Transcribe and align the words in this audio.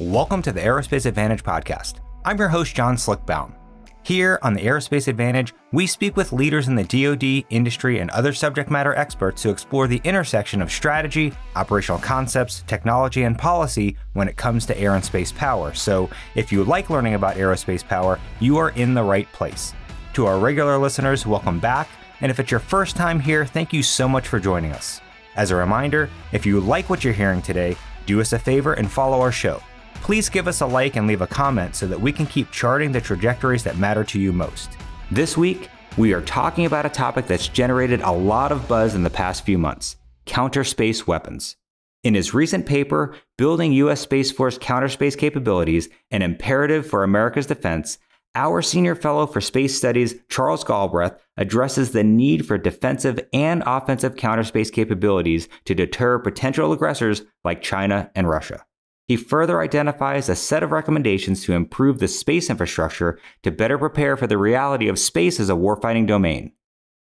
Welcome 0.00 0.42
to 0.42 0.50
the 0.50 0.60
Aerospace 0.60 1.06
Advantage 1.06 1.44
podcast. 1.44 2.00
I'm 2.24 2.36
your 2.36 2.48
host, 2.48 2.74
John 2.74 2.98
Slick 2.98 3.24
Baum. 3.24 3.54
Here 4.02 4.40
on 4.42 4.52
the 4.52 4.62
Aerospace 4.62 5.06
Advantage, 5.06 5.54
we 5.70 5.86
speak 5.86 6.16
with 6.16 6.32
leaders 6.32 6.66
in 6.66 6.74
the 6.74 6.82
DoD, 6.82 7.46
industry, 7.48 8.00
and 8.00 8.10
other 8.10 8.32
subject 8.32 8.72
matter 8.72 8.92
experts 8.96 9.42
to 9.42 9.50
explore 9.50 9.86
the 9.86 10.00
intersection 10.02 10.60
of 10.60 10.72
strategy, 10.72 11.32
operational 11.54 12.00
concepts, 12.00 12.64
technology, 12.66 13.22
and 13.22 13.38
policy 13.38 13.96
when 14.14 14.26
it 14.26 14.36
comes 14.36 14.66
to 14.66 14.76
air 14.76 14.96
and 14.96 15.04
space 15.04 15.30
power. 15.30 15.72
So, 15.72 16.10
if 16.34 16.50
you 16.50 16.64
like 16.64 16.90
learning 16.90 17.14
about 17.14 17.36
aerospace 17.36 17.86
power, 17.86 18.18
you 18.40 18.56
are 18.56 18.70
in 18.70 18.94
the 18.94 19.04
right 19.04 19.30
place. 19.30 19.74
To 20.14 20.26
our 20.26 20.40
regular 20.40 20.76
listeners, 20.76 21.24
welcome 21.24 21.60
back. 21.60 21.88
And 22.20 22.32
if 22.32 22.40
it's 22.40 22.50
your 22.50 22.58
first 22.58 22.96
time 22.96 23.20
here, 23.20 23.46
thank 23.46 23.72
you 23.72 23.84
so 23.84 24.08
much 24.08 24.26
for 24.26 24.40
joining 24.40 24.72
us. 24.72 25.00
As 25.36 25.52
a 25.52 25.56
reminder, 25.56 26.10
if 26.32 26.44
you 26.44 26.58
like 26.58 26.90
what 26.90 27.04
you're 27.04 27.12
hearing 27.12 27.42
today, 27.42 27.76
do 28.06 28.20
us 28.20 28.32
a 28.32 28.40
favor 28.40 28.72
and 28.72 28.90
follow 28.90 29.20
our 29.20 29.30
show. 29.30 29.62
Please 30.04 30.28
give 30.28 30.46
us 30.46 30.60
a 30.60 30.66
like 30.66 30.96
and 30.96 31.06
leave 31.06 31.22
a 31.22 31.26
comment 31.26 31.74
so 31.74 31.86
that 31.86 31.98
we 31.98 32.12
can 32.12 32.26
keep 32.26 32.50
charting 32.50 32.92
the 32.92 33.00
trajectories 33.00 33.64
that 33.64 33.78
matter 33.78 34.04
to 34.04 34.20
you 34.20 34.34
most. 34.34 34.68
This 35.10 35.34
week, 35.34 35.70
we 35.96 36.12
are 36.12 36.20
talking 36.20 36.66
about 36.66 36.84
a 36.84 36.90
topic 36.90 37.26
that's 37.26 37.48
generated 37.48 38.02
a 38.02 38.12
lot 38.12 38.52
of 38.52 38.68
buzz 38.68 38.94
in 38.94 39.02
the 39.02 39.08
past 39.08 39.46
few 39.46 39.56
months 39.56 39.96
counter 40.26 40.62
space 40.62 41.06
weapons. 41.06 41.56
In 42.02 42.14
his 42.14 42.34
recent 42.34 42.66
paper, 42.66 43.16
Building 43.38 43.72
U.S. 43.72 44.02
Space 44.02 44.30
Force 44.30 44.58
Counter 44.58 44.90
Space 44.90 45.16
Capabilities 45.16 45.88
An 46.10 46.20
Imperative 46.20 46.86
for 46.86 47.02
America's 47.02 47.46
Defense, 47.46 47.96
our 48.34 48.60
senior 48.60 48.94
fellow 48.94 49.26
for 49.26 49.40
space 49.40 49.74
studies, 49.74 50.16
Charles 50.28 50.64
Galbreath, 50.64 51.18
addresses 51.38 51.92
the 51.92 52.04
need 52.04 52.46
for 52.46 52.58
defensive 52.58 53.20
and 53.32 53.62
offensive 53.64 54.16
counter 54.16 54.44
space 54.44 54.70
capabilities 54.70 55.48
to 55.64 55.74
deter 55.74 56.18
potential 56.18 56.74
aggressors 56.74 57.22
like 57.42 57.62
China 57.62 58.10
and 58.14 58.28
Russia. 58.28 58.66
He 59.06 59.16
further 59.16 59.60
identifies 59.60 60.28
a 60.28 60.36
set 60.36 60.62
of 60.62 60.72
recommendations 60.72 61.44
to 61.44 61.52
improve 61.52 61.98
the 61.98 62.08
space 62.08 62.48
infrastructure 62.48 63.18
to 63.42 63.50
better 63.50 63.76
prepare 63.76 64.16
for 64.16 64.26
the 64.26 64.38
reality 64.38 64.88
of 64.88 64.98
space 64.98 65.38
as 65.38 65.50
a 65.50 65.54
warfighting 65.54 66.06
domain. 66.06 66.52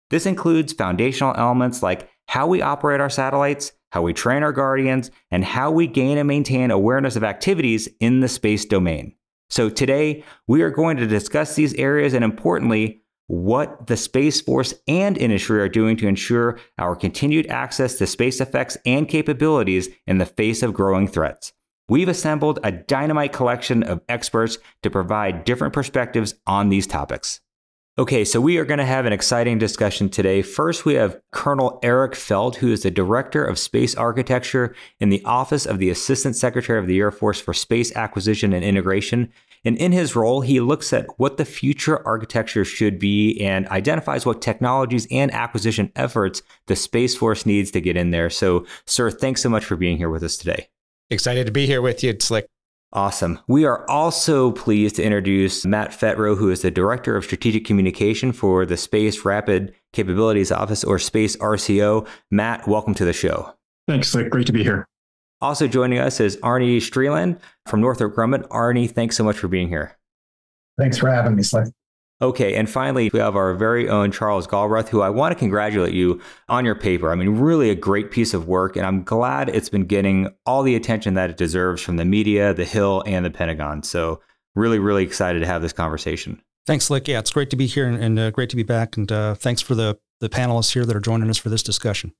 This 0.09 0.25
includes 0.25 0.73
foundational 0.73 1.33
elements 1.37 1.81
like 1.81 2.09
how 2.27 2.45
we 2.45 2.61
operate 2.61 2.99
our 2.99 3.09
satellites, 3.09 3.71
how 3.91 4.01
we 4.01 4.13
train 4.13 4.43
our 4.43 4.51
guardians, 4.51 5.11
and 5.31 5.45
how 5.45 5.71
we 5.71 5.87
gain 5.87 6.17
and 6.17 6.27
maintain 6.27 6.71
awareness 6.71 7.15
of 7.15 7.23
activities 7.23 7.87
in 7.99 8.19
the 8.19 8.27
space 8.27 8.65
domain. 8.65 9.15
So, 9.49 9.69
today 9.69 10.23
we 10.47 10.61
are 10.61 10.71
going 10.71 10.97
to 10.97 11.07
discuss 11.07 11.55
these 11.55 11.73
areas 11.75 12.13
and, 12.13 12.23
importantly, 12.23 13.01
what 13.27 13.88
the 13.88 13.97
Space 13.97 14.41
Force 14.41 14.73
and 14.88 15.17
industry 15.17 15.61
are 15.61 15.69
doing 15.69 15.95
to 15.97 16.07
ensure 16.07 16.59
our 16.77 16.95
continued 16.95 17.47
access 17.47 17.97
to 17.97 18.07
space 18.07 18.41
effects 18.41 18.77
and 18.85 19.07
capabilities 19.07 19.89
in 20.05 20.17
the 20.17 20.25
face 20.25 20.63
of 20.63 20.73
growing 20.73 21.07
threats. 21.07 21.53
We've 21.89 22.07
assembled 22.07 22.59
a 22.63 22.71
dynamite 22.71 23.33
collection 23.33 23.83
of 23.83 24.01
experts 24.07 24.57
to 24.83 24.89
provide 24.89 25.43
different 25.43 25.73
perspectives 25.73 26.33
on 26.47 26.69
these 26.69 26.87
topics. 26.87 27.41
Okay, 27.95 28.25
so 28.25 28.41
we 28.41 28.57
are 28.57 28.65
going 28.65 28.79
to 28.79 28.85
have 28.85 29.05
an 29.05 29.13
exciting 29.13 29.59
discussion 29.59 30.09
today. 30.09 30.41
First, 30.41 30.83
we 30.83 30.95
have 30.95 31.21
Colonel 31.31 31.79
Eric 31.83 32.15
Felt, 32.15 32.55
who 32.55 32.71
is 32.71 32.81
the 32.81 32.89
Director 32.89 33.45
of 33.45 33.59
Space 33.59 33.93
Architecture 33.93 34.73
in 34.99 35.09
the 35.09 35.23
Office 35.25 35.67
of 35.67 35.77
the 35.77 35.91
Assistant 35.91 36.35
Secretary 36.35 36.79
of 36.79 36.87
the 36.87 36.97
Air 36.97 37.11
Force 37.11 37.39
for 37.39 37.53
Space 37.53 37.95
Acquisition 37.95 38.51
and 38.51 38.65
Integration. 38.65 39.31
And 39.63 39.77
in 39.77 39.91
his 39.91 40.15
role, 40.15 40.41
he 40.41 40.59
looks 40.59 40.91
at 40.91 41.05
what 41.17 41.37
the 41.37 41.45
future 41.45 42.03
architecture 42.07 42.65
should 42.65 42.97
be 42.97 43.39
and 43.39 43.67
identifies 43.67 44.25
what 44.25 44.41
technologies 44.41 45.05
and 45.11 45.31
acquisition 45.31 45.91
efforts 45.95 46.41
the 46.65 46.75
Space 46.75 47.15
Force 47.15 47.45
needs 47.45 47.69
to 47.71 47.81
get 47.81 47.95
in 47.95 48.09
there. 48.09 48.31
So, 48.31 48.65
sir, 48.87 49.11
thanks 49.11 49.43
so 49.43 49.49
much 49.49 49.65
for 49.65 49.75
being 49.75 49.97
here 49.97 50.09
with 50.09 50.23
us 50.23 50.35
today. 50.35 50.67
Excited 51.14 51.45
to 51.45 51.52
be 51.52 51.67
here 51.67 51.81
with 51.83 52.03
you, 52.03 52.16
Slick. 52.19 52.47
Awesome. 52.92 53.39
We 53.47 53.66
are 53.66 53.88
also 53.88 54.52
pleased 54.52 54.95
to 54.95 55.03
introduce 55.03 55.64
Matt 55.64 55.92
Fetrow, 55.92 56.36
who 56.36 56.50
is 56.50 56.64
the 56.64 56.72
Director 56.72 57.16
of 57.16 57.23
Strategic 57.23 57.66
Communication 57.66 58.31
for 58.31 58.66
the 58.66 58.78
Space 58.78 59.23
Rapid 59.23 59.75
Capabilities 59.94 60.52
Office, 60.52 60.84
or 60.84 60.97
Space 60.97 61.35
RCO. 61.38 62.07
Matt, 62.31 62.68
welcome 62.68 62.96
to 62.96 63.06
the 63.06 63.13
show. 63.13 63.53
Thanks, 63.88 64.09
Slick. 64.09 64.31
Great 64.31 64.47
to 64.47 64.53
be 64.53 64.63
here. 64.63 64.88
Also 65.40 65.68
joining 65.68 66.00
us 66.00 66.19
is 66.19 66.38
Arnie 66.38 66.78
Streland 66.78 67.40
from 67.68 67.79
Northrop 67.79 68.16
Grumman. 68.16 68.47
Arnie, 68.47 68.90
thanks 68.90 69.16
so 69.16 69.23
much 69.23 69.38
for 69.38 69.47
being 69.47 69.68
here. 69.68 69.96
Thanks 70.79 70.97
for 70.97 71.12
having 71.12 71.35
me, 71.35 71.44
Slick. 71.44 71.68
Okay, 72.22 72.56
and 72.56 72.69
finally, 72.69 73.09
we 73.12 73.19
have 73.19 73.35
our 73.35 73.53
very 73.53 73.90
own 73.90 74.12
Charles 74.12 74.47
Galbreath, 74.47 74.88
who 74.90 75.01
I 75.01 75.09
want 75.09 75.34
to 75.34 75.40
congratulate 75.40 75.94
you 75.94 76.22
on 76.47 76.63
your 76.63 76.75
paper. 76.75 77.12
I 77.12 77.16
mean, 77.16 77.38
really 77.38 77.69
a 77.69 77.75
great 77.75 78.12
piece 78.12 78.34
of 78.34 78.47
work, 78.47 78.78
and 78.78 78.85
I'm 78.85 79.03
glad 79.03 79.50
it's 79.50 79.68
been 79.68 79.85
getting 79.85 80.29
all 80.46 80.63
the 80.63 80.75
attention 80.75 81.16
that 81.16 81.29
it 81.29 81.38
deserves 81.38 81.81
from 81.81 81.97
the 81.97 82.06
media, 82.06 82.53
the 82.53 82.66
Hill, 82.66 83.03
and 83.06 83.25
the 83.25 83.31
Pentagon. 83.31 83.84
So, 83.84 84.22
really, 84.56 84.79
really 84.79 85.03
excited 85.03 85.40
to 85.40 85.46
have 85.47 85.62
this 85.62 85.73
conversation. 85.73 86.41
Thanks, 86.66 86.85
Slick. 86.85 87.07
Yeah, 87.07 87.19
it's 87.19 87.31
great 87.31 87.50
to 87.50 87.56
be 87.57 87.66
here 87.66 87.88
and, 87.88 88.02
and 88.02 88.18
uh, 88.18 88.31
great 88.31 88.50
to 88.52 88.56
be 88.56 88.63
back. 88.63 88.96
And 88.96 89.12
uh, 89.12 89.35
thanks 89.35 89.62
for 89.62 89.75
the, 89.75 89.97
the 90.22 90.29
panelists 90.29 90.73
here 90.73 90.85
that 90.85 90.96
are 90.96 91.02
joining 91.02 91.29
us 91.29 91.38
for 91.38 91.50
this 91.50 91.63
discussion. 91.63 92.13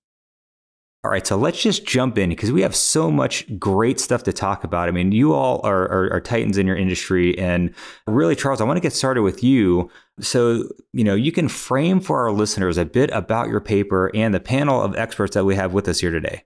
All 1.06 1.12
right, 1.12 1.28
so 1.28 1.36
let's 1.36 1.62
just 1.62 1.86
jump 1.86 2.18
in 2.18 2.30
because 2.30 2.53
we 2.53 2.62
have 2.62 2.74
so 2.74 3.12
much 3.12 3.46
great 3.59 4.00
stuff 4.00 4.24
to 4.24 4.31
talk 4.31 4.64
about. 4.64 4.88
I 4.88 4.91
mean, 4.91 5.12
you 5.12 5.34
all 5.34 5.59
are, 5.66 5.84
are, 5.84 6.14
are, 6.14 6.22
titans 6.22 6.58
in 6.58 6.66
your 6.66 6.78
industry, 6.78 7.38
and 7.38 7.75
really, 8.08 8.38
Charles, 8.38 8.62
I 8.62 8.64
want 8.64 8.78
to 8.78 8.81
get 8.81 8.94
started 8.94 9.22
with 9.22 9.44
you. 9.44 9.91
So, 10.22 10.69
you 10.94 11.03
know, 11.03 11.14
you 11.14 11.34
can 11.34 11.50
frame 11.50 12.00
for 12.00 12.22
our 12.22 12.31
listeners 12.31 12.78
a 12.78 12.86
bit 12.86 13.12
about 13.12 13.50
your 13.50 13.59
paper 13.59 14.12
and 14.16 14.34
the 14.34 14.40
panel 14.40 14.81
of 14.81 14.96
experts 14.96 15.34
that 15.34 15.44
we 15.44 15.56
have 15.56 15.74
with 15.74 15.90
us 15.90 16.00
here 16.00 16.12
today. 16.12 16.46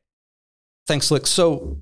Thanks, 0.87 1.07
Slick. 1.07 1.27
So, 1.27 1.77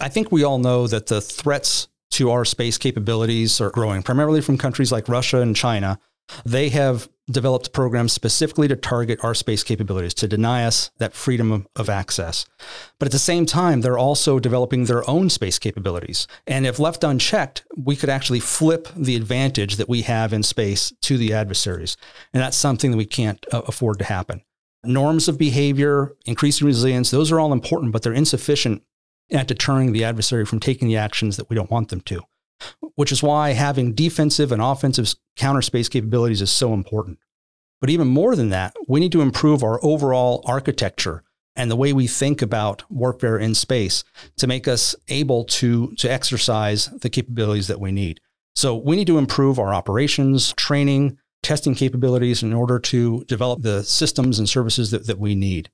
I 0.00 0.08
think 0.08 0.32
we 0.32 0.44
all 0.44 0.58
know 0.58 0.86
that 0.86 1.08
the 1.08 1.20
threats 1.20 1.88
to 2.12 2.30
our 2.30 2.46
space 2.46 2.78
capabilities 2.78 3.60
are 3.60 3.70
growing, 3.70 4.02
primarily 4.02 4.40
from 4.40 4.56
countries 4.56 4.90
like 4.90 5.10
Russia 5.10 5.42
and 5.42 5.54
China. 5.54 5.98
They 6.46 6.70
have 6.70 7.10
developed 7.30 7.72
programs 7.72 8.12
specifically 8.12 8.68
to 8.68 8.76
target 8.76 9.22
our 9.22 9.34
space 9.34 9.62
capabilities, 9.62 10.14
to 10.14 10.28
deny 10.28 10.64
us 10.64 10.90
that 10.98 11.14
freedom 11.14 11.66
of, 11.76 11.88
access. 11.88 12.44
But 12.98 13.06
at 13.06 13.12
the 13.12 13.18
same 13.18 13.46
time, 13.46 13.80
they're 13.80 13.96
also 13.96 14.38
developing 14.38 14.84
their 14.84 15.08
own 15.08 15.30
space 15.30 15.58
capabilities. 15.58 16.26
And 16.46 16.66
if 16.66 16.78
left 16.78 17.02
unchecked, 17.02 17.64
we 17.76 17.96
could 17.96 18.10
actually 18.10 18.40
flip 18.40 18.88
the 18.94 19.16
advantage 19.16 19.76
that 19.76 19.88
we 19.88 20.02
have 20.02 20.34
in 20.34 20.42
space 20.42 20.92
to 21.02 21.16
the 21.16 21.32
adversaries. 21.32 21.96
And 22.34 22.42
that's 22.42 22.58
something 22.58 22.90
that 22.90 22.98
we 22.98 23.06
can't 23.06 23.44
uh, 23.52 23.62
afford 23.66 23.98
to 24.00 24.04
happen. 24.04 24.42
Norms 24.84 25.28
of 25.28 25.38
behavior, 25.38 26.14
increasing 26.26 26.66
resilience, 26.66 27.10
those 27.10 27.32
are 27.32 27.40
all 27.40 27.54
important, 27.54 27.92
but 27.92 28.02
they're 28.02 28.12
insufficient 28.12 28.82
at 29.30 29.48
deterring 29.48 29.92
the 29.92 30.04
adversary 30.04 30.44
from 30.44 30.60
taking 30.60 30.88
the 30.88 30.96
actions 30.96 31.38
that 31.38 31.48
we 31.48 31.56
don't 31.56 31.70
want 31.70 31.88
them 31.88 32.02
to 32.02 32.22
which 32.94 33.12
is 33.12 33.22
why 33.22 33.52
having 33.52 33.94
defensive 33.94 34.52
and 34.52 34.62
offensive 34.62 35.14
counter 35.36 35.62
space 35.62 35.88
capabilities 35.88 36.42
is 36.42 36.50
so 36.50 36.74
important. 36.74 37.18
But 37.80 37.90
even 37.90 38.08
more 38.08 38.34
than 38.34 38.48
that, 38.50 38.74
we 38.88 39.00
need 39.00 39.12
to 39.12 39.20
improve 39.20 39.62
our 39.62 39.78
overall 39.84 40.42
architecture 40.46 41.22
and 41.54 41.70
the 41.70 41.76
way 41.76 41.92
we 41.92 42.06
think 42.06 42.40
about 42.40 42.84
warfare 42.90 43.38
in 43.38 43.54
space 43.54 44.04
to 44.36 44.46
make 44.46 44.68
us 44.68 44.94
able 45.08 45.44
to, 45.44 45.92
to 45.96 46.10
exercise 46.10 46.86
the 46.86 47.10
capabilities 47.10 47.66
that 47.66 47.80
we 47.80 47.92
need. 47.92 48.20
So 48.54 48.76
we 48.76 48.96
need 48.96 49.06
to 49.08 49.18
improve 49.18 49.58
our 49.58 49.74
operations, 49.74 50.52
training, 50.54 51.18
testing 51.42 51.74
capabilities 51.74 52.42
in 52.42 52.52
order 52.52 52.78
to 52.80 53.24
develop 53.24 53.62
the 53.62 53.84
systems 53.84 54.38
and 54.38 54.48
services 54.48 54.90
that, 54.90 55.06
that 55.06 55.18
we 55.18 55.34
need. 55.34 55.70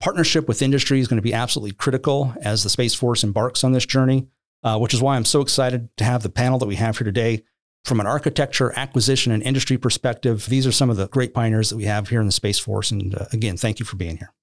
Partnership 0.00 0.48
with 0.48 0.62
industry 0.62 1.00
is 1.00 1.08
going 1.08 1.18
to 1.18 1.22
be 1.22 1.34
absolutely 1.34 1.72
critical 1.72 2.34
as 2.42 2.62
the 2.62 2.70
Space 2.70 2.94
Force 2.94 3.22
embarks 3.22 3.64
on 3.64 3.72
this 3.72 3.86
journey 3.86 4.28
uh, 4.62 4.78
which 4.78 4.94
is 4.94 5.02
why 5.02 5.16
I'm 5.16 5.24
so 5.24 5.40
excited 5.40 5.88
to 5.96 6.04
have 6.04 6.22
the 6.22 6.30
panel 6.30 6.58
that 6.58 6.66
we 6.66 6.76
have 6.76 6.98
here 6.98 7.04
today. 7.04 7.44
From 7.84 7.98
an 7.98 8.06
architecture, 8.06 8.72
acquisition, 8.76 9.32
and 9.32 9.42
industry 9.42 9.78
perspective, 9.78 10.46
these 10.46 10.66
are 10.66 10.72
some 10.72 10.90
of 10.90 10.98
the 10.98 11.08
great 11.08 11.32
pioneers 11.32 11.70
that 11.70 11.76
we 11.76 11.84
have 11.84 12.10
here 12.10 12.20
in 12.20 12.26
the 12.26 12.32
Space 12.32 12.58
Force. 12.58 12.90
And 12.90 13.14
uh, 13.14 13.24
again, 13.32 13.56
thank 13.56 13.78
you 13.78 13.86
for 13.86 13.96
being 13.96 14.18
here. 14.18 14.34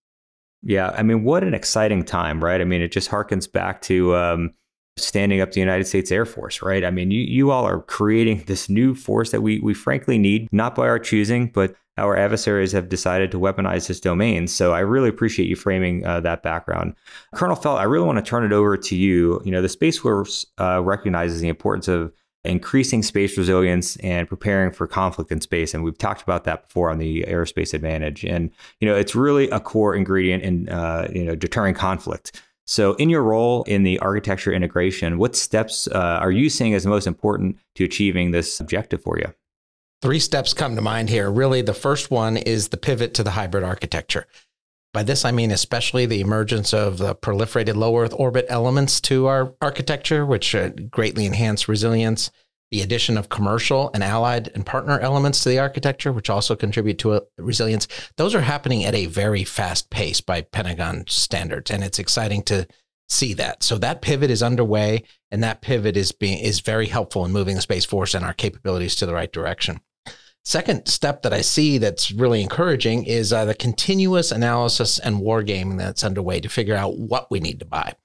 Yeah, 0.64 0.90
I 0.90 1.04
mean, 1.04 1.24
what 1.24 1.44
an 1.44 1.54
exciting 1.54 2.04
time, 2.04 2.44
right? 2.44 2.60
I 2.60 2.64
mean, 2.64 2.82
it 2.82 2.92
just 2.92 3.12
harkens 3.12 3.52
back 3.52 3.82
to 3.84 4.16
um, 4.16 4.54
standing 4.98 5.42
up 5.42 5.52
the 5.52 5.60
United 5.60 5.86
States 5.86 6.12
Air 6.12 6.26
Force, 6.26 6.62
right? 6.62 6.84
I 6.84 6.92
mean, 6.92 7.12
you, 7.12 7.22
you 7.22 7.52
all 7.52 7.66
are 7.66 7.82
creating 7.82 8.44
this 8.48 8.68
new 8.70 8.96
force 8.96 9.32
that 9.32 9.42
we, 9.42 9.60
we 9.60 9.74
frankly 9.74 10.18
need, 10.18 10.50
not 10.52 10.76
by 10.76 10.88
our 10.88 11.00
choosing, 11.00 11.48
but 11.48 11.76
our 11.98 12.16
adversaries 12.16 12.74
have 12.74 12.90
decided 12.90 13.32
to 13.32 13.40
weaponize 13.40 13.88
this 13.88 14.00
domain. 14.00 14.48
So 14.48 14.74
I 14.74 14.80
really 14.80 15.10
appreciate 15.10 15.50
you 15.50 15.56
framing 15.56 16.06
uh, 16.06 16.20
that 16.22 16.44
background. 16.44 16.96
Colonel 17.34 17.56
Felt, 17.56 17.80
I 17.80 17.84
really 17.84 18.06
want 18.06 18.24
to 18.24 18.30
turn 18.30 18.44
it 18.44 18.52
over 18.52 18.78
to 18.78 18.96
you. 18.96 19.42
You 19.44 19.52
know, 19.52 19.62
the 19.62 19.70
Space 19.70 19.98
Force 19.98 20.46
uh, 20.60 20.82
recognizes 20.84 21.42
the 21.42 21.50
importance 21.50 21.88
of 21.88 22.14
increasing 22.44 23.04
space 23.04 23.38
resilience 23.38 23.98
and 23.98 24.28
preparing 24.28 24.72
for 24.72 24.88
conflict 24.88 25.32
in 25.32 25.42
space. 25.42 25.74
And 25.74 25.84
we've 25.84 25.98
talked 25.98 26.22
about 26.22 26.44
that 26.46 26.68
before 26.68 26.90
on 26.90 26.98
the 26.98 27.26
Aerospace 27.28 27.74
Advantage. 27.74 28.24
And, 28.24 28.52
you 28.80 28.88
know, 28.88 28.96
it's 28.96 29.16
really 29.16 29.50
a 29.50 29.60
core 29.60 29.96
ingredient 29.96 30.44
in, 30.44 30.70
uh, 30.70 31.10
you 31.12 31.26
know, 31.26 31.36
deterring 31.36 31.74
conflict. 31.74 32.42
So, 32.70 32.96
in 32.96 33.10
your 33.10 33.24
role 33.24 33.64
in 33.64 33.84
the 33.84 33.98
architecture 34.00 34.52
integration, 34.52 35.18
what 35.18 35.38
steps 35.38 35.88
uh, 35.88 36.20
are 36.22 36.32
you 36.32 36.50
seeing 36.50 36.74
as 36.74 36.86
most 36.86 37.08
important 37.08 37.58
to 37.76 37.86
achieving 37.86 38.32
this 38.32 38.60
objective 38.60 39.02
for 39.02 39.18
you? 39.18 39.34
Three 40.02 40.20
steps 40.20 40.54
come 40.54 40.76
to 40.76 40.82
mind 40.82 41.10
here. 41.10 41.32
Really, 41.32 41.62
the 41.62 41.74
first 41.74 42.12
one 42.12 42.36
is 42.36 42.68
the 42.68 42.78
pivot 42.78 43.14
to 43.16 43.24
the 43.24 43.32
hybrid 43.32 43.64
architecture. 43.64 44.28
By 44.94 45.04
this, 45.04 45.24
I 45.24 45.32
mean 45.32 45.52
especially 45.52 46.06
the 46.06 46.20
emergence 46.20 46.74
of 46.74 46.98
the 46.98 47.16
proliferated 47.16 47.76
low 47.76 47.98
Earth 47.98 48.14
orbit 48.18 48.46
elements 48.50 49.00
to 49.02 49.28
our 49.28 49.54
architecture, 49.62 50.26
which 50.26 50.54
uh, 50.54 50.70
greatly 50.70 51.26
enhance 51.26 51.70
resilience. 51.70 52.32
The 52.72 52.82
addition 52.82 53.18
of 53.18 53.30
commercial 53.30 53.90
and 53.94 54.04
allied 54.04 54.50
and 54.54 54.66
partner 54.66 55.00
elements 55.00 55.44
to 55.44 55.50
the 55.50 55.60
architecture, 55.60 56.12
which 56.12 56.30
also 56.30 56.56
contribute 56.56 57.00
to 57.00 57.22
resilience. 57.38 57.88
Those 58.18 58.36
are 58.36 58.42
happening 58.42 58.84
at 58.84 58.96
a 58.96 59.06
very 59.06 59.44
fast 59.44 59.90
pace 59.90 60.20
by 60.20 60.42
Pentagon 60.42 61.06
standards. 61.08 61.72
And 61.72 61.84
it's 61.84 62.00
exciting 62.00 62.44
to 62.44 62.68
see 63.10 63.34
that. 63.36 63.64
So 63.64 63.78
that 63.78 64.02
pivot 64.02 64.30
is 64.30 64.44
underway, 64.44 65.04
and 65.32 65.42
that 65.44 65.62
pivot 65.62 65.96
is 65.96 66.12
being 66.12 66.40
is 66.40 66.60
very 66.60 66.88
helpful 66.88 67.24
in 67.26 67.32
moving 67.32 67.56
the 67.56 67.62
Space 67.62 67.86
Force 67.86 68.14
and 68.14 68.26
our 68.26 68.34
capabilities 68.34 68.96
to 68.98 69.06
the 69.06 69.14
right 69.14 69.32
direction. 69.32 69.80
Second 70.44 70.88
step 70.88 71.24
that 71.24 71.34
I 71.34 71.42
see 71.42 71.78
that's 71.78 72.12
really 72.12 72.42
encouraging 72.42 73.04
is 73.04 73.34
uh, 73.34 73.46
the 73.46 73.54
continuous 73.54 74.32
analysis 74.32 74.98
and 74.98 75.18
wargaming 75.18 75.78
that's 75.78 76.06
underway 76.06 76.40
to 76.40 76.48
figure 76.48 76.76
out 76.76 76.98
what 76.98 77.30
we 77.30 77.40
need 77.40 77.60
to 77.60 77.66
buy. 77.66 77.96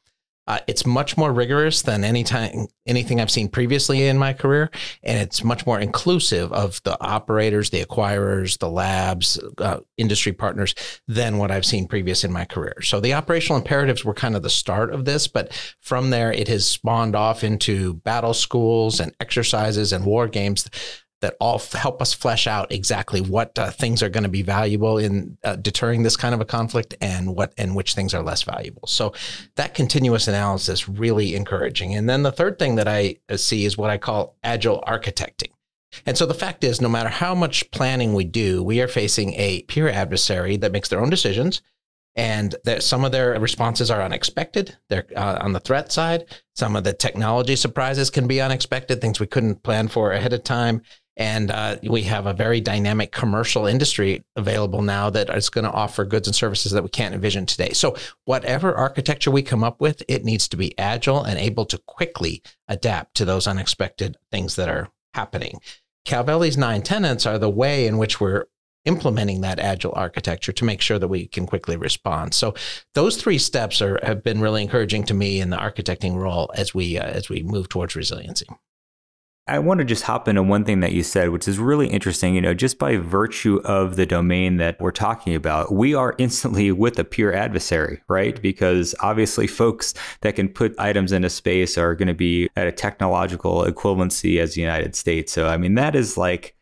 Uh, 0.46 0.58
it's 0.66 0.84
much 0.84 1.16
more 1.16 1.32
rigorous 1.32 1.82
than 1.82 2.02
any 2.02 2.24
time, 2.24 2.66
anything 2.86 3.20
I've 3.20 3.30
seen 3.30 3.48
previously 3.48 4.06
in 4.06 4.18
my 4.18 4.32
career, 4.32 4.70
and 5.02 5.18
it's 5.18 5.44
much 5.44 5.66
more 5.66 5.78
inclusive 5.78 6.52
of 6.52 6.80
the 6.82 7.00
operators, 7.00 7.70
the 7.70 7.84
acquirers, 7.84 8.58
the 8.58 8.68
labs, 8.68 9.38
uh, 9.58 9.80
industry 9.96 10.32
partners 10.32 10.74
than 11.06 11.38
what 11.38 11.52
I've 11.52 11.64
seen 11.64 11.86
previous 11.86 12.24
in 12.24 12.32
my 12.32 12.44
career. 12.44 12.82
So 12.82 12.98
the 12.98 13.14
operational 13.14 13.58
imperatives 13.58 14.04
were 14.04 14.14
kind 14.14 14.34
of 14.34 14.42
the 14.42 14.50
start 14.50 14.92
of 14.92 15.04
this, 15.04 15.28
but 15.28 15.52
from 15.80 16.10
there 16.10 16.32
it 16.32 16.48
has 16.48 16.66
spawned 16.66 17.14
off 17.14 17.44
into 17.44 17.94
battle 17.94 18.34
schools 18.34 18.98
and 18.98 19.14
exercises 19.20 19.92
and 19.92 20.04
war 20.04 20.26
games 20.26 20.68
that 21.22 21.36
all 21.40 21.54
f- 21.54 21.72
help 21.72 22.02
us 22.02 22.12
flesh 22.12 22.46
out 22.46 22.70
exactly 22.70 23.20
what 23.20 23.58
uh, 23.58 23.70
things 23.70 24.02
are 24.02 24.10
going 24.10 24.22
to 24.24 24.28
be 24.28 24.42
valuable 24.42 24.98
in 24.98 25.38
uh, 25.42 25.56
deterring 25.56 26.02
this 26.02 26.16
kind 26.16 26.34
of 26.34 26.40
a 26.40 26.44
conflict 26.44 26.94
and 27.00 27.34
what 27.34 27.54
and 27.56 27.74
which 27.74 27.94
things 27.94 28.12
are 28.12 28.22
less 28.22 28.42
valuable. 28.42 28.86
So 28.86 29.14
that 29.56 29.74
continuous 29.74 30.28
analysis 30.28 30.88
really 30.88 31.34
encouraging. 31.34 31.94
And 31.94 32.08
then 32.08 32.22
the 32.22 32.32
third 32.32 32.58
thing 32.58 32.74
that 32.74 32.88
I 32.88 33.16
uh, 33.30 33.38
see 33.38 33.64
is 33.64 33.78
what 33.78 33.90
I 33.90 33.98
call 33.98 34.36
agile 34.44 34.84
architecting. 34.86 35.52
And 36.06 36.16
so 36.16 36.26
the 36.26 36.34
fact 36.34 36.64
is, 36.64 36.80
no 36.80 36.88
matter 36.88 37.10
how 37.10 37.34
much 37.34 37.70
planning 37.70 38.14
we 38.14 38.24
do, 38.24 38.62
we 38.62 38.80
are 38.80 38.88
facing 38.88 39.34
a 39.34 39.62
peer 39.62 39.88
adversary 39.88 40.56
that 40.58 40.72
makes 40.72 40.88
their 40.88 41.00
own 41.00 41.10
decisions. 41.10 41.62
And 42.14 42.54
that 42.64 42.82
some 42.82 43.06
of 43.06 43.12
their 43.12 43.40
responses 43.40 43.90
are 43.90 44.02
unexpected. 44.02 44.76
They're 44.90 45.06
uh, 45.16 45.38
on 45.40 45.54
the 45.54 45.60
threat 45.60 45.90
side. 45.90 46.26
Some 46.54 46.76
of 46.76 46.84
the 46.84 46.92
technology 46.92 47.56
surprises 47.56 48.10
can 48.10 48.26
be 48.26 48.38
unexpected, 48.38 49.00
things 49.00 49.18
we 49.18 49.26
couldn't 49.26 49.62
plan 49.62 49.88
for 49.88 50.12
ahead 50.12 50.34
of 50.34 50.44
time. 50.44 50.82
And 51.16 51.50
uh, 51.50 51.76
we 51.82 52.02
have 52.04 52.26
a 52.26 52.32
very 52.32 52.60
dynamic 52.60 53.12
commercial 53.12 53.66
industry 53.66 54.24
available 54.34 54.80
now 54.80 55.10
that 55.10 55.28
is 55.30 55.50
going 55.50 55.64
to 55.64 55.70
offer 55.70 56.04
goods 56.04 56.26
and 56.26 56.34
services 56.34 56.72
that 56.72 56.82
we 56.82 56.88
can't 56.88 57.14
envision 57.14 57.44
today. 57.44 57.72
So, 57.72 57.96
whatever 58.24 58.74
architecture 58.74 59.30
we 59.30 59.42
come 59.42 59.62
up 59.62 59.80
with, 59.80 60.02
it 60.08 60.24
needs 60.24 60.48
to 60.48 60.56
be 60.56 60.76
agile 60.78 61.22
and 61.22 61.38
able 61.38 61.66
to 61.66 61.78
quickly 61.86 62.42
adapt 62.66 63.14
to 63.16 63.26
those 63.26 63.46
unexpected 63.46 64.16
things 64.30 64.56
that 64.56 64.70
are 64.70 64.88
happening. 65.12 65.60
Calvelli's 66.06 66.56
nine 66.56 66.82
tenants 66.82 67.26
are 67.26 67.38
the 67.38 67.50
way 67.50 67.86
in 67.86 67.98
which 67.98 68.20
we're 68.20 68.46
implementing 68.84 69.42
that 69.42 69.60
agile 69.60 69.92
architecture 69.94 70.52
to 70.52 70.64
make 70.64 70.80
sure 70.80 70.98
that 70.98 71.08
we 71.08 71.26
can 71.26 71.46
quickly 71.46 71.76
respond. 71.76 72.34
So 72.34 72.54
those 72.94 73.16
three 73.16 73.38
steps 73.38 73.80
are 73.80 74.00
have 74.02 74.22
been 74.22 74.40
really 74.40 74.62
encouraging 74.62 75.04
to 75.04 75.14
me 75.14 75.40
in 75.40 75.50
the 75.50 75.56
architecting 75.56 76.16
role 76.16 76.50
as 76.54 76.74
we 76.74 76.98
uh, 76.98 77.04
as 77.04 77.28
we 77.28 77.42
move 77.42 77.68
towards 77.68 77.94
resiliency. 77.94 78.46
I 79.48 79.58
want 79.58 79.78
to 79.78 79.84
just 79.84 80.04
hop 80.04 80.28
into 80.28 80.42
one 80.42 80.64
thing 80.64 80.80
that 80.80 80.92
you 80.92 81.02
said, 81.02 81.30
which 81.30 81.48
is 81.48 81.58
really 81.58 81.88
interesting. 81.88 82.36
You 82.36 82.40
know, 82.40 82.54
just 82.54 82.78
by 82.78 82.96
virtue 82.96 83.60
of 83.64 83.96
the 83.96 84.06
domain 84.06 84.58
that 84.58 84.80
we're 84.80 84.92
talking 84.92 85.34
about, 85.34 85.72
we 85.72 85.94
are 85.94 86.14
instantly 86.18 86.70
with 86.70 86.96
a 87.00 87.04
peer 87.04 87.32
adversary, 87.32 88.00
right? 88.08 88.40
Because 88.40 88.94
obviously, 89.00 89.48
folks 89.48 89.94
that 90.20 90.36
can 90.36 90.48
put 90.48 90.78
items 90.78 91.10
into 91.10 91.28
space 91.28 91.76
are 91.76 91.96
going 91.96 92.06
to 92.06 92.14
be 92.14 92.48
at 92.54 92.68
a 92.68 92.72
technological 92.72 93.64
equivalency 93.64 94.38
as 94.38 94.54
the 94.54 94.60
United 94.60 94.94
States. 94.94 95.32
So, 95.32 95.48
I 95.48 95.56
mean, 95.56 95.74
that 95.74 95.96
is 95.96 96.16
like 96.16 96.54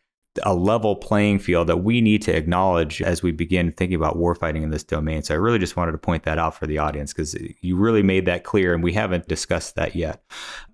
a 0.43 0.55
level 0.55 0.95
playing 0.95 1.39
field 1.39 1.67
that 1.67 1.83
we 1.83 1.99
need 1.99 2.21
to 2.21 2.35
acknowledge 2.35 3.01
as 3.01 3.21
we 3.21 3.31
begin 3.31 3.71
thinking 3.73 3.95
about 3.95 4.17
warfighting 4.17 4.63
in 4.63 4.69
this 4.69 4.83
domain. 4.83 5.21
So 5.23 5.33
I 5.33 5.37
really 5.37 5.59
just 5.59 5.75
wanted 5.75 5.91
to 5.91 5.97
point 5.97 6.23
that 6.23 6.37
out 6.37 6.55
for 6.55 6.65
the 6.67 6.77
audience 6.77 7.11
because 7.11 7.35
you 7.59 7.75
really 7.75 8.01
made 8.01 8.25
that 8.27 8.43
clear 8.43 8.73
and 8.73 8.81
we 8.81 8.93
haven't 8.93 9.27
discussed 9.27 9.75
that 9.75 9.93
yet. 9.93 10.23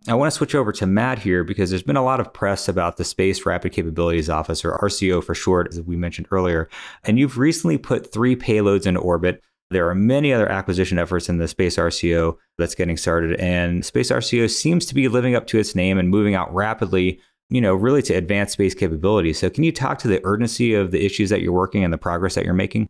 I 0.07 0.13
want 0.13 0.31
to 0.31 0.37
switch 0.37 0.53
over 0.53 0.71
to 0.73 0.85
Matt 0.85 1.19
here 1.19 1.43
because 1.43 1.71
there's 1.71 1.83
been 1.83 1.97
a 1.97 2.03
lot 2.03 2.19
of 2.19 2.31
press 2.33 2.67
about 2.67 2.97
the 2.97 3.03
Space 3.03 3.45
Rapid 3.45 3.71
Capabilities 3.71 4.29
Office, 4.29 4.63
or 4.63 4.77
RCO 4.77 5.23
for 5.23 5.33
short, 5.33 5.69
as 5.69 5.81
we 5.81 5.95
mentioned 5.95 6.27
earlier. 6.31 6.69
And 7.03 7.17
you've 7.17 7.37
recently 7.37 7.77
put 7.77 8.13
three 8.13 8.35
payloads 8.35 8.85
into 8.85 8.99
orbit. 8.99 9.43
There 9.69 9.89
are 9.89 9.95
many 9.95 10.31
other 10.31 10.49
acquisition 10.49 10.97
efforts 10.99 11.27
in 11.27 11.39
the 11.39 11.47
Space 11.47 11.75
RCO 11.77 12.37
that's 12.57 12.75
getting 12.75 12.95
started, 12.95 13.37
and 13.39 13.83
Space 13.83 14.11
RCO 14.11 14.49
seems 14.49 14.85
to 14.85 14.95
be 14.95 15.09
living 15.09 15.35
up 15.35 15.45
to 15.47 15.59
its 15.59 15.75
name 15.75 15.97
and 15.97 16.09
moving 16.09 16.35
out 16.35 16.53
rapidly 16.53 17.19
you 17.49 17.61
know, 17.61 17.75
really 17.75 18.01
to 18.03 18.13
advance 18.13 18.53
space 18.53 18.73
capabilities. 18.73 19.39
So, 19.39 19.49
can 19.49 19.63
you 19.63 19.71
talk 19.71 19.99
to 19.99 20.07
the 20.07 20.21
urgency 20.25 20.73
of 20.73 20.91
the 20.91 21.05
issues 21.05 21.29
that 21.29 21.41
you're 21.41 21.53
working 21.53 21.83
and 21.83 21.93
the 21.93 21.97
progress 21.97 22.35
that 22.35 22.45
you're 22.45 22.53
making? 22.53 22.89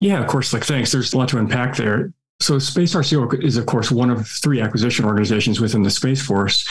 Yeah, 0.00 0.20
of 0.20 0.26
course. 0.26 0.52
Like, 0.52 0.64
thanks. 0.64 0.92
There's 0.92 1.12
a 1.12 1.18
lot 1.18 1.28
to 1.28 1.38
unpack 1.38 1.76
there. 1.76 2.12
So, 2.40 2.58
Space 2.58 2.94
RCO 2.94 3.42
is, 3.42 3.56
of 3.56 3.66
course, 3.66 3.90
one 3.90 4.10
of 4.10 4.26
three 4.26 4.60
acquisition 4.60 5.04
organizations 5.04 5.60
within 5.60 5.82
the 5.82 5.90
Space 5.90 6.20
Force 6.20 6.68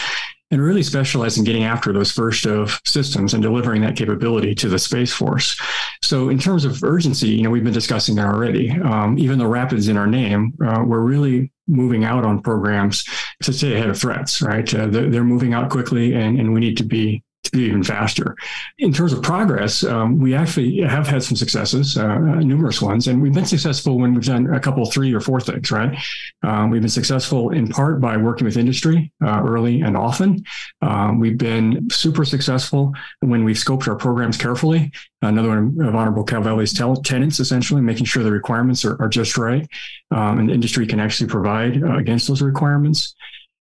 and 0.51 0.61
really 0.61 0.83
specialize 0.83 1.37
in 1.37 1.43
getting 1.43 1.63
after 1.63 1.91
those 1.93 2.11
first 2.11 2.45
of 2.45 2.79
systems 2.85 3.33
and 3.33 3.41
delivering 3.41 3.81
that 3.81 3.95
capability 3.95 4.53
to 4.55 4.69
the 4.69 4.77
Space 4.77 5.13
Force. 5.13 5.59
So, 6.03 6.29
in 6.29 6.37
terms 6.37 6.65
of 6.65 6.83
urgency, 6.83 7.29
you 7.29 7.43
know, 7.43 7.49
we've 7.49 7.63
been 7.63 7.73
discussing 7.73 8.15
that 8.15 8.27
already. 8.27 8.71
Um, 8.71 9.17
even 9.17 9.39
though 9.39 9.47
Rapid's 9.47 9.87
in 9.87 9.97
our 9.97 10.07
name, 10.07 10.53
uh, 10.63 10.83
we're 10.85 10.99
really 10.99 11.51
moving 11.67 12.03
out 12.03 12.25
on 12.25 12.41
programs 12.41 13.05
to 13.43 13.53
stay 13.53 13.75
ahead 13.75 13.89
of 13.89 13.97
threats, 13.97 14.41
right? 14.41 14.71
Uh, 14.73 14.87
they're, 14.87 15.09
they're, 15.09 15.23
moving 15.23 15.53
out 15.53 15.69
quickly 15.69 16.13
and, 16.13 16.37
and 16.37 16.53
we 16.53 16.59
need 16.59 16.75
to 16.75 16.83
be 16.83 17.23
to 17.43 17.51
be 17.51 17.63
even 17.63 17.83
faster. 17.83 18.35
In 18.77 18.93
terms 18.93 19.13
of 19.13 19.21
progress, 19.21 19.83
um, 19.83 20.19
we 20.19 20.35
actually 20.35 20.81
have 20.81 21.07
had 21.07 21.23
some 21.23 21.35
successes, 21.35 21.97
uh, 21.97 22.17
numerous 22.17 22.81
ones, 22.81 23.07
and 23.07 23.21
we've 23.21 23.33
been 23.33 23.45
successful 23.45 23.97
when 23.97 24.13
we've 24.13 24.25
done 24.25 24.53
a 24.53 24.59
couple, 24.59 24.85
three 24.85 25.13
or 25.13 25.19
four 25.19 25.41
things, 25.41 25.71
right? 25.71 25.97
Um, 26.43 26.69
we've 26.69 26.81
been 26.81 26.89
successful 26.89 27.49
in 27.49 27.67
part 27.67 27.99
by 27.99 28.17
working 28.17 28.45
with 28.45 28.57
industry 28.57 29.11
uh, 29.23 29.41
early 29.45 29.81
and 29.81 29.97
often. 29.97 30.43
Um, 30.81 31.19
we've 31.19 31.37
been 31.37 31.89
super 31.89 32.25
successful 32.25 32.93
when 33.21 33.43
we've 33.43 33.55
scoped 33.55 33.87
our 33.87 33.95
programs 33.95 34.37
carefully. 34.37 34.91
Another 35.23 35.49
one 35.49 35.87
of 35.87 35.95
Honorable 35.95 36.25
Calvelli's 36.25 36.73
tenants, 37.03 37.39
essentially, 37.39 37.81
making 37.81 38.05
sure 38.05 38.23
the 38.23 38.31
requirements 38.31 38.83
are, 38.85 38.99
are 39.01 39.09
just 39.09 39.37
right 39.37 39.67
um, 40.11 40.39
and 40.39 40.49
the 40.49 40.53
industry 40.53 40.85
can 40.87 40.99
actually 40.99 41.29
provide 41.29 41.83
uh, 41.83 41.97
against 41.97 42.27
those 42.27 42.41
requirements. 42.41 43.15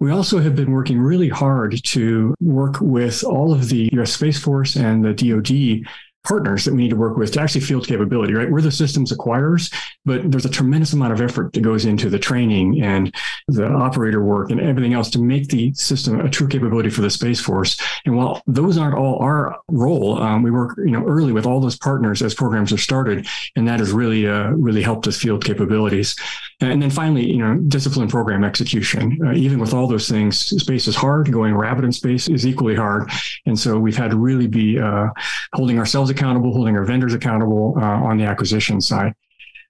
We 0.03 0.11
also 0.11 0.41
have 0.41 0.57
been 0.57 0.73
working 0.73 1.01
really 1.01 1.29
hard 1.29 1.81
to 1.85 2.35
work 2.41 2.81
with 2.81 3.23
all 3.23 3.53
of 3.53 3.69
the 3.69 3.89
US 3.93 4.15
Space 4.15 4.37
Force 4.37 4.75
and 4.75 5.05
the 5.05 5.15
DoD 5.15 5.89
partners 6.25 6.65
that 6.65 6.73
we 6.73 6.83
need 6.83 6.91
to 6.91 6.97
work 6.97 7.17
with 7.17 7.33
to 7.33 7.41
actually 7.41 7.61
field 7.61 7.87
capability, 7.87 8.33
right? 8.33 8.51
We're 8.51 8.61
the 8.61 8.71
systems 8.71 9.13
acquirers, 9.13 9.73
but 10.05 10.31
there's 10.31 10.45
a 10.45 10.51
tremendous 10.51 10.93
amount 10.93 11.13
of 11.13 11.21
effort 11.21 11.53
that 11.53 11.61
goes 11.61 11.85
into 11.85 12.09
the 12.09 12.19
training 12.19 12.83
and 12.83 13.15
the 13.49 13.67
operator 13.67 14.23
work 14.25 14.51
and 14.51 14.61
everything 14.61 14.93
else 14.93 15.11
to 15.11 15.21
make 15.21 15.49
the 15.49 15.73
system 15.75 16.21
a 16.21 16.31
true 16.31 16.49
capability 16.49 16.91
for 16.91 17.01
the 17.01 17.11
Space 17.11 17.41
Force. 17.41 17.81
And 18.05 18.17
while 18.17 18.43
those 18.47 18.79
aren't 18.79 18.97
all 18.97 19.19
our 19.19 19.57
role, 19.69 20.21
um, 20.21 20.43
we 20.43 20.51
work, 20.51 20.77
you 20.79 20.93
know, 20.93 21.05
early 21.07 21.33
with 21.33 21.47
all 21.47 21.61
those 21.61 21.77
partners 21.77 22.23
as 22.23 22.35
programs 22.35 22.73
are 22.73 22.79
started, 22.79 23.27
and 23.57 23.67
that 23.67 23.81
has 23.81 23.93
really, 23.93 24.27
uh, 24.27 24.51
really 24.51 24.83
helped 24.83 25.07
us 25.07 25.17
field 25.17 25.45
capabilities. 25.45 26.17
And 26.63 26.81
then 26.81 26.91
finally, 26.91 27.29
you 27.29 27.39
know, 27.39 27.57
discipline 27.57 28.09
program 28.09 28.45
execution. 28.45 29.19
Uh, 29.25 29.33
even 29.33 29.59
with 29.59 29.75
all 29.75 29.87
those 29.87 30.09
things, 30.09 30.39
space 30.39 30.87
is 30.87 30.95
hard. 30.95 31.31
Going 31.33 31.55
rapid 31.55 31.85
in 31.85 31.93
space 31.93 32.29
is 32.29 32.47
equally 32.47 32.77
hard. 32.77 33.11
And 33.47 33.59
so 33.59 33.79
we've 33.79 33.97
had 33.97 34.13
to 34.13 34.17
really 34.17 34.47
be 34.47 34.79
uh, 34.79 35.09
holding 35.55 35.79
ourselves 35.79 36.09
accountable, 36.09 36.53
holding 36.53 36.77
our 36.77 36.85
vendors 36.85 37.15
accountable 37.15 37.75
uh, 37.77 37.83
on 37.83 38.17
the 38.17 38.25
acquisition 38.25 38.81
side. 38.81 39.13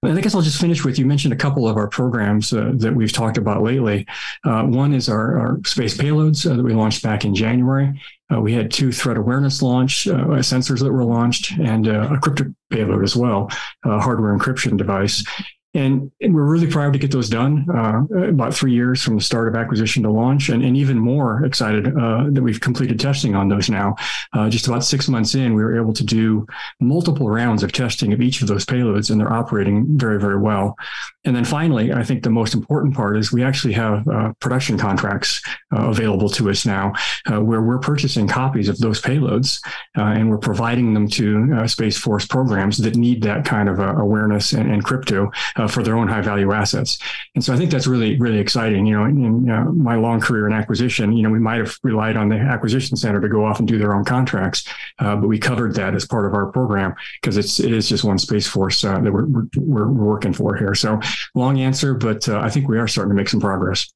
And 0.04 0.18
I 0.18 0.20
guess 0.20 0.34
I'll 0.34 0.42
just 0.42 0.61
finish 0.61 0.84
with 0.84 0.99
you 0.99 1.06
mentioned 1.06 1.32
a 1.32 1.37
couple 1.37 1.68
of 1.68 1.76
our 1.76 1.87
programs 1.87 2.52
uh, 2.52 2.72
that 2.75 2.94
we've 2.94 3.12
talked 3.12 3.38
about 3.38 3.62
lately. 3.62 4.04
Uh, 4.44 4.64
one 4.64 4.92
is 4.94 5.08
our, 5.08 5.38
our 5.38 5.61
space 5.64 5.96
payloads 5.96 6.50
uh, 6.50 6.56
that 6.56 6.62
we 6.62 6.75
launched 6.75 7.04
back 7.04 7.25
in 7.25 7.37
January. 7.37 8.00
Uh, 8.32 8.40
we 8.40 8.52
had 8.52 8.70
two 8.70 8.90
threat 8.90 9.16
awareness 9.16 9.62
launch 9.62 10.08
uh, 10.08 10.25
sensors 10.40 10.80
that 10.80 10.92
were 10.92 11.04
launched 11.04 11.52
and 11.61 11.87
uh, 11.87 12.08
a 12.11 12.18
cryptic 12.18 12.49
payload 12.70 13.04
as 13.04 13.14
well, 13.14 13.49
a 13.84 14.00
hardware 14.00 14.37
encryption 14.37 14.76
device. 14.76 15.25
And, 15.74 16.10
and, 16.20 16.34
we're 16.34 16.44
really 16.44 16.66
proud 16.66 16.92
to 16.92 16.98
get 16.98 17.10
those 17.12 17.30
done 17.30 17.66
uh, 17.74 18.02
about 18.28 18.52
three 18.52 18.72
years 18.72 19.02
from 19.02 19.16
the 19.16 19.22
start 19.22 19.48
of 19.48 19.54
acquisition 19.54 20.02
to 20.02 20.10
launch, 20.10 20.50
and, 20.50 20.62
and 20.62 20.76
even 20.76 20.98
more 20.98 21.46
excited 21.46 21.86
uh, 21.96 22.26
that 22.30 22.42
we've 22.42 22.60
completed 22.60 23.00
testing 23.00 23.34
on 23.34 23.48
those 23.48 23.70
now. 23.70 23.94
Uh, 24.34 24.50
just 24.50 24.66
about 24.66 24.84
six 24.84 25.08
months 25.08 25.34
in, 25.34 25.54
we 25.54 25.62
were 25.62 25.80
able 25.80 25.94
to 25.94 26.04
do 26.04 26.46
multiple 26.80 27.30
rounds 27.30 27.62
of 27.62 27.72
testing 27.72 28.12
of 28.12 28.20
each 28.20 28.42
of 28.42 28.48
those 28.48 28.66
payloads, 28.66 29.10
and 29.10 29.18
they're 29.18 29.32
operating 29.32 29.86
very, 29.96 30.20
very 30.20 30.38
well. 30.38 30.76
And 31.24 31.34
then 31.34 31.44
finally, 31.44 31.92
I 31.92 32.02
think 32.02 32.22
the 32.22 32.30
most 32.30 32.52
important 32.52 32.94
part 32.94 33.16
is 33.16 33.32
we 33.32 33.42
actually 33.42 33.72
have 33.74 34.06
uh, 34.08 34.32
production 34.40 34.76
contracts 34.76 35.40
uh, 35.74 35.88
available 35.88 36.28
to 36.30 36.50
us 36.50 36.66
now 36.66 36.92
uh, 37.32 37.40
where 37.40 37.62
we're 37.62 37.78
purchasing 37.78 38.28
copies 38.28 38.68
of 38.68 38.78
those 38.78 39.00
payloads 39.00 39.60
and 39.94 40.28
we're 40.28 40.38
providing 40.38 40.92
them 40.92 41.08
to 41.08 41.66
Space 41.66 41.96
Force 41.96 42.26
programs 42.26 42.78
that 42.78 42.96
need 42.96 43.22
that 43.22 43.44
kind 43.44 43.68
of 43.68 43.78
awareness 43.78 44.52
and, 44.52 44.70
and 44.70 44.84
crypto 44.84 45.30
Uh, 45.62 45.69
for 45.69 45.85
their 45.85 45.97
own 45.97 46.09
high 46.09 46.21
value 46.21 46.50
assets. 46.50 46.99
And 47.37 47.45
so 47.45 47.54
I 47.54 47.57
think 47.57 47.71
that's 47.71 47.87
really, 47.87 48.19
really 48.19 48.38
exciting. 48.38 48.85
You 48.85 48.97
know, 48.97 49.04
in, 49.04 49.25
in 49.25 49.50
uh, 49.50 49.64
my 49.66 49.95
long 49.95 50.21
career 50.21 50.49
in 50.49 50.52
acquisition, 50.52 51.12
you 51.12 51.23
know, 51.23 51.31
we 51.31 51.38
might 51.38 51.59
have 51.59 51.76
relied 51.85 52.16
on 52.16 52.28
the 52.28 52.37
acquisition 52.37 52.97
center 52.97 53.21
to 53.21 53.28
go 53.28 53.45
off 53.45 53.61
and 53.61 53.69
do 53.69 53.78
their 53.78 53.95
own 53.95 54.04
contracts, 54.04 54.66
uh, 54.99 55.14
but 55.14 55.28
we 55.28 55.38
covered 55.38 55.76
that 55.76 55.95
as 55.95 56.04
part 56.04 56.26
of 56.26 56.35
our 56.35 56.50
program 56.50 56.95
because 57.21 57.37
it's, 57.37 57.61
it 57.61 57.73
is 57.73 57.88
just 57.88 58.02
one 58.02 58.19
Space 58.19 58.49
Force 58.49 58.83
that 58.83 59.04
we're, 59.04 59.26
we're, 59.57 59.88
we're 59.88 60.04
working 60.04 60.33
for 60.33 60.57
here. 60.57 60.75
So 60.75 60.99
long 61.37 61.61
answer, 61.61 61.95
but 61.95 62.28
uh, 62.28 62.40
I 62.40 62.50
think 62.50 62.69
we 62.69 62.78
are 62.78 62.88
starting 62.88 63.11
to 63.11 63.14
make 63.14 63.28
some 63.28 63.40
progress. 63.40 63.88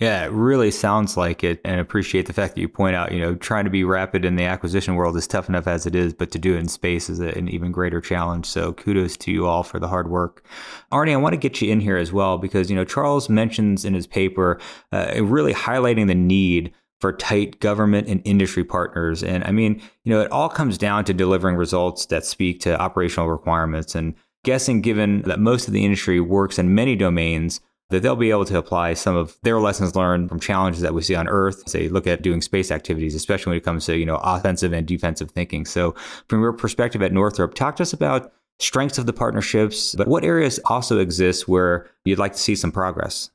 Yeah, 0.00 0.24
it 0.24 0.32
really 0.32 0.72
sounds 0.72 1.16
like 1.16 1.44
it, 1.44 1.60
and 1.64 1.80
appreciate 1.80 2.26
the 2.26 2.32
fact 2.32 2.56
that 2.56 2.60
you 2.60 2.68
point 2.68 2.96
out, 2.96 3.12
you 3.12 3.20
know, 3.20 3.36
trying 3.36 3.62
to 3.64 3.70
be 3.70 3.84
rapid 3.84 4.24
in 4.24 4.34
the 4.34 4.42
acquisition 4.42 4.96
world 4.96 5.16
is 5.16 5.28
tough 5.28 5.48
enough 5.48 5.68
as 5.68 5.86
it 5.86 5.94
is, 5.94 6.12
but 6.12 6.32
to 6.32 6.38
do 6.38 6.54
it 6.54 6.58
in 6.58 6.66
space 6.66 7.08
is 7.08 7.20
an 7.20 7.48
even 7.48 7.70
greater 7.70 8.00
challenge. 8.00 8.46
So 8.46 8.72
kudos 8.72 9.16
to 9.18 9.30
you 9.30 9.46
all 9.46 9.62
for 9.62 9.78
the 9.78 9.86
hard 9.86 10.10
work. 10.10 10.44
Arnie, 10.90 11.12
I 11.12 11.16
want 11.16 11.34
to 11.34 11.38
get 11.38 11.62
you 11.62 11.70
in 11.70 11.78
here 11.78 11.96
as 11.96 12.12
well 12.12 12.38
because, 12.38 12.70
you 12.70 12.74
know, 12.74 12.84
Charles 12.84 13.28
mentions 13.28 13.84
in 13.84 13.94
his 13.94 14.08
paper 14.08 14.60
uh, 14.90 15.14
really 15.22 15.54
highlighting 15.54 16.08
the 16.08 16.14
need 16.16 16.74
for 17.00 17.12
tight 17.12 17.60
government 17.60 18.08
and 18.08 18.20
industry 18.24 18.64
partners. 18.64 19.22
And 19.22 19.44
I 19.44 19.52
mean, 19.52 19.80
you 20.02 20.12
know, 20.12 20.22
it 20.22 20.32
all 20.32 20.48
comes 20.48 20.76
down 20.76 21.04
to 21.04 21.14
delivering 21.14 21.54
results 21.54 22.06
that 22.06 22.24
speak 22.24 22.58
to 22.60 22.80
operational 22.80 23.28
requirements. 23.28 23.94
And 23.94 24.14
guessing, 24.42 24.80
given 24.80 25.22
that 25.22 25.38
most 25.38 25.68
of 25.68 25.72
the 25.72 25.84
industry 25.84 26.18
works 26.18 26.58
in 26.58 26.74
many 26.74 26.96
domains, 26.96 27.60
that 27.90 28.02
they'll 28.02 28.16
be 28.16 28.30
able 28.30 28.44
to 28.46 28.58
apply 28.58 28.94
some 28.94 29.16
of 29.16 29.36
their 29.42 29.60
lessons 29.60 29.94
learned 29.94 30.28
from 30.28 30.40
challenges 30.40 30.82
that 30.82 30.94
we 30.94 31.02
see 31.02 31.14
on 31.14 31.28
Earth. 31.28 31.68
Say, 31.68 31.88
look 31.88 32.06
at 32.06 32.22
doing 32.22 32.40
space 32.40 32.70
activities, 32.70 33.14
especially 33.14 33.50
when 33.50 33.58
it 33.58 33.64
comes 33.64 33.86
to 33.86 33.96
you 33.96 34.06
know 34.06 34.20
offensive 34.22 34.72
and 34.72 34.86
defensive 34.86 35.30
thinking. 35.30 35.64
So, 35.64 35.94
from 36.28 36.40
your 36.40 36.52
perspective 36.52 37.02
at 37.02 37.12
Northrop, 37.12 37.54
talk 37.54 37.76
to 37.76 37.82
us 37.82 37.92
about 37.92 38.32
strengths 38.58 38.98
of 38.98 39.06
the 39.06 39.12
partnerships, 39.12 39.94
but 39.94 40.08
what 40.08 40.24
areas 40.24 40.60
also 40.66 40.98
exist 40.98 41.48
where 41.48 41.90
you'd 42.04 42.18
like 42.18 42.32
to 42.32 42.38
see 42.38 42.54
some 42.54 42.72
progress. 42.72 43.30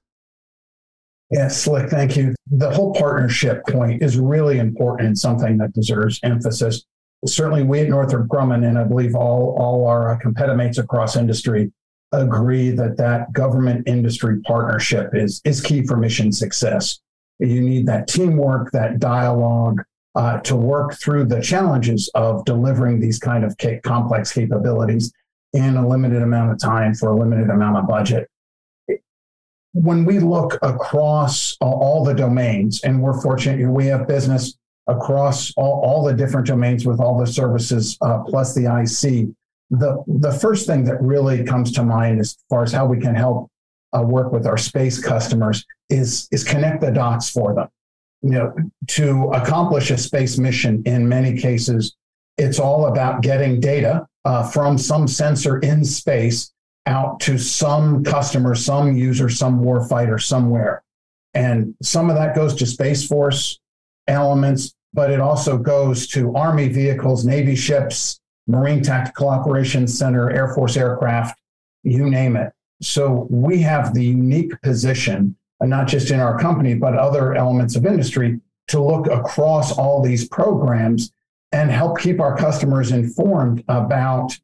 Yes, 1.32 1.62
Slick, 1.62 1.92
thank 1.92 2.18
you. 2.18 2.34
The 2.50 2.72
whole 2.72 2.94
partnership 2.96 3.64
point 3.68 4.02
is 4.02 4.18
really 4.18 4.58
important 4.58 5.08
and 5.10 5.18
something 5.18 5.58
that 5.60 5.74
deserves 5.74 6.20
emphasis 6.24 6.86
certainly 7.26 7.64
we 7.64 7.82
at 7.82 7.90
Northrop 7.90 8.28
Grumman, 8.28 8.68
and 8.68 8.78
I 8.78 8.84
believe 8.84 9.16
all, 9.16 9.56
all 9.60 9.88
our 9.88 10.18
competitors 10.18 10.78
across 10.78 11.16
industry 11.16 11.72
agree 12.12 12.72
that 12.72 12.98
that 12.98 13.32
government 13.34 13.88
industry 13.88 14.40
partnership 14.42 15.12
is, 15.14 15.42
is 15.46 15.62
key 15.62 15.86
for 15.86 15.98
mission 15.98 16.32
success. 16.32 17.00
You 17.40 17.62
need 17.62 17.86
that 17.88 18.08
teamwork, 18.08 18.72
that 18.72 19.00
dialogue 19.00 19.82
uh, 20.16 20.40
to 20.40 20.56
work 20.56 20.96
through 20.96 21.26
the 21.26 21.42
challenges 21.42 22.10
of 22.16 22.44
delivering 22.46 23.00
these 23.00 23.20
kind 23.20 23.44
of 23.44 23.56
ca- 23.58 23.80
complex 23.82 24.34
capabilities 24.34 25.14
in 25.54 25.78
a 25.78 25.88
limited 25.88 26.22
amount 26.22 26.52
of 26.52 26.60
time 26.60 26.94
for 26.94 27.10
a 27.10 27.16
limited 27.16 27.50
amount 27.50 27.78
of 27.78 27.88
budget. 27.88 28.30
When 29.74 30.04
we 30.04 30.20
look 30.20 30.58
across 30.62 31.56
all 31.62 32.04
the 32.04 32.14
domains, 32.14 32.82
and 32.84 33.02
we're 33.02 33.22
fortunate, 33.22 33.70
we 33.70 33.86
have 33.86 34.08
business 34.08 34.58
across 34.88 35.54
all, 35.56 35.82
all 35.86 36.04
the 36.04 36.14
different 36.14 36.48
domains 36.48 36.86
with 36.86 37.00
all 37.00 37.20
the 37.20 37.28
services 37.28 37.98
uh, 38.02 38.24
plus 38.24 38.56
the 38.56 38.66
IC. 38.66 39.30
The, 39.72 40.04
the 40.08 40.32
first 40.32 40.66
thing 40.66 40.84
that 40.86 41.02
really 41.02 41.44
comes 41.44 41.72
to 41.74 41.84
mind 41.84 42.20
as 42.20 42.38
far 42.50 42.64
as 42.64 42.72
how 42.72 42.86
we 42.86 43.00
can 43.00 43.16
help 43.16 43.50
uh, 43.96 44.02
work 44.02 44.32
with 44.32 44.48
our 44.48 44.58
space 44.58 45.04
customers 45.04 45.66
is, 45.90 46.28
is 46.32 46.44
connect 46.44 46.82
the 46.82 46.92
dots 46.92 47.30
for 47.30 47.54
them. 47.54 47.68
You 48.22 48.32
know, 48.32 48.56
to 48.88 49.30
accomplish 49.32 49.92
a 49.92 49.98
space 49.98 50.38
mission 50.38 50.84
in 50.86 51.08
many 51.08 51.40
cases, 51.40 51.96
it's 52.38 52.60
all 52.60 52.88
about 52.88 53.22
getting 53.22 53.60
data 53.60 54.08
uh, 54.26 54.50
from 54.50 54.78
some 54.78 55.08
sensor 55.08 55.60
in 55.60 55.86
space 55.86 56.52
out 56.86 57.20
to 57.22 57.38
some 57.38 58.04
customer, 58.04 58.56
some 58.56 58.96
user, 58.96 59.30
some 59.30 59.62
warfighter 59.62 60.22
somewhere. 60.22 60.84
And 61.34 61.76
some 61.84 62.10
of 62.10 62.16
that 62.16 62.36
goes 62.36 62.56
to 62.56 62.66
Space 62.66 63.08
Force 63.08 63.60
elements, 64.08 64.74
but 64.94 65.12
it 65.12 65.20
also 65.20 65.58
goes 65.58 66.08
to 66.08 66.36
Army 66.36 66.68
vehicles, 66.68 67.26
Navy 67.26 67.56
ships, 67.56 68.19
Marine 68.50 68.82
Tactical 68.82 69.30
Operations 69.30 69.98
Center, 69.98 70.32
Air 70.32 70.54
Force 70.56 70.76
aircraft, 70.76 71.40
you 71.84 72.10
name 72.10 72.36
it. 72.36 72.52
So 72.82 73.28
we 73.30 73.62
have 73.62 73.94
the 73.94 74.04
unique 74.04 74.60
position, 74.62 75.38
and 75.60 75.70
not 75.70 75.88
just 75.88 76.10
in 76.10 76.20
our 76.20 76.40
company, 76.40 76.74
but 76.74 76.96
other 76.96 77.36
elements 77.36 77.76
of 77.76 77.86
industry, 77.86 78.40
to 78.70 78.82
look 78.82 79.08
across 79.08 79.78
all 79.78 80.02
these 80.02 80.28
programs 80.28 81.12
and 81.52 81.70
help 81.70 82.00
keep 82.00 82.20
our 82.20 82.36
customers 82.36 82.92
informed 82.92 83.64
about 83.68 84.38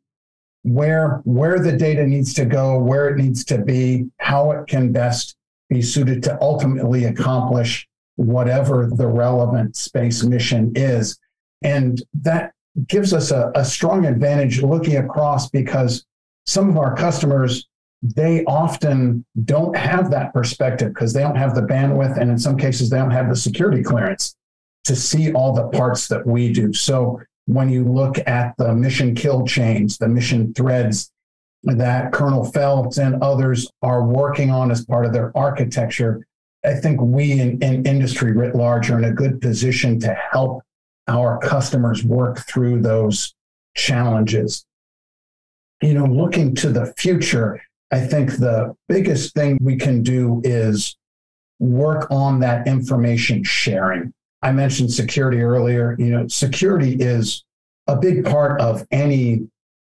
where 0.64 1.22
where 1.26 1.60
the 1.60 1.72
data 1.72 2.06
needs 2.06 2.34
to 2.34 2.46
go, 2.46 2.78
where 2.78 3.10
it 3.10 3.18
needs 3.18 3.44
to 3.46 3.60
be, 3.60 4.10
how 4.20 4.52
it 4.52 4.68
can 4.68 4.92
best 4.92 5.36
be 5.70 5.82
suited 5.82 6.24
to 6.24 6.38
ultimately 6.42 7.06
accomplish 7.06 7.88
whatever 8.16 8.90
the 8.96 9.08
relevant 9.08 9.76
space 9.76 10.24
mission 10.24 10.72
is. 10.76 11.20
And 11.62 12.02
that 12.22 12.55
gives 12.88 13.14
us 13.14 13.32
a, 13.32 13.52
a 13.56 13.64
strong 13.64 14.06
advantage 14.06 14.62
looking 14.62 14.98
across 14.98 15.50
because 15.50 16.06
some 16.46 16.70
of 16.70 16.78
our 16.78 16.96
customers 16.96 17.68
they 18.02 18.44
often 18.46 19.26
don't 19.46 19.76
have 19.76 20.12
that 20.12 20.32
perspective 20.34 20.94
because 20.94 21.12
they 21.14 21.22
don't 21.22 21.38
have 21.38 21.56
the 21.56 21.62
bandwidth 21.62 22.18
and 22.20 22.30
in 22.30 22.38
some 22.38 22.58
cases 22.58 22.90
they 22.90 22.98
don't 22.98 23.12
have 23.12 23.30
the 23.30 23.36
security 23.36 23.82
clearance 23.82 24.36
to 24.84 24.96
see 24.96 25.32
all 25.34 25.54
the 25.54 25.68
parts 25.70 26.08
that 26.08 26.26
we 26.28 26.54
do. 26.54 26.72
So 26.72 27.20
when 27.48 27.70
you 27.70 27.84
look 27.84 28.18
at 28.28 28.56
the 28.58 28.74
mission 28.74 29.16
kill 29.16 29.46
chains 29.46 29.98
the 29.98 30.08
mission 30.08 30.54
threads 30.54 31.12
that 31.64 32.12
colonel 32.12 32.44
phelps 32.44 32.98
and 32.98 33.24
others 33.24 33.72
are 33.82 34.04
working 34.04 34.52
on 34.52 34.70
as 34.70 34.86
part 34.86 35.06
of 35.06 35.14
their 35.14 35.36
architecture 35.36 36.26
I 36.64 36.74
think 36.74 37.00
we 37.00 37.40
in, 37.40 37.62
in 37.62 37.86
industry 37.86 38.32
writ 38.32 38.56
large 38.56 38.90
are 38.90 38.98
in 38.98 39.04
a 39.06 39.14
good 39.14 39.40
position 39.40 40.00
to 40.00 40.14
help 40.32 40.64
our 41.08 41.38
customers 41.40 42.04
work 42.04 42.40
through 42.48 42.82
those 42.82 43.36
challenges. 43.76 44.66
You 45.82 45.94
know, 45.94 46.06
looking 46.06 46.56
to 46.56 46.70
the 46.70 46.94
future, 46.98 47.62
I 47.92 48.00
think 48.00 48.38
the 48.38 48.76
biggest 48.88 49.34
thing 49.34 49.58
we 49.62 49.76
can 49.76 50.04
do 50.04 50.42
is 50.44 50.98
work 51.60 52.10
on 52.10 52.40
that 52.40 52.68
information 52.68 53.44
sharing. 53.44 54.14
I 54.42 54.52
mentioned 54.52 54.92
security 54.92 55.42
earlier. 55.42 55.96
You 56.00 56.08
know, 56.08 56.28
security 56.28 56.94
is 56.94 57.44
a 57.88 57.96
big 57.96 58.26
part 58.26 58.62
of 58.62 58.86
any 58.92 59.48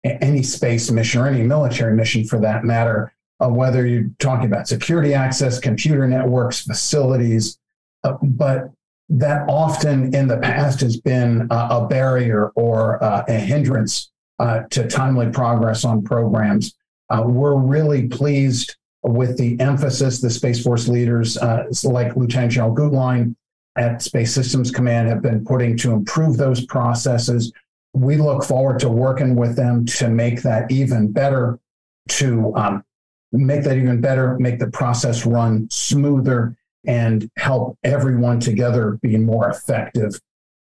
any 0.04 0.42
space 0.42 0.90
mission 0.90 1.22
or 1.22 1.28
any 1.28 1.44
military 1.44 1.96
mission 1.96 2.26
for 2.26 2.40
that 2.40 2.64
matter 2.64 3.14
uh, 3.42 3.50
whether 3.50 3.86
you're 3.86 4.10
talking 4.20 4.46
about 4.46 4.68
security 4.68 5.14
access, 5.14 5.60
computer 5.60 6.08
networks, 6.08 6.62
facilities, 6.62 7.58
uh, 8.04 8.14
but 8.22 8.70
that 9.12 9.48
often 9.50 10.16
in 10.16 10.28
the 10.28 10.38
past 10.38 10.80
has 10.80 10.98
been 10.98 11.46
a 11.52 11.86
barrier 11.86 12.48
or 12.56 13.04
uh, 13.04 13.26
a 13.28 13.34
hindrance 13.34 14.10
uh, 14.40 14.62
to 14.70 14.88
timely 14.88 15.30
progress 15.30 15.84
on 15.84 16.02
programs. 16.02 16.74
Uh, 17.10 17.24
we're 17.26 17.56
really 17.56 18.08
pleased 18.08 18.78
with 19.04 19.38
the 19.38 19.60
emphasis 19.60 20.22
the 20.22 20.30
Space 20.30 20.64
Force 20.64 20.88
leaders, 20.88 21.38
like 21.84 22.16
Lieutenant 22.16 22.54
General 22.54 22.74
Guetlein 22.74 23.36
at 23.76 24.02
Space 24.02 24.34
Systems 24.34 24.72
Command, 24.72 25.10
have 25.10 25.22
been 25.22 25.44
putting 25.44 25.76
to 25.78 25.92
improve 25.92 26.38
those 26.38 26.66
processes. 26.66 27.52
We 27.94 28.16
look 28.16 28.46
forward 28.46 28.80
to 28.80 28.90
working 28.90 29.36
with 29.36 29.58
them 29.58 29.86
to 29.88 30.08
make 30.08 30.42
that 30.44 30.72
even 30.72 31.12
better, 31.12 31.60
to 32.10 32.56
um, 32.56 32.86
make 33.34 33.64
that 33.64 33.78
even 33.78 34.00
better, 34.00 34.38
make 34.40 34.60
the 34.60 34.72
process 34.72 35.26
run 35.26 35.68
smoother, 35.70 36.56
and 36.86 37.30
help 37.38 37.78
everyone 37.84 38.40
together 38.40 39.00
be 39.02 39.18
more 39.18 39.50
effective. 39.50 40.20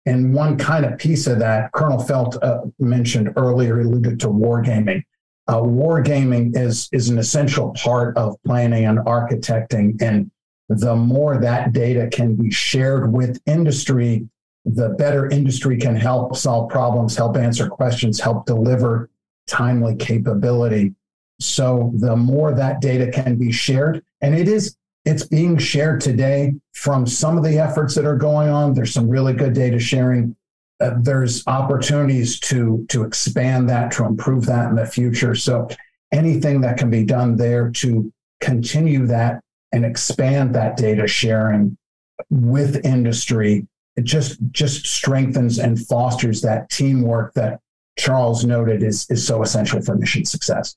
And 0.05 0.33
one 0.33 0.57
kind 0.57 0.85
of 0.85 0.99
piece 0.99 1.25
of 1.27 1.39
that, 1.39 1.71
Colonel 1.71 1.99
Felt 1.99 2.41
uh, 2.43 2.61
mentioned 2.79 3.33
earlier, 3.35 3.81
alluded 3.81 4.19
to 4.21 4.27
wargaming. 4.27 5.03
Uh, 5.47 5.61
wargaming 5.61 6.55
is, 6.55 6.89
is 6.91 7.09
an 7.09 7.17
essential 7.17 7.71
part 7.73 8.15
of 8.17 8.35
planning 8.45 8.85
and 8.85 8.99
architecting. 8.99 10.01
And 10.01 10.31
the 10.69 10.95
more 10.95 11.37
that 11.37 11.73
data 11.73 12.07
can 12.11 12.35
be 12.35 12.51
shared 12.51 13.11
with 13.11 13.41
industry, 13.45 14.27
the 14.65 14.89
better 14.89 15.29
industry 15.29 15.77
can 15.77 15.95
help 15.95 16.35
solve 16.35 16.69
problems, 16.69 17.15
help 17.15 17.37
answer 17.37 17.67
questions, 17.67 18.19
help 18.19 18.45
deliver 18.45 19.09
timely 19.47 19.95
capability. 19.95 20.93
So 21.39 21.91
the 21.95 22.15
more 22.15 22.53
that 22.53 22.81
data 22.81 23.11
can 23.11 23.35
be 23.35 23.51
shared, 23.51 24.03
and 24.21 24.33
it 24.33 24.47
is, 24.47 24.75
it's 25.05 25.25
being 25.25 25.57
shared 25.57 26.01
today 26.01 26.53
from 26.73 27.05
some 27.05 27.37
of 27.37 27.43
the 27.43 27.59
efforts 27.59 27.95
that 27.95 28.05
are 28.05 28.17
going 28.17 28.49
on. 28.49 28.73
There's 28.73 28.93
some 28.93 29.07
really 29.07 29.33
good 29.33 29.53
data 29.53 29.79
sharing. 29.79 30.35
Uh, 30.81 30.95
there's 30.99 31.45
opportunities 31.47 32.39
to 32.41 32.85
to 32.89 33.03
expand 33.03 33.69
that, 33.69 33.91
to 33.93 34.05
improve 34.05 34.45
that 34.47 34.69
in 34.69 34.75
the 34.75 34.85
future. 34.85 35.35
So 35.35 35.69
anything 36.11 36.61
that 36.61 36.77
can 36.77 36.89
be 36.89 37.05
done 37.05 37.35
there 37.35 37.69
to 37.71 38.11
continue 38.41 39.07
that 39.07 39.41
and 39.71 39.85
expand 39.85 40.55
that 40.55 40.77
data 40.77 41.07
sharing 41.07 41.77
with 42.29 42.85
industry 42.85 43.67
it 43.95 44.03
just 44.03 44.39
just 44.51 44.85
strengthens 44.85 45.59
and 45.59 45.79
fosters 45.87 46.41
that 46.41 46.69
teamwork 46.69 47.33
that 47.33 47.59
Charles 47.97 48.43
noted 48.43 48.83
is 48.83 49.09
is 49.09 49.25
so 49.25 49.41
essential 49.41 49.81
for 49.81 49.95
mission 49.95 50.25
success. 50.25 50.75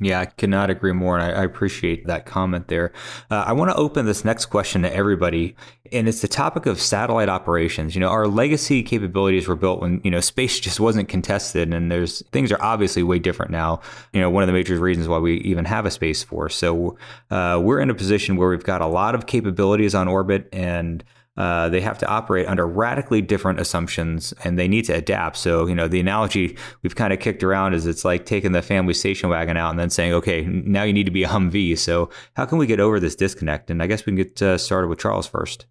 Yeah, 0.00 0.20
I 0.20 0.26
cannot 0.26 0.70
agree 0.70 0.92
more. 0.92 1.18
And 1.18 1.24
I, 1.24 1.40
I 1.40 1.44
appreciate 1.44 2.06
that 2.06 2.24
comment 2.24 2.68
there. 2.68 2.92
Uh, 3.32 3.42
I 3.46 3.52
want 3.52 3.70
to 3.72 3.76
open 3.76 4.06
this 4.06 4.24
next 4.24 4.46
question 4.46 4.82
to 4.82 4.94
everybody. 4.94 5.56
And 5.90 6.06
it's 6.06 6.20
the 6.20 6.28
topic 6.28 6.66
of 6.66 6.80
satellite 6.80 7.28
operations. 7.28 7.96
You 7.96 8.00
know, 8.00 8.08
our 8.08 8.28
legacy 8.28 8.84
capabilities 8.84 9.48
were 9.48 9.56
built 9.56 9.80
when, 9.80 10.00
you 10.04 10.10
know, 10.12 10.20
space 10.20 10.60
just 10.68 10.78
wasn't 10.78 11.08
contested. 11.08 11.74
And 11.74 11.90
there's 11.90 12.22
things 12.30 12.52
are 12.52 12.62
obviously 12.62 13.02
way 13.02 13.18
different 13.18 13.50
now. 13.50 13.80
You 14.12 14.20
know, 14.20 14.30
one 14.30 14.44
of 14.44 14.46
the 14.46 14.52
major 14.52 14.78
reasons 14.78 15.08
why 15.08 15.18
we 15.18 15.38
even 15.38 15.64
have 15.64 15.84
a 15.84 15.90
space 15.90 16.22
force. 16.22 16.54
So 16.54 16.96
uh, 17.32 17.60
we're 17.60 17.80
in 17.80 17.90
a 17.90 17.94
position 17.94 18.36
where 18.36 18.50
we've 18.50 18.62
got 18.62 18.80
a 18.80 18.86
lot 18.86 19.16
of 19.16 19.26
capabilities 19.26 19.96
on 19.96 20.06
orbit 20.06 20.48
and 20.52 21.02
uh, 21.38 21.68
they 21.68 21.80
have 21.80 21.96
to 21.96 22.06
operate 22.06 22.48
under 22.48 22.66
radically 22.66 23.22
different 23.22 23.60
assumptions 23.60 24.34
and 24.42 24.58
they 24.58 24.66
need 24.66 24.84
to 24.84 24.92
adapt. 24.92 25.36
So, 25.36 25.68
you 25.68 25.74
know, 25.74 25.86
the 25.86 26.00
analogy 26.00 26.56
we've 26.82 26.96
kind 26.96 27.12
of 27.12 27.20
kicked 27.20 27.44
around 27.44 27.74
is 27.74 27.86
it's 27.86 28.04
like 28.04 28.26
taking 28.26 28.50
the 28.50 28.60
family 28.60 28.92
station 28.92 29.30
wagon 29.30 29.56
out 29.56 29.70
and 29.70 29.78
then 29.78 29.88
saying, 29.88 30.12
okay, 30.14 30.42
now 30.42 30.82
you 30.82 30.92
need 30.92 31.06
to 31.06 31.12
be 31.12 31.22
a 31.22 31.28
Humvee. 31.28 31.78
So, 31.78 32.10
how 32.34 32.44
can 32.44 32.58
we 32.58 32.66
get 32.66 32.80
over 32.80 32.98
this 32.98 33.14
disconnect? 33.14 33.70
And 33.70 33.80
I 33.80 33.86
guess 33.86 34.04
we 34.04 34.10
can 34.10 34.16
get 34.16 34.42
uh, 34.42 34.58
started 34.58 34.88
with 34.88 34.98
Charles 34.98 35.28
first. 35.28 35.66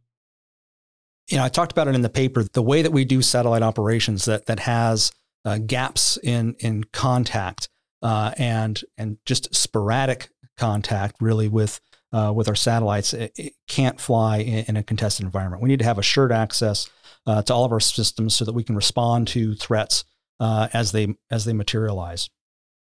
You 1.28 1.36
know, 1.36 1.44
I 1.44 1.50
talked 1.50 1.74
about 1.74 1.90
it 1.90 1.96
in 1.96 2.02
the 2.02 2.10
paper. 2.10 2.44
The 2.44 2.62
way 2.62 2.82
that 2.82 2.94
we 2.94 3.04
do 3.04 3.22
satellite 3.22 3.62
operations 3.62 4.24
that 4.24 4.46
that 4.46 4.62
has 4.62 5.12
uh, 5.44 5.58
gaps 5.58 6.18
in 6.24 6.56
in 6.60 6.86
contact 6.86 7.68
uh, 8.02 8.32
and 8.38 8.82
and 8.98 9.18
just 9.26 9.54
sporadic 9.54 10.30
contact, 10.58 11.18
really 11.20 11.50
with 11.50 11.82
uh, 12.14 12.32
with 12.36 12.48
our 12.48 12.56
satellites, 12.56 13.14
it, 13.14 13.32
it 13.36 13.54
can't 13.68 14.00
fly 14.00 14.38
in, 14.38 14.66
in, 14.68 14.78
a 14.78 14.84
contested 14.84 15.26
environment. 15.26 15.62
We 15.62 15.70
need 15.70 15.80
to 15.80 15.86
have 15.86 15.98
assured 15.98 16.32
access 16.32 16.90
uh, 17.26 17.42
to 17.44 17.54
all 17.54 17.66
of 17.66 17.72
our 17.72 17.80
systems 17.80 18.36
so 18.36 18.46
that 18.46 18.54
we 18.54 18.64
can 18.64 18.76
respond 18.76 19.28
to 19.30 19.56
threats 19.56 20.06
uh, 20.40 20.70
as 20.74 20.92
they 20.92 21.16
as 21.30 21.46
they 21.46 21.54
materialize. 21.54 22.30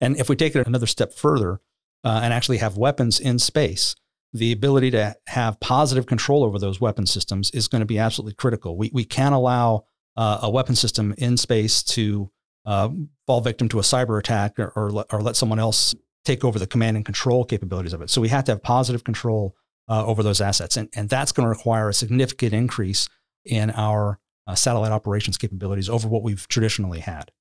And 0.01 0.17
if 0.17 0.27
we 0.29 0.35
take 0.35 0.55
it 0.55 0.67
another 0.67 0.87
step 0.87 1.13
further 1.13 1.61
uh, 2.03 2.19
and 2.23 2.33
actually 2.33 2.57
have 2.57 2.75
weapons 2.75 3.19
in 3.19 3.39
space, 3.39 3.95
the 4.33 4.51
ability 4.51 4.91
to 4.91 5.15
have 5.27 5.59
positive 5.59 6.05
control 6.05 6.43
over 6.43 6.59
those 6.59 6.81
weapon 6.81 7.05
systems 7.05 7.51
is 7.51 7.67
going 7.67 7.81
to 7.81 7.85
be 7.85 7.99
absolutely 7.99 8.33
critical. 8.33 8.77
We 8.77 8.89
we 8.93 9.05
can't 9.05 9.35
allow 9.35 9.85
uh, 10.17 10.39
a 10.41 10.49
weapon 10.49 10.75
system 10.75 11.15
in 11.17 11.37
space 11.37 11.81
to 11.83 12.29
uh, 12.65 12.89
fall 13.25 13.41
victim 13.41 13.69
to 13.69 13.79
a 13.79 13.83
cyber 13.83 14.19
attack 14.19 14.59
or, 14.59 14.69
or, 14.75 15.05
or 15.11 15.21
let 15.21 15.35
someone 15.35 15.59
else 15.59 15.95
take 16.25 16.43
over 16.43 16.59
the 16.59 16.67
command 16.67 16.97
and 16.97 17.05
control 17.05 17.43
capabilities 17.45 17.93
of 17.93 18.01
it. 18.01 18.09
So 18.09 18.21
we 18.21 18.29
have 18.29 18.45
to 18.45 18.53
have 18.53 18.63
positive 18.63 19.03
control 19.03 19.55
uh, 19.89 20.05
over 20.05 20.23
those 20.23 20.41
assets. 20.41 20.77
And, 20.77 20.89
and 20.95 21.09
that's 21.09 21.31
going 21.31 21.45
to 21.45 21.49
require 21.49 21.89
a 21.89 21.93
significant 21.93 22.53
increase 22.53 23.09
in 23.45 23.71
our 23.71 24.19
uh, 24.47 24.55
satellite 24.55 24.91
operations 24.91 25.37
capabilities 25.37 25.89
over 25.89 26.07
what 26.07 26.23
we've 26.23 26.47
traditionally 26.47 26.99
had. 26.99 27.31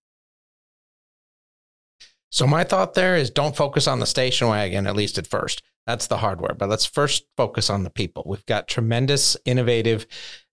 So 2.31 2.47
my 2.47 2.65
thought 2.65 2.95
there 2.95 3.15
is 3.15 3.31
don't 3.31 3.57
focus 3.57 3.87
on 3.87 4.01
the 4.01 4.07
station 4.07 4.49
wagon, 4.49 4.87
at 4.87 4.97
least 4.97 5.19
at 5.19 5.27
first. 5.27 5.63
That's 5.87 6.07
the 6.07 6.17
hardware. 6.19 6.55
But 6.55 6.69
let's 6.69 6.87
first 6.87 7.25
focus 7.37 7.69
on 7.69 7.83
the 7.83 7.91
people. 7.91 8.23
We've 8.27 8.47
got 8.47 8.69
tremendous, 8.69 9.37
innovative 9.45 10.07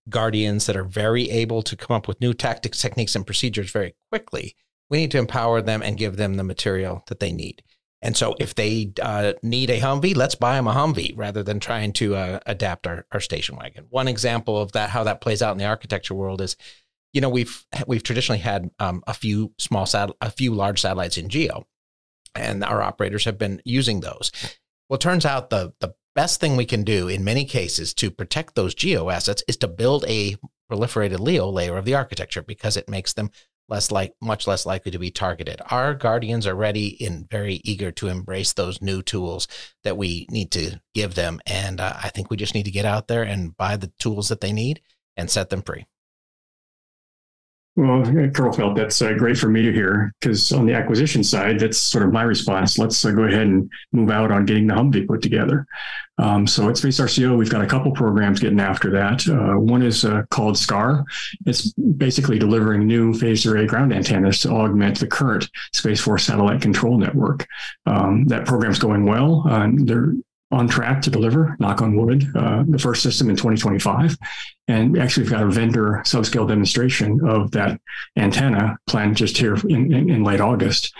guardians 0.08 0.66
that 0.66 0.76
are 0.76 0.84
very 0.84 1.30
able 1.30 1.62
to 1.62 1.76
come 1.76 1.96
up 1.96 2.06
with 2.06 2.20
new 2.20 2.34
tactics, 2.34 2.82
techniques, 2.82 3.14
and 3.14 3.26
procedures 3.26 3.70
very 3.70 3.94
quickly. 4.10 4.56
We 4.90 4.98
need 4.98 5.10
to 5.12 5.18
empower 5.18 5.62
them 5.62 5.82
and 5.82 5.96
give 5.96 6.16
them 6.16 6.34
the 6.34 6.44
material 6.44 7.04
that 7.06 7.20
they 7.20 7.32
need. 7.32 7.62
And 8.02 8.16
so, 8.16 8.34
if 8.40 8.54
they 8.54 8.92
uh, 9.02 9.34
need 9.42 9.68
a 9.68 9.78
Humvee, 9.78 10.16
let's 10.16 10.34
buy 10.34 10.54
them 10.54 10.66
a 10.66 10.72
Humvee 10.72 11.16
rather 11.16 11.42
than 11.42 11.60
trying 11.60 11.92
to 11.94 12.16
uh, 12.16 12.40
adapt 12.46 12.86
our, 12.86 13.06
our 13.12 13.20
station 13.20 13.56
wagon. 13.56 13.86
One 13.90 14.08
example 14.08 14.60
of 14.60 14.72
that, 14.72 14.90
how 14.90 15.04
that 15.04 15.20
plays 15.20 15.42
out 15.42 15.52
in 15.52 15.58
the 15.58 15.66
architecture 15.66 16.14
world, 16.14 16.40
is, 16.40 16.56
you 17.12 17.20
know, 17.20 17.28
we've 17.28 17.66
we've 17.86 18.02
traditionally 18.02 18.38
had 18.38 18.70
um, 18.78 19.02
a 19.06 19.12
few 19.12 19.52
small 19.58 19.84
sat, 19.84 20.10
a 20.20 20.30
few 20.30 20.54
large 20.54 20.80
satellites 20.80 21.18
in 21.18 21.28
geo, 21.28 21.66
and 22.34 22.64
our 22.64 22.80
operators 22.80 23.26
have 23.26 23.36
been 23.36 23.60
using 23.64 24.00
those. 24.00 24.32
Well, 24.88 24.96
it 24.96 25.02
turns 25.02 25.26
out 25.26 25.50
the 25.50 25.74
the 25.80 25.94
best 26.14 26.40
thing 26.40 26.56
we 26.56 26.66
can 26.66 26.82
do 26.82 27.06
in 27.06 27.22
many 27.22 27.44
cases 27.44 27.94
to 27.94 28.10
protect 28.10 28.54
those 28.54 28.74
geo 28.74 29.10
assets 29.10 29.44
is 29.46 29.56
to 29.58 29.68
build 29.68 30.04
a 30.08 30.36
proliferated 30.70 31.20
LEO 31.20 31.48
layer 31.48 31.76
of 31.76 31.84
the 31.84 31.94
architecture 31.94 32.42
because 32.42 32.76
it 32.76 32.88
makes 32.88 33.12
them 33.12 33.30
less 33.70 33.90
like 33.90 34.14
much 34.20 34.46
less 34.46 34.66
likely 34.66 34.90
to 34.92 34.98
be 34.98 35.10
targeted. 35.10 35.60
Our 35.70 35.94
guardians 35.94 36.46
are 36.46 36.54
ready 36.54 37.02
and 37.04 37.28
very 37.30 37.60
eager 37.64 37.90
to 37.92 38.08
embrace 38.08 38.52
those 38.52 38.82
new 38.82 39.02
tools 39.02 39.48
that 39.84 39.96
we 39.96 40.26
need 40.30 40.50
to 40.52 40.80
give 40.94 41.14
them, 41.14 41.40
and 41.46 41.80
uh, 41.80 41.94
I 42.02 42.08
think 42.10 42.30
we 42.30 42.36
just 42.36 42.54
need 42.54 42.64
to 42.64 42.70
get 42.70 42.84
out 42.84 43.08
there 43.08 43.22
and 43.22 43.56
buy 43.56 43.76
the 43.76 43.92
tools 43.98 44.28
that 44.28 44.40
they 44.40 44.52
need 44.52 44.82
and 45.16 45.30
set 45.30 45.50
them 45.50 45.62
free. 45.62 45.86
Well, 47.80 48.04
Carl 48.34 48.52
felt 48.52 48.76
that's 48.76 49.00
uh, 49.00 49.14
great 49.14 49.38
for 49.38 49.48
me 49.48 49.62
to 49.62 49.72
hear 49.72 50.12
because 50.20 50.52
on 50.52 50.66
the 50.66 50.74
acquisition 50.74 51.24
side, 51.24 51.58
that's 51.58 51.78
sort 51.78 52.04
of 52.04 52.12
my 52.12 52.20
response. 52.20 52.76
Let's 52.76 53.02
uh, 53.02 53.10
go 53.10 53.22
ahead 53.22 53.46
and 53.46 53.70
move 53.92 54.10
out 54.10 54.30
on 54.30 54.44
getting 54.44 54.66
the 54.66 54.74
Humvee 54.74 55.06
put 55.06 55.22
together. 55.22 55.66
Um, 56.18 56.46
so 56.46 56.68
at 56.68 56.76
Space 56.76 57.00
RCO, 57.00 57.38
we've 57.38 57.48
got 57.48 57.62
a 57.62 57.66
couple 57.66 57.90
programs 57.92 58.38
getting 58.38 58.60
after 58.60 58.90
that. 58.90 59.26
Uh, 59.26 59.58
one 59.58 59.80
is 59.80 60.04
uh, 60.04 60.24
called 60.30 60.58
SCAR. 60.58 61.06
It's 61.46 61.72
basically 61.72 62.38
delivering 62.38 62.86
new 62.86 63.14
phased 63.14 63.46
array 63.46 63.64
ground 63.64 63.94
antennas 63.94 64.40
to 64.40 64.50
augment 64.50 65.00
the 65.00 65.06
current 65.06 65.48
Space 65.72 66.02
Force 66.02 66.24
satellite 66.24 66.60
control 66.60 66.98
network. 66.98 67.46
Um, 67.86 68.26
that 68.26 68.44
program's 68.44 68.78
going 68.78 69.06
well. 69.06 69.44
They're 69.74 70.12
on 70.50 70.66
track 70.68 71.00
to 71.02 71.10
deliver, 71.10 71.56
knock 71.60 71.80
on 71.80 71.96
wood, 71.96 72.24
uh, 72.34 72.64
the 72.68 72.78
first 72.78 73.02
system 73.02 73.30
in 73.30 73.36
2025. 73.36 74.16
And 74.68 74.98
actually, 74.98 75.24
we've 75.24 75.32
got 75.32 75.42
a 75.42 75.50
vendor 75.50 76.02
subscale 76.04 76.48
demonstration 76.48 77.20
of 77.26 77.50
that 77.52 77.80
antenna 78.16 78.76
planned 78.86 79.16
just 79.16 79.38
here 79.38 79.54
in, 79.68 79.92
in, 79.92 80.10
in 80.10 80.24
late 80.24 80.40
August. 80.40 80.92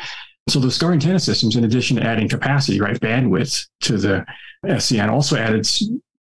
So 0.49 0.59
the 0.59 0.71
SCAR 0.71 0.93
antenna 0.93 1.21
systems, 1.21 1.57
in 1.57 1.65
addition 1.65 1.97
to 1.97 2.05
adding 2.05 2.29
capacity, 2.29 2.81
right, 2.81 2.99
bandwidth 2.99 3.67
to 3.83 3.99
the 3.99 4.25
SCN, 4.65 5.09
also 5.09 5.37
added 5.37 5.67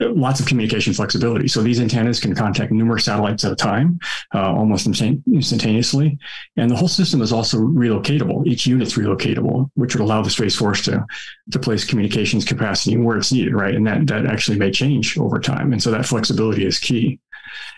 lots 0.01 0.41
of 0.41 0.47
communication 0.47 0.93
flexibility. 0.93 1.49
So 1.49 1.63
these 1.63 1.81
antennas 1.81 2.21
can 2.21 2.35
contact 2.35 2.71
numerous 2.71 3.05
satellites 3.05 3.45
at 3.45 3.53
a 3.53 3.57
time, 3.57 3.99
uh, 4.35 4.53
almost 4.53 4.87
instantaneously. 4.87 6.19
And 6.57 6.71
the 6.71 6.77
whole 6.77 6.89
system 6.89 7.23
is 7.23 7.33
also 7.33 7.59
relocatable. 7.59 8.47
Each 8.47 8.67
unit's 8.67 8.95
relocatable, 8.95 9.71
which 9.75 9.95
would 9.95 10.03
allow 10.03 10.23
the 10.23 10.31
Space 10.31 10.57
Force 10.57 10.83
to, 10.85 11.05
to 11.51 11.59
place 11.59 11.85
communications 11.85 12.45
capacity 12.45 12.97
where 12.97 13.17
it's 13.17 13.33
needed, 13.33 13.55
right? 13.55 13.75
And 13.75 13.87
that, 13.87 14.07
that 14.09 14.27
actually 14.27 14.59
may 14.59 14.71
change 14.71 15.19
over 15.19 15.39
time. 15.39 15.73
And 15.73 15.83
so 15.83 15.91
that 15.91 16.07
flexibility 16.07 16.67
is 16.67 16.79
key. 16.79 17.19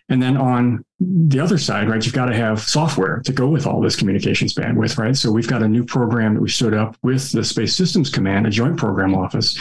And 0.09 0.23
then 0.23 0.37
on 0.39 0.85
the 0.99 1.39
other 1.39 1.59
side, 1.59 1.89
right, 1.89 2.03
you've 2.05 2.15
got 2.15 2.27
to 2.27 2.35
have 2.35 2.61
software 2.61 3.21
to 3.27 3.33
go 3.33 3.47
with 3.47 3.67
all 3.67 3.81
this 3.81 3.95
communications 3.95 4.55
bandwidth, 4.55 4.97
right? 4.97 5.15
So 5.15 5.31
we've 5.31 5.47
got 5.47 5.63
a 5.63 5.69
new 5.69 5.85
program 5.85 6.35
that 6.35 6.41
we 6.41 6.49
stood 6.49 6.73
up 6.73 6.97
with 7.03 7.31
the 7.31 7.45
Space 7.45 7.77
Systems 7.77 8.09
Command, 8.09 8.47
a 8.47 8.51
joint 8.51 8.79
program 8.79 9.15
office 9.15 9.59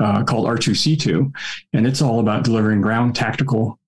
uh, 0.00 0.24
called 0.24 0.46
R2C2, 0.46 1.32
and 1.72 1.86
it's 1.86 2.02
all 2.02 2.20
about 2.20 2.44
delivering 2.44 2.80
ground 2.80 3.14
tactical 3.14 3.78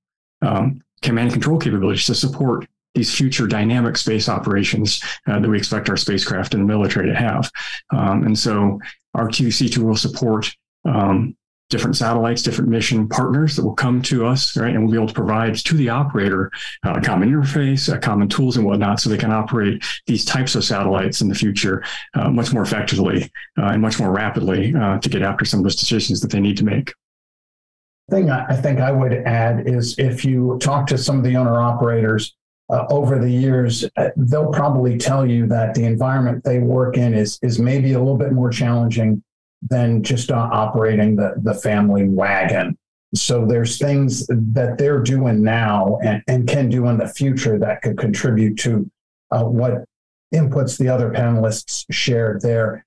um, 0.42 0.82
command 1.02 1.26
and 1.26 1.32
control 1.32 1.58
capabilities 1.58 2.06
to 2.06 2.14
support 2.14 2.66
these 2.94 3.14
future 3.14 3.46
dynamic 3.46 3.96
space 3.96 4.28
operations 4.28 5.02
uh, 5.26 5.38
that 5.40 5.48
we 5.48 5.56
expect 5.56 5.88
our 5.88 5.96
spacecraft 5.96 6.54
and 6.54 6.62
the 6.62 6.66
military 6.66 7.06
to 7.06 7.14
have. 7.14 7.50
Um, 7.90 8.24
and 8.24 8.38
so 8.38 8.78
R2C2 9.16 9.78
will 9.78 9.96
support 9.96 10.54
um, 10.84 11.36
different 11.72 11.96
satellites, 11.96 12.42
different 12.42 12.70
mission 12.70 13.08
partners 13.08 13.56
that 13.56 13.64
will 13.64 13.74
come 13.74 14.02
to 14.02 14.26
us, 14.26 14.56
right? 14.56 14.74
And 14.74 14.84
we'll 14.84 14.92
be 14.92 14.98
able 14.98 15.08
to 15.08 15.14
provide 15.14 15.56
to 15.56 15.74
the 15.74 15.88
operator 15.88 16.50
uh, 16.86 16.92
a 16.92 17.00
common 17.00 17.30
interface, 17.30 17.92
uh, 17.92 17.98
common 17.98 18.28
tools 18.28 18.58
and 18.58 18.66
whatnot, 18.66 19.00
so 19.00 19.08
they 19.08 19.16
can 19.16 19.32
operate 19.32 19.82
these 20.06 20.24
types 20.24 20.54
of 20.54 20.64
satellites 20.64 21.22
in 21.22 21.28
the 21.28 21.34
future 21.34 21.82
uh, 22.14 22.30
much 22.30 22.52
more 22.52 22.62
effectively 22.62 23.24
uh, 23.58 23.70
and 23.72 23.80
much 23.80 23.98
more 23.98 24.12
rapidly 24.12 24.74
uh, 24.74 24.98
to 24.98 25.08
get 25.08 25.22
after 25.22 25.46
some 25.46 25.60
of 25.60 25.64
those 25.64 25.74
decisions 25.74 26.20
that 26.20 26.30
they 26.30 26.40
need 26.40 26.58
to 26.58 26.64
make. 26.64 26.92
Thing 28.10 28.30
I 28.30 28.54
think 28.54 28.80
I 28.80 28.92
would 28.92 29.14
add 29.14 29.66
is 29.66 29.98
if 29.98 30.26
you 30.26 30.58
talk 30.60 30.86
to 30.88 30.98
some 30.98 31.16
of 31.16 31.24
the 31.24 31.36
owner 31.36 31.58
operators 31.58 32.36
uh, 32.68 32.84
over 32.90 33.18
the 33.18 33.30
years, 33.30 33.88
uh, 33.96 34.10
they'll 34.16 34.52
probably 34.52 34.98
tell 34.98 35.24
you 35.26 35.46
that 35.46 35.74
the 35.74 35.84
environment 35.84 36.44
they 36.44 36.58
work 36.58 36.98
in 36.98 37.14
is 37.14 37.38
is 37.40 37.58
maybe 37.58 37.94
a 37.94 37.98
little 37.98 38.18
bit 38.18 38.32
more 38.32 38.50
challenging 38.50 39.22
than 39.68 40.02
just 40.02 40.30
uh, 40.30 40.48
operating 40.52 41.16
the, 41.16 41.34
the 41.42 41.54
family 41.54 42.08
wagon. 42.08 42.76
So 43.14 43.44
there's 43.44 43.78
things 43.78 44.26
that 44.28 44.78
they're 44.78 45.00
doing 45.00 45.42
now 45.42 45.98
and, 46.02 46.22
and 46.26 46.48
can 46.48 46.68
do 46.68 46.86
in 46.88 46.96
the 46.96 47.08
future 47.08 47.58
that 47.58 47.82
could 47.82 47.98
contribute 47.98 48.58
to 48.60 48.90
uh, 49.30 49.44
what 49.44 49.84
inputs 50.34 50.78
the 50.78 50.88
other 50.88 51.10
panelists 51.10 51.84
shared 51.90 52.40
there. 52.40 52.86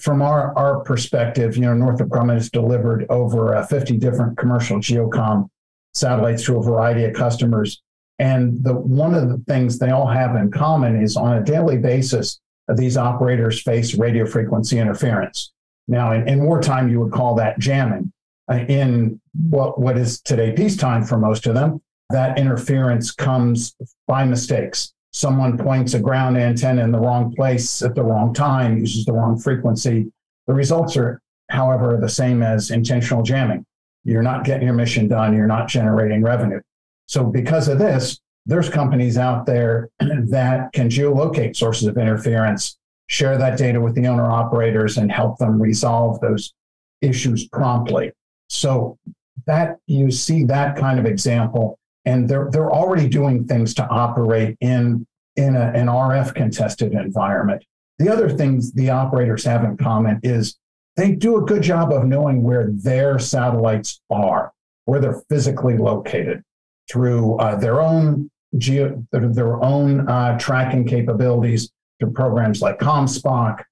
From 0.00 0.22
our, 0.22 0.56
our 0.56 0.80
perspective, 0.80 1.56
you 1.56 1.62
know, 1.62 1.74
Northrop 1.74 2.10
Grumman 2.10 2.34
has 2.34 2.50
delivered 2.50 3.06
over 3.08 3.56
uh, 3.56 3.66
50 3.66 3.96
different 3.96 4.36
commercial 4.36 4.78
geocom 4.78 5.48
satellites 5.94 6.44
to 6.44 6.58
a 6.58 6.62
variety 6.62 7.04
of 7.04 7.14
customers. 7.14 7.82
And 8.18 8.62
the 8.62 8.74
one 8.74 9.14
of 9.14 9.30
the 9.30 9.42
things 9.48 9.78
they 9.78 9.90
all 9.90 10.06
have 10.06 10.36
in 10.36 10.50
common 10.50 11.02
is 11.02 11.16
on 11.16 11.38
a 11.38 11.42
daily 11.42 11.78
basis, 11.78 12.38
these 12.76 12.96
operators 12.96 13.62
face 13.62 13.94
radio 13.94 14.26
frequency 14.26 14.78
interference. 14.78 15.52
Now, 15.90 16.12
in, 16.12 16.28
in 16.28 16.44
wartime, 16.44 16.88
you 16.88 17.00
would 17.00 17.12
call 17.12 17.34
that 17.34 17.58
jamming. 17.58 18.12
Uh, 18.50 18.64
in 18.68 19.20
what, 19.48 19.80
what 19.80 19.98
is 19.98 20.20
today 20.20 20.52
peacetime 20.52 21.04
for 21.04 21.18
most 21.18 21.46
of 21.46 21.54
them, 21.54 21.82
that 22.10 22.38
interference 22.38 23.10
comes 23.10 23.74
by 24.06 24.24
mistakes. 24.24 24.92
Someone 25.12 25.58
points 25.58 25.94
a 25.94 26.00
ground 26.00 26.38
antenna 26.38 26.84
in 26.84 26.92
the 26.92 26.98
wrong 26.98 27.34
place 27.34 27.82
at 27.82 27.96
the 27.96 28.02
wrong 28.04 28.32
time, 28.32 28.78
uses 28.78 29.04
the 29.04 29.12
wrong 29.12 29.36
frequency. 29.36 30.10
The 30.46 30.54
results 30.54 30.96
are, 30.96 31.20
however, 31.50 31.98
the 32.00 32.08
same 32.08 32.42
as 32.42 32.70
intentional 32.70 33.24
jamming. 33.24 33.66
You're 34.04 34.22
not 34.22 34.44
getting 34.44 34.66
your 34.66 34.74
mission 34.74 35.08
done, 35.08 35.34
you're 35.34 35.46
not 35.46 35.68
generating 35.68 36.22
revenue. 36.22 36.60
So, 37.06 37.24
because 37.24 37.66
of 37.66 37.78
this, 37.78 38.20
there's 38.46 38.68
companies 38.68 39.18
out 39.18 39.44
there 39.44 39.90
that 39.98 40.72
can 40.72 40.88
geolocate 40.88 41.56
sources 41.56 41.88
of 41.88 41.98
interference, 41.98 42.78
share 43.10 43.36
that 43.36 43.58
data 43.58 43.80
with 43.80 43.96
the 43.96 44.06
owner 44.06 44.30
operators, 44.30 44.96
and 44.96 45.10
help 45.10 45.36
them 45.38 45.60
resolve 45.60 46.20
those 46.20 46.54
issues 47.02 47.48
promptly. 47.48 48.12
So 48.48 48.98
that 49.46 49.78
you 49.86 50.10
see 50.10 50.44
that 50.44 50.76
kind 50.76 50.98
of 50.98 51.06
example, 51.06 51.78
and 52.04 52.28
they're 52.28 52.48
they're 52.50 52.70
already 52.70 53.08
doing 53.08 53.46
things 53.46 53.74
to 53.74 53.86
operate 53.88 54.56
in 54.60 55.06
in 55.36 55.56
a, 55.56 55.72
an 55.74 55.86
RF 55.86 56.34
contested 56.34 56.92
environment. 56.92 57.64
The 57.98 58.08
other 58.08 58.30
things 58.30 58.72
the 58.72 58.90
operators 58.90 59.44
have 59.44 59.64
in 59.64 59.76
common 59.76 60.20
is 60.22 60.56
they 60.96 61.12
do 61.12 61.36
a 61.36 61.42
good 61.42 61.62
job 61.62 61.92
of 61.92 62.04
knowing 62.04 62.42
where 62.42 62.70
their 62.70 63.18
satellites 63.18 64.00
are, 64.08 64.52
where 64.84 65.00
they're 65.00 65.22
physically 65.28 65.76
located 65.76 66.42
through 66.90 67.36
uh, 67.38 67.56
their 67.56 67.80
own 67.80 68.30
geo, 68.56 69.04
their 69.10 69.62
own 69.62 70.08
uh, 70.08 70.38
tracking 70.38 70.86
capabilities 70.86 71.70
through 72.00 72.12
programs 72.12 72.60
like 72.60 72.78
ComSpOC. 72.78 73.62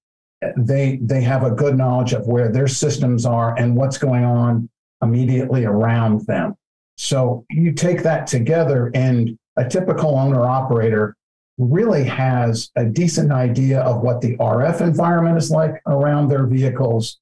They 0.56 1.00
they 1.02 1.22
have 1.22 1.42
a 1.42 1.50
good 1.50 1.76
knowledge 1.76 2.12
of 2.12 2.26
where 2.26 2.52
their 2.52 2.68
systems 2.68 3.26
are 3.26 3.58
and 3.58 3.74
what's 3.74 3.98
going 3.98 4.24
on 4.24 4.68
immediately 5.02 5.64
around 5.64 6.26
them. 6.26 6.54
So 6.96 7.44
you 7.50 7.72
take 7.72 8.02
that 8.04 8.26
together, 8.26 8.90
and 8.94 9.36
a 9.56 9.68
typical 9.68 10.16
owner 10.16 10.44
operator 10.44 11.16
really 11.58 12.04
has 12.04 12.70
a 12.76 12.84
decent 12.84 13.32
idea 13.32 13.80
of 13.80 14.02
what 14.02 14.20
the 14.20 14.36
RF 14.36 14.80
environment 14.80 15.38
is 15.38 15.50
like 15.50 15.82
around 15.86 16.28
their 16.28 16.46
vehicles 16.46 17.18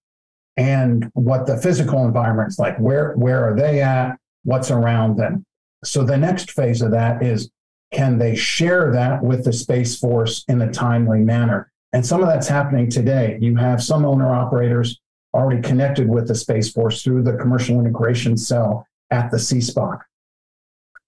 and 0.59 1.11
what 1.15 1.47
the 1.47 1.57
physical 1.57 2.05
environment 2.05 2.49
is 2.49 2.59
like. 2.59 2.77
Where 2.79 3.15
where 3.15 3.45
are 3.45 3.57
they 3.57 3.81
at? 3.81 4.17
What's 4.45 4.71
around 4.71 5.17
them? 5.17 5.45
So 5.85 6.05
the 6.05 6.17
next 6.17 6.51
phase 6.51 6.83
of 6.83 6.91
that 6.91 7.23
is 7.23 7.51
can 7.93 8.19
they 8.19 8.35
share 8.35 8.93
that 8.93 9.23
with 9.23 9.45
the 9.45 9.53
Space 9.53 9.99
Force 9.99 10.45
in 10.49 10.63
a 10.63 10.73
timely 10.73 11.21
manner? 11.21 11.71
And 11.93 12.05
some 12.05 12.21
of 12.21 12.29
that's 12.29 12.49
happening 12.49 12.91
today. 12.91 13.39
You 13.41 13.57
have 13.57 13.83
some 13.83 14.05
owner 14.05 14.35
operators 14.35 15.01
already 15.33 15.63
connected 15.63 16.09
with 16.09 16.29
the 16.29 16.35
Space 16.35 16.71
Force 16.71 17.03
through 17.03 17.23
the 17.23 17.37
commercial 17.37 17.79
integration 17.79 18.37
cell 18.37 18.87
at 19.11 19.31
the 19.31 19.37
CSPOC. 19.37 20.01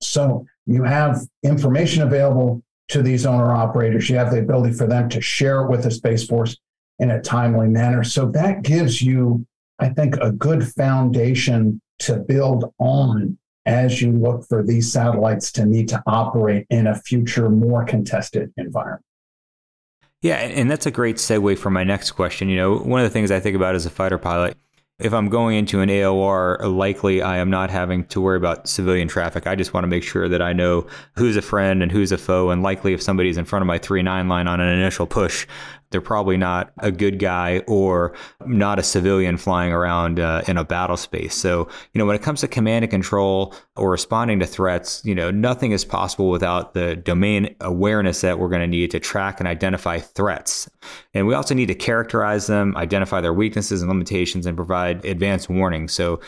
So 0.01 0.47
you 0.67 0.85
have 0.85 1.21
information 1.43 2.03
available 2.03 2.63
to 2.89 3.03
these 3.03 3.27
owner 3.27 3.53
operators. 3.53 4.09
You 4.09 4.17
have 4.17 4.31
the 4.31 4.39
ability 4.39 4.75
for 4.75 4.87
them 4.87 5.09
to 5.11 5.21
share 5.21 5.63
it 5.63 5.71
with 5.71 5.83
the 5.83 5.91
Space 5.91 6.27
Force 6.27 6.57
in 6.99 7.11
a 7.11 7.21
timely 7.21 7.69
manner. 7.69 8.05
So 8.05 8.27
that 8.31 8.63
gives 8.63 9.03
you, 9.03 9.47
I 9.79 9.89
think, 9.89 10.17
a 10.17 10.33
good 10.33 10.67
foundation 10.67 11.81
to 12.01 12.17
build 12.17 12.73
on 12.79 13.39
as 13.69 14.03
you 14.03 14.11
look 14.11 14.45
for 14.49 14.65
these 14.65 14.91
satellites 14.91 15.53
to 15.53 15.67
need 15.67 15.89
to 15.91 16.03
operate 16.07 16.67
in 16.71 16.89
a 16.89 16.95
future 16.95 17.49
more 17.51 17.85
contested 17.85 18.53
environment. 18.57 19.05
Yeah, 20.23 20.37
and 20.37 20.69
that's 20.69 20.87
a 20.87 20.91
great 20.91 21.17
segue 21.17 21.59
for 21.59 21.71
my 21.71 21.85
next 21.85 22.13
question. 22.13 22.49
You 22.49 22.57
know, 22.57 22.79
one 22.79 22.99
of 22.99 23.05
the 23.05 23.11
things 23.11 23.31
I 23.31 23.39
think 23.39 23.55
about 23.55 23.77
as 23.77 23.87
a 23.87 23.91
fighter 23.91 24.19
pilot 24.19 24.57
if 24.99 25.15
I'm 25.15 25.29
going 25.29 25.57
into 25.57 25.81
an 25.81 25.89
AOR, 25.89 26.61
likely 26.77 27.23
I 27.23 27.39
am 27.39 27.51
not 27.51 27.71
having 27.71 28.05
to 28.07 28.21
worry 28.21 28.37
about 28.37 28.69
civilian 28.69 29.07
traffic. 29.07 29.47
I 29.47 29.55
just 29.55 29.73
want 29.73 29.85
to 29.85 29.89
make 29.89 30.03
sure 30.03 30.29
that 30.29 30.43
I 30.43 30.53
know 30.53 30.89
who's 31.15 31.37
a 31.37 31.43
friend 31.43 31.85
and 31.85 31.93
who's 31.93 32.11
a 32.11 32.19
foe. 32.19 32.51
And 32.51 32.65
likely, 32.65 32.95
if 32.95 33.03
somebody's 33.03 33.37
in 33.37 33.45
front 33.45 33.63
of 33.63 33.69
my 33.69 33.79
3 33.79 34.03
9 34.03 34.29
line 34.29 34.49
on 34.49 34.61
an 34.61 34.69
initial 34.69 35.07
push, 35.07 35.47
they're 35.91 36.01
probably 36.01 36.37
not 36.37 36.73
a 36.79 36.91
good 36.91 37.19
guy 37.19 37.63
or 37.67 38.15
not 38.47 38.79
a 38.79 38.83
civilian 38.83 39.37
flying 39.37 39.73
around 39.73 40.21
uh, 40.21 40.43
in 40.47 40.57
a 40.57 40.65
battle 40.65 40.97
space. 40.97 41.35
So, 41.35 41.69
you 41.93 41.99
know, 41.99 42.07
when 42.07 42.17
it 42.17 42.23
comes 42.23 42.41
to 42.41 42.49
command 42.49 42.85
and 42.85 42.91
control 42.91 43.55
or 43.77 43.91
responding 43.91 44.41
to 44.41 44.47
threats, 44.47 45.03
you 45.05 45.15
know, 45.15 45.31
nothing 45.31 45.73
is 45.73 45.85
possible 45.85 46.31
without 46.31 46.75
the 46.75 46.97
domain 46.97 47.55
awareness 47.61 48.21
that 48.21 48.39
we're 48.39 48.49
going 48.49 48.61
to 48.61 48.67
need 48.67 48.91
to 48.91 49.01
track 49.01 49.41
and 49.41 49.49
identify 49.49 49.99
threats. 49.99 50.69
And 51.15 51.27
we 51.27 51.35
also 51.35 51.55
need 51.55 51.67
to 51.67 51.75
characterize 51.75 52.47
them, 52.47 52.77
identify 52.77 53.21
their 53.21 53.35
weaknesses 53.35 53.81
and 53.81 53.89
limitations, 53.89 54.47
and 54.47 54.57
provide 54.57 55.05
advanced 55.05 55.49
warning. 55.49 55.89
So, 55.89 56.21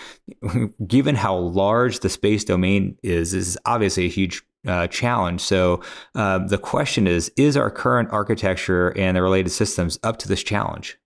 given 0.87 1.15
how 1.15 1.37
large 1.37 2.01
the 2.01 2.09
space 2.09 2.45
domain 2.45 2.97
is, 3.03 3.33
this 3.33 3.47
is 3.47 3.59
obviously 3.67 4.07
a 4.07 4.11
huge 4.11 4.43
uh, 4.67 4.87
challenge. 4.89 5.41
So 5.41 5.83
uh, 6.15 6.39
the 6.39 6.59
question 6.59 7.07
is 7.07 7.31
Is 7.37 7.57
our 7.57 7.71
current 7.71 8.11
architecture 8.13 8.97
and 8.97 9.17
the 9.17 9.23
related 9.23 9.51
systems 9.51 9.99
up 10.03 10.19
to 10.19 10.29
this 10.29 10.43
challenge? 10.43 10.99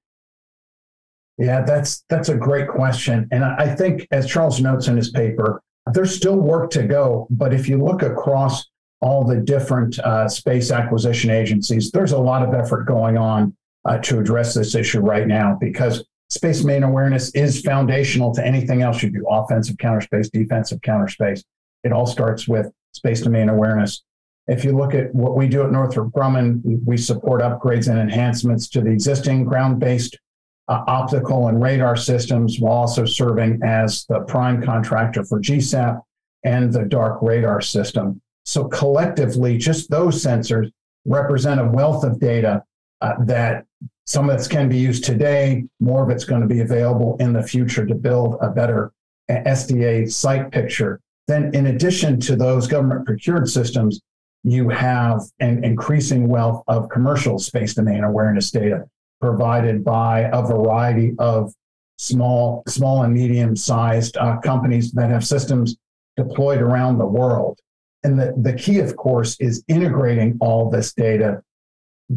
Yeah, 1.38 1.62
that's 1.62 2.04
that's 2.08 2.28
a 2.28 2.36
great 2.36 2.68
question, 2.68 3.28
and 3.32 3.44
I 3.44 3.74
think, 3.74 4.06
as 4.12 4.26
Charles 4.26 4.60
notes 4.60 4.86
in 4.86 4.96
his 4.96 5.10
paper, 5.10 5.60
there's 5.92 6.14
still 6.14 6.36
work 6.36 6.70
to 6.70 6.84
go. 6.84 7.26
But 7.30 7.52
if 7.52 7.68
you 7.68 7.82
look 7.82 8.02
across 8.02 8.64
all 9.00 9.24
the 9.24 9.36
different 9.36 9.98
uh, 9.98 10.28
space 10.28 10.70
acquisition 10.70 11.30
agencies, 11.30 11.90
there's 11.90 12.12
a 12.12 12.18
lot 12.18 12.46
of 12.46 12.54
effort 12.54 12.84
going 12.84 13.18
on 13.18 13.54
uh, 13.84 13.98
to 13.98 14.20
address 14.20 14.54
this 14.54 14.76
issue 14.76 15.00
right 15.00 15.26
now 15.26 15.58
because 15.60 16.04
space 16.30 16.60
domain 16.60 16.84
awareness 16.84 17.30
is 17.34 17.60
foundational 17.60 18.32
to 18.34 18.46
anything 18.46 18.82
else 18.82 19.02
you 19.02 19.10
do: 19.10 19.26
offensive 19.28 19.76
counter 19.78 20.02
space, 20.02 20.30
defensive 20.30 20.80
counter 20.82 21.08
space. 21.08 21.42
It 21.82 21.92
all 21.92 22.06
starts 22.06 22.46
with 22.46 22.70
space 22.94 23.20
domain 23.22 23.48
awareness. 23.48 24.02
If 24.46 24.64
you 24.64 24.76
look 24.76 24.94
at 24.94 25.14
what 25.14 25.36
we 25.36 25.48
do 25.48 25.62
at 25.62 25.72
Northrop 25.72 26.12
Grumman, 26.12 26.60
we 26.84 26.96
support 26.96 27.40
upgrades 27.40 27.88
and 27.88 27.98
enhancements 27.98 28.68
to 28.70 28.82
the 28.82 28.90
existing 28.90 29.44
ground 29.44 29.80
based 29.80 30.18
uh, 30.68 30.82
optical 30.86 31.48
and 31.48 31.62
radar 31.62 31.96
systems 31.96 32.58
while 32.58 32.74
also 32.74 33.04
serving 33.04 33.60
as 33.62 34.04
the 34.06 34.20
prime 34.20 34.62
contractor 34.62 35.24
for 35.24 35.40
GSAP 35.40 36.00
and 36.44 36.72
the 36.72 36.84
DARC 36.84 37.22
radar 37.22 37.60
system. 37.60 38.20
So, 38.44 38.64
collectively, 38.64 39.56
just 39.56 39.90
those 39.90 40.22
sensors 40.22 40.70
represent 41.06 41.60
a 41.60 41.64
wealth 41.64 42.04
of 42.04 42.20
data 42.20 42.62
uh, 43.00 43.14
that 43.24 43.64
some 44.06 44.28
of 44.28 44.38
it 44.38 44.48
can 44.50 44.68
be 44.68 44.76
used 44.76 45.04
today, 45.04 45.64
more 45.80 46.02
of 46.02 46.10
it's 46.10 46.24
going 46.24 46.42
to 46.42 46.46
be 46.46 46.60
available 46.60 47.16
in 47.20 47.32
the 47.32 47.42
future 47.42 47.86
to 47.86 47.94
build 47.94 48.36
a 48.42 48.50
better 48.50 48.92
SDA 49.30 50.10
site 50.12 50.50
picture 50.50 51.00
then, 51.26 51.54
in 51.54 51.66
addition 51.66 52.20
to 52.20 52.36
those 52.36 52.66
government 52.66 53.06
procured 53.06 53.48
systems, 53.48 54.00
you 54.42 54.68
have 54.68 55.22
an 55.40 55.64
increasing 55.64 56.28
wealth 56.28 56.62
of 56.68 56.90
commercial 56.90 57.38
space 57.38 57.74
domain 57.74 58.04
awareness 58.04 58.50
data 58.50 58.84
provided 59.20 59.82
by 59.82 60.28
a 60.32 60.42
variety 60.42 61.14
of 61.18 61.52
small, 61.96 62.62
small 62.68 63.04
and 63.04 63.14
medium 63.14 63.56
sized 63.56 64.18
uh, 64.18 64.36
companies 64.40 64.92
that 64.92 65.08
have 65.08 65.24
systems 65.24 65.76
deployed 66.16 66.60
around 66.60 66.98
the 66.98 67.06
world. 67.06 67.58
And 68.02 68.18
the, 68.18 68.34
the 68.36 68.52
key, 68.52 68.80
of 68.80 68.96
course, 68.96 69.36
is 69.40 69.64
integrating 69.66 70.36
all 70.40 70.68
this 70.68 70.92
data, 70.92 71.42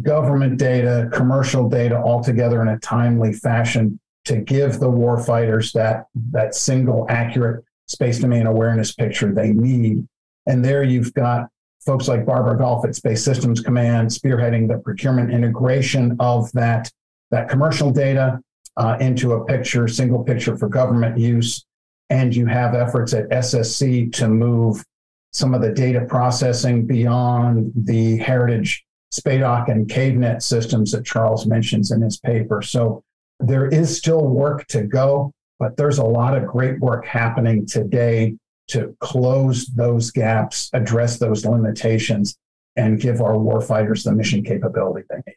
government 0.01 0.57
data, 0.59 1.09
commercial 1.13 1.69
data, 1.69 1.97
all 2.01 2.21
together 2.21 2.61
in 2.61 2.67
a 2.67 2.79
timely 2.79 3.31
fashion 3.31 3.99
to 4.25 4.35
give 4.35 4.79
the 4.79 4.91
warfighters 4.91 5.71
that, 5.71 6.07
that 6.31 6.55
single 6.55 7.05
accurate 7.09 7.63
space 7.87 8.19
domain 8.19 8.45
awareness 8.45 8.93
picture 8.93 9.33
they 9.33 9.51
need. 9.51 10.07
And 10.45 10.63
there 10.63 10.83
you've 10.83 11.13
got 11.13 11.47
folks 11.85 12.07
like 12.07 12.25
Barbara 12.25 12.57
Golf 12.57 12.85
at 12.85 12.95
Space 12.95 13.23
Systems 13.23 13.61
Command 13.61 14.09
spearheading 14.09 14.67
the 14.67 14.77
procurement 14.79 15.31
integration 15.31 16.15
of 16.19 16.51
that, 16.51 16.91
that 17.31 17.49
commercial 17.49 17.91
data 17.91 18.39
uh, 18.75 18.97
into 18.99 19.33
a 19.33 19.45
picture, 19.45 19.87
single 19.87 20.23
picture 20.23 20.57
for 20.57 20.69
government 20.69 21.17
use. 21.17 21.65
And 22.09 22.35
you 22.35 22.45
have 22.45 22.75
efforts 22.75 23.13
at 23.13 23.29
SSC 23.29 24.13
to 24.13 24.27
move 24.27 24.83
some 25.31 25.53
of 25.53 25.61
the 25.61 25.71
data 25.71 26.05
processing 26.07 26.85
beyond 26.85 27.71
the 27.75 28.17
heritage 28.17 28.85
SPADOC 29.13 29.69
and 29.69 29.87
CaveNet 29.87 30.41
systems 30.41 30.91
that 30.91 31.05
Charles 31.05 31.45
mentions 31.45 31.91
in 31.91 32.01
his 32.01 32.17
paper. 32.17 32.61
So 32.61 33.03
there 33.39 33.67
is 33.67 33.95
still 33.95 34.25
work 34.25 34.67
to 34.67 34.83
go. 34.83 35.31
But 35.59 35.77
there's 35.77 35.97
a 35.97 36.05
lot 36.05 36.37
of 36.37 36.47
great 36.47 36.79
work 36.79 37.05
happening 37.05 37.65
today 37.65 38.35
to 38.69 38.95
close 38.99 39.65
those 39.67 40.11
gaps, 40.11 40.69
address 40.73 41.17
those 41.17 41.45
limitations, 41.45 42.37
and 42.75 42.99
give 42.99 43.21
our 43.21 43.33
warfighters 43.33 44.03
the 44.03 44.11
mission 44.11 44.43
capability 44.43 45.05
they 45.09 45.17
need. 45.25 45.35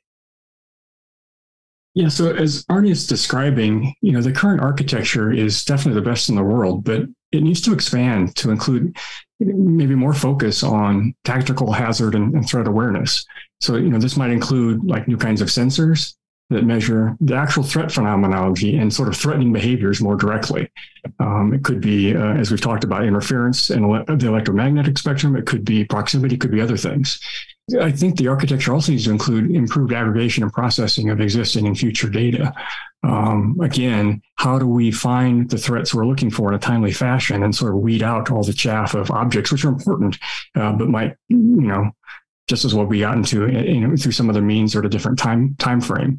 Yeah, 1.94 2.08
so 2.08 2.32
as 2.32 2.64
Arnie 2.66 2.90
is 2.90 3.06
describing, 3.06 3.94
you 4.00 4.12
know, 4.12 4.20
the 4.20 4.32
current 4.32 4.60
architecture 4.60 5.32
is 5.32 5.64
definitely 5.64 6.00
the 6.00 6.08
best 6.08 6.28
in 6.28 6.36
the 6.36 6.42
world, 6.42 6.84
but 6.84 7.02
it 7.32 7.42
needs 7.42 7.60
to 7.62 7.72
expand 7.72 8.36
to 8.36 8.50
include 8.50 8.96
maybe 9.40 9.94
more 9.94 10.14
focus 10.14 10.62
on 10.62 11.14
tactical 11.24 11.72
hazard 11.72 12.14
and, 12.14 12.34
and 12.34 12.46
threat 12.48 12.68
awareness. 12.68 13.24
So, 13.60 13.76
you 13.76 13.88
know, 13.88 13.98
this 13.98 14.16
might 14.16 14.30
include 14.30 14.84
like 14.84 15.08
new 15.08 15.16
kinds 15.16 15.40
of 15.40 15.48
sensors 15.48 16.14
that 16.50 16.64
measure 16.64 17.16
the 17.20 17.34
actual 17.34 17.62
threat 17.62 17.90
phenomenology 17.90 18.76
and 18.76 18.92
sort 18.92 19.08
of 19.08 19.16
threatening 19.16 19.52
behaviors 19.52 20.00
more 20.00 20.16
directly. 20.16 20.68
Um, 21.18 21.54
it 21.54 21.64
could 21.64 21.80
be, 21.80 22.14
uh, 22.14 22.34
as 22.34 22.50
we've 22.50 22.60
talked 22.60 22.84
about, 22.84 23.04
interference 23.04 23.70
in 23.70 23.84
ele- 23.84 24.04
the 24.04 24.26
electromagnetic 24.26 24.98
spectrum. 24.98 25.36
It 25.36 25.46
could 25.46 25.64
be 25.64 25.84
proximity, 25.84 26.34
it 26.34 26.40
could 26.40 26.50
be 26.50 26.60
other 26.60 26.76
things. 26.76 27.20
I 27.80 27.92
think 27.92 28.16
the 28.16 28.26
architecture 28.26 28.72
also 28.72 28.90
needs 28.90 29.04
to 29.04 29.12
include 29.12 29.52
improved 29.52 29.92
aggregation 29.92 30.42
and 30.42 30.52
processing 30.52 31.10
of 31.10 31.20
existing 31.20 31.68
and 31.68 31.78
future 31.78 32.08
data. 32.08 32.52
Um, 33.04 33.56
again, 33.62 34.22
how 34.36 34.58
do 34.58 34.66
we 34.66 34.90
find 34.90 35.48
the 35.48 35.56
threats 35.56 35.94
we're 35.94 36.06
looking 36.06 36.30
for 36.30 36.48
in 36.48 36.54
a 36.54 36.58
timely 36.58 36.92
fashion 36.92 37.42
and 37.44 37.54
sort 37.54 37.74
of 37.74 37.80
weed 37.80 38.02
out 38.02 38.30
all 38.30 38.42
the 38.42 38.52
chaff 38.52 38.94
of 38.94 39.10
objects, 39.10 39.52
which 39.52 39.64
are 39.64 39.68
important, 39.68 40.18
uh, 40.56 40.72
but 40.72 40.88
might, 40.88 41.16
you 41.28 41.38
know, 41.38 41.92
just 42.50 42.64
as 42.64 42.74
what 42.74 42.88
we 42.88 43.00
got 43.00 43.16
into 43.16 43.48
you 43.48 43.80
know 43.80 43.96
through 43.96 44.12
some 44.12 44.28
other 44.28 44.42
means 44.42 44.74
or 44.74 44.80
at 44.80 44.84
a 44.84 44.88
different 44.88 45.18
time 45.18 45.54
time 45.58 45.80
frame. 45.80 46.18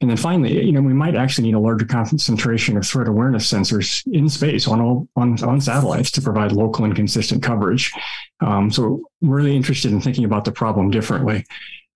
And 0.00 0.08
then 0.08 0.16
finally 0.16 0.64
you 0.64 0.72
know 0.72 0.80
we 0.80 0.94
might 0.94 1.16
actually 1.16 1.48
need 1.48 1.56
a 1.56 1.60
larger 1.60 1.84
concentration 1.84 2.76
of 2.76 2.86
threat 2.86 3.08
awareness 3.08 3.52
sensors 3.52 4.06
in 4.12 4.28
space 4.28 4.68
on 4.68 4.80
all 4.80 5.08
on, 5.16 5.42
on 5.42 5.60
satellites 5.60 6.12
to 6.12 6.22
provide 6.22 6.52
local 6.52 6.84
and 6.84 6.94
consistent 6.94 7.42
coverage. 7.42 7.92
Um, 8.40 8.70
so 8.70 9.02
we're 9.20 9.36
really 9.36 9.56
interested 9.56 9.92
in 9.92 10.00
thinking 10.00 10.24
about 10.24 10.44
the 10.44 10.52
problem 10.52 10.90
differently 10.90 11.44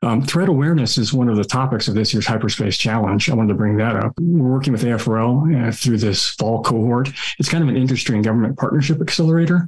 um, 0.02 0.22
threat 0.22 0.48
awareness 0.48 0.98
is 0.98 1.12
one 1.12 1.28
of 1.28 1.36
the 1.36 1.44
topics 1.44 1.88
of 1.88 1.94
this 1.94 2.12
year's 2.12 2.26
Hyperspace 2.26 2.76
Challenge. 2.76 3.30
I 3.30 3.34
wanted 3.34 3.48
to 3.48 3.54
bring 3.54 3.76
that 3.78 3.96
up. 3.96 4.12
We're 4.20 4.52
working 4.52 4.72
with 4.72 4.82
AFRL 4.82 5.68
uh, 5.68 5.72
through 5.72 5.98
this 5.98 6.28
fall 6.30 6.62
cohort. 6.62 7.10
It's 7.38 7.48
kind 7.48 7.64
of 7.64 7.68
an 7.68 7.76
industry 7.76 8.14
and 8.14 8.24
government 8.24 8.58
partnership 8.58 9.00
accelerator. 9.00 9.66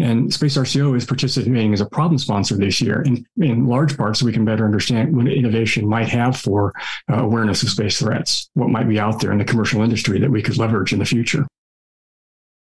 And 0.00 0.32
Space 0.32 0.56
RCO 0.56 0.96
is 0.96 1.04
participating 1.04 1.72
as 1.72 1.80
a 1.80 1.86
problem 1.86 2.18
sponsor 2.18 2.56
this 2.56 2.80
year 2.80 3.02
in, 3.02 3.24
in 3.38 3.66
large 3.66 3.96
part 3.96 4.16
so 4.16 4.26
we 4.26 4.32
can 4.32 4.44
better 4.44 4.64
understand 4.64 5.16
what 5.16 5.26
innovation 5.26 5.88
might 5.88 6.08
have 6.08 6.36
for 6.36 6.72
uh, 7.10 7.16
awareness 7.16 7.62
of 7.62 7.70
space 7.70 7.98
threats, 7.98 8.48
what 8.54 8.70
might 8.70 8.88
be 8.88 9.00
out 9.00 9.20
there 9.20 9.32
in 9.32 9.38
the 9.38 9.44
commercial 9.44 9.82
industry 9.82 10.20
that 10.20 10.30
we 10.30 10.42
could 10.42 10.56
leverage 10.56 10.92
in 10.92 10.98
the 10.98 11.04
future. 11.04 11.46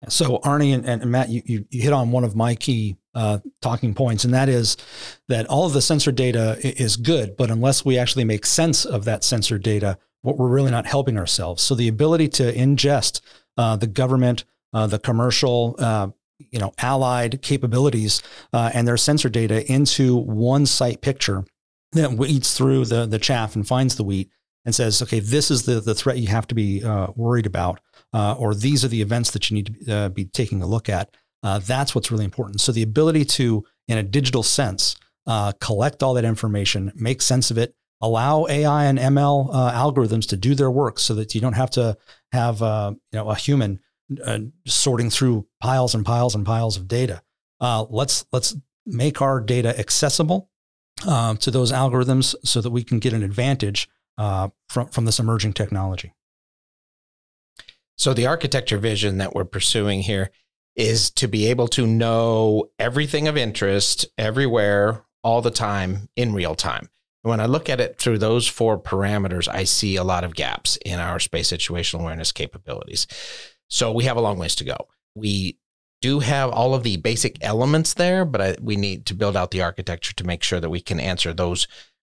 So, 0.09 0.39
Arnie 0.39 0.73
and, 0.73 0.85
and 0.85 1.11
Matt, 1.11 1.29
you, 1.29 1.41
you, 1.45 1.65
you, 1.69 1.81
hit 1.81 1.93
on 1.93 2.11
one 2.11 2.23
of 2.23 2.35
my 2.35 2.55
key 2.55 2.97
uh, 3.13 3.39
talking 3.61 3.93
points, 3.93 4.25
and 4.25 4.33
that 4.33 4.49
is 4.49 4.75
that 5.27 5.45
all 5.47 5.65
of 5.65 5.73
the 5.73 5.81
sensor 5.81 6.11
data 6.11 6.57
is 6.61 6.97
good, 6.97 7.37
but 7.37 7.49
unless 7.49 7.85
we 7.85 7.97
actually 7.97 8.25
make 8.25 8.45
sense 8.45 8.85
of 8.85 9.05
that 9.05 9.23
sensor 9.23 9.57
data, 9.57 9.97
what 10.21 10.37
we're 10.37 10.49
really 10.49 10.71
not 10.71 10.85
helping 10.85 11.17
ourselves. 11.17 11.63
So, 11.63 11.75
the 11.75 11.87
ability 11.87 12.27
to 12.29 12.53
ingest 12.53 13.21
uh, 13.57 13.75
the 13.75 13.87
government, 13.87 14.45
uh, 14.73 14.87
the 14.87 14.99
commercial, 14.99 15.75
uh, 15.79 16.09
you 16.37 16.59
know, 16.59 16.73
allied 16.79 17.41
capabilities 17.41 18.21
uh, 18.51 18.71
and 18.73 18.87
their 18.87 18.97
sensor 18.97 19.29
data 19.29 19.69
into 19.71 20.15
one 20.15 20.65
site 20.65 21.01
picture 21.01 21.45
that 21.93 22.13
weeds 22.13 22.55
through 22.57 22.85
the 22.85 23.05
the 23.05 23.19
chaff 23.19 23.55
and 23.55 23.67
finds 23.67 23.95
the 23.95 24.03
wheat 24.03 24.29
and 24.65 24.73
says, 24.73 25.01
okay, 25.01 25.19
this 25.19 25.51
is 25.51 25.63
the 25.63 25.79
the 25.79 25.95
threat 25.95 26.17
you 26.17 26.27
have 26.27 26.47
to 26.47 26.55
be 26.55 26.83
uh, 26.83 27.07
worried 27.15 27.45
about, 27.45 27.79
uh, 28.13 28.35
or 28.37 28.55
these 28.55 28.85
are 28.85 28.87
the 28.87 29.01
events 29.01 29.31
that 29.31 29.49
you 29.49 29.55
need 29.55 29.85
to 29.85 29.95
uh, 29.95 30.09
be 30.09 30.25
taking 30.25 30.61
a 30.61 30.67
look 30.67 30.89
at. 30.89 31.15
Uh, 31.41 31.59
that's 31.59 31.93
what's 31.93 32.11
really 32.11 32.25
important. 32.25 32.61
So 32.61 32.71
the 32.71 32.83
ability 32.83 33.25
to, 33.25 33.65
in 33.87 33.97
a 33.97 34.03
digital 34.03 34.43
sense, 34.43 34.95
uh, 35.27 35.51
collect 35.59 36.01
all 36.01 36.13
that 36.13 36.23
information, 36.23 36.91
make 36.95 37.21
sense 37.21 37.51
of 37.51 37.57
it, 37.57 37.75
allow 38.01 38.47
AI 38.47 38.85
and 38.85 38.97
ML 38.97 39.53
algorithms 39.53 40.27
to 40.29 40.37
do 40.37 40.55
their 40.55 40.71
work, 40.71 40.99
so 40.99 41.13
that 41.15 41.35
you 41.35 41.41
don't 41.41 41.53
have 41.53 41.71
to 41.71 41.97
have 42.31 42.61
you 42.61 42.99
know 43.13 43.29
a 43.29 43.35
human 43.35 43.79
sorting 44.65 45.09
through 45.09 45.45
piles 45.61 45.95
and 45.95 46.05
piles 46.05 46.35
and 46.35 46.45
piles 46.45 46.77
of 46.77 46.87
data. 46.87 47.21
Let's 47.61 48.25
let's 48.31 48.55
make 48.85 49.21
our 49.21 49.39
data 49.39 49.77
accessible 49.79 50.49
uh, 51.07 51.35
to 51.35 51.51
those 51.51 51.71
algorithms 51.71 52.35
so 52.43 52.61
that 52.61 52.71
we 52.71 52.83
can 52.83 52.99
get 52.99 53.13
an 53.13 53.23
advantage 53.23 53.89
uh, 54.17 54.49
from 54.69 54.87
from 54.87 55.05
this 55.05 55.19
emerging 55.19 55.53
technology. 55.53 56.13
So 57.97 58.13
the 58.13 58.27
architecture 58.27 58.77
vision 58.77 59.17
that 59.19 59.33
we're 59.33 59.45
pursuing 59.45 60.01
here 60.01 60.31
is 60.75 61.11
to 61.11 61.27
be 61.27 61.47
able 61.47 61.67
to 61.69 61.85
know 61.85 62.69
everything 62.79 63.27
of 63.27 63.37
interest 63.37 64.05
everywhere 64.17 65.05
all 65.23 65.41
the 65.41 65.51
time 65.51 66.09
in 66.15 66.33
real 66.33 66.55
time. 66.55 66.89
When 67.21 67.39
I 67.39 67.45
look 67.45 67.69
at 67.69 67.79
it 67.79 67.99
through 67.99 68.17
those 68.17 68.47
four 68.47 68.77
parameters, 68.77 69.47
I 69.47 69.63
see 69.63 69.95
a 69.95 70.03
lot 70.03 70.23
of 70.23 70.35
gaps 70.35 70.77
in 70.83 70.99
our 70.99 71.19
space 71.19 71.51
situational 71.51 72.01
awareness 72.01 72.31
capabilities. 72.31 73.07
So 73.69 73.91
we 73.91 74.03
have 74.03 74.17
a 74.17 74.21
long 74.21 74.37
ways 74.37 74.55
to 74.55 74.65
go. 74.65 74.87
We 75.15 75.59
do 76.01 76.19
have 76.19 76.49
all 76.49 76.75
of 76.75 76.83
the 76.83 76.97
basic 76.97 77.37
elements 77.41 77.93
there, 77.93 78.25
but 78.25 78.41
I, 78.41 78.55
we 78.61 78.75
need 78.75 79.05
to 79.05 79.13
build 79.13 79.37
out 79.37 79.51
the 79.51 79.61
architecture 79.61 80.13
to 80.13 80.23
make 80.25 80.43
sure 80.43 80.59
that 80.59 80.69
we 80.69 80.81
can 80.81 80.99
answer 80.99 81.33
those 81.33 81.65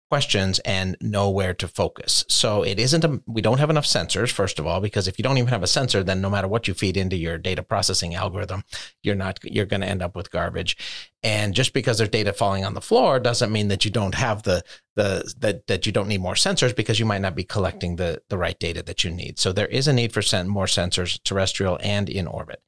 questions 0.10 0.60
and 0.60 0.96
know 1.02 1.30
where 1.30 1.54
to 1.54 1.68
focus. 1.68 2.24
So 2.30 2.64
it 2.64 2.80
isn't 2.80 3.04
a, 3.04 3.22
we 3.26 3.42
don't 3.42 3.60
have 3.60 3.70
enough 3.70 3.86
sensors 3.86 4.32
first 4.32 4.60
of 4.60 4.68
all 4.68 4.80
because 4.80 5.08
if 5.08 5.18
you 5.18 5.24
don't 5.24 5.38
even 5.38 5.50
have 5.50 5.64
a 5.64 5.68
sensor 5.68 6.04
then 6.04 6.22
no 6.22 6.30
matter 6.30 6.48
what 6.48 6.68
you 6.68 6.74
feed 6.74 6.98
into 6.98 7.16
your 7.16 7.38
data 7.38 7.64
processing 7.64 8.16
algorithm, 8.16 8.64
you're 9.04 9.16
not 9.16 9.40
you're 9.44 9.66
going 9.66 9.82
to 9.82 9.88
end 9.88 10.02
up 10.02 10.16
with 10.16 10.32
garbage. 10.32 10.78
And 11.24 11.56
just 11.56 11.74
because 11.74 11.98
there's 11.98 12.10
data 12.10 12.34
falling 12.34 12.66
on 12.66 12.76
the 12.76 12.82
floor 12.82 13.20
doesn't 13.20 13.52
mean 13.52 13.70
that 13.70 13.84
you 13.84 13.92
don't 13.92 14.16
have 14.16 14.44
the 14.44 14.64
the 14.96 15.34
that 15.40 15.68
that 15.68 15.86
you 15.86 15.92
don't 15.92 16.08
need 16.08 16.22
more 16.22 16.36
sensors 16.36 16.76
because 16.76 17.00
you 17.00 17.06
might 17.06 17.22
not 17.22 17.36
be 17.36 17.44
collecting 17.44 17.96
the 17.96 18.22
the 18.30 18.38
right 18.38 18.60
data 18.60 18.84
that 18.84 19.04
you 19.04 19.12
need. 19.12 19.40
So 19.40 19.52
there 19.52 19.68
is 19.68 19.88
a 19.88 19.94
need 19.94 20.14
for 20.14 20.22
more 20.46 20.66
sensors 20.66 21.22
terrestrial 21.24 21.80
and 21.82 22.10
in 22.10 22.28
orbit. 22.28 22.62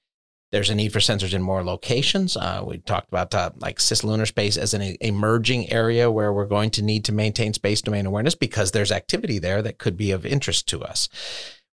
There's 0.51 0.69
a 0.69 0.75
need 0.75 0.93
for 0.93 0.99
sensors 0.99 1.33
in 1.33 1.41
more 1.41 1.63
locations. 1.63 2.37
Uh, 2.37 2.63
we 2.65 2.77
talked 2.77 3.09
about 3.09 3.35
uh, 3.35 3.51
like 3.57 3.79
cislunar 3.79 4.27
space 4.27 4.55
as 4.55 4.73
an 4.73 4.95
emerging 5.01 5.71
area 5.71 6.09
where 6.09 6.31
we're 6.31 6.45
going 6.45 6.71
to 6.71 6.81
need 6.81 7.03
to 7.05 7.11
maintain 7.11 7.53
space 7.53 7.81
domain 7.81 8.05
awareness 8.05 8.35
because 8.35 8.71
there's 8.71 8.91
activity 8.91 9.39
there 9.39 9.61
that 9.61 9.77
could 9.77 9.97
be 9.97 10.11
of 10.11 10.25
interest 10.25 10.67
to 10.69 10.83
us. 10.83 11.09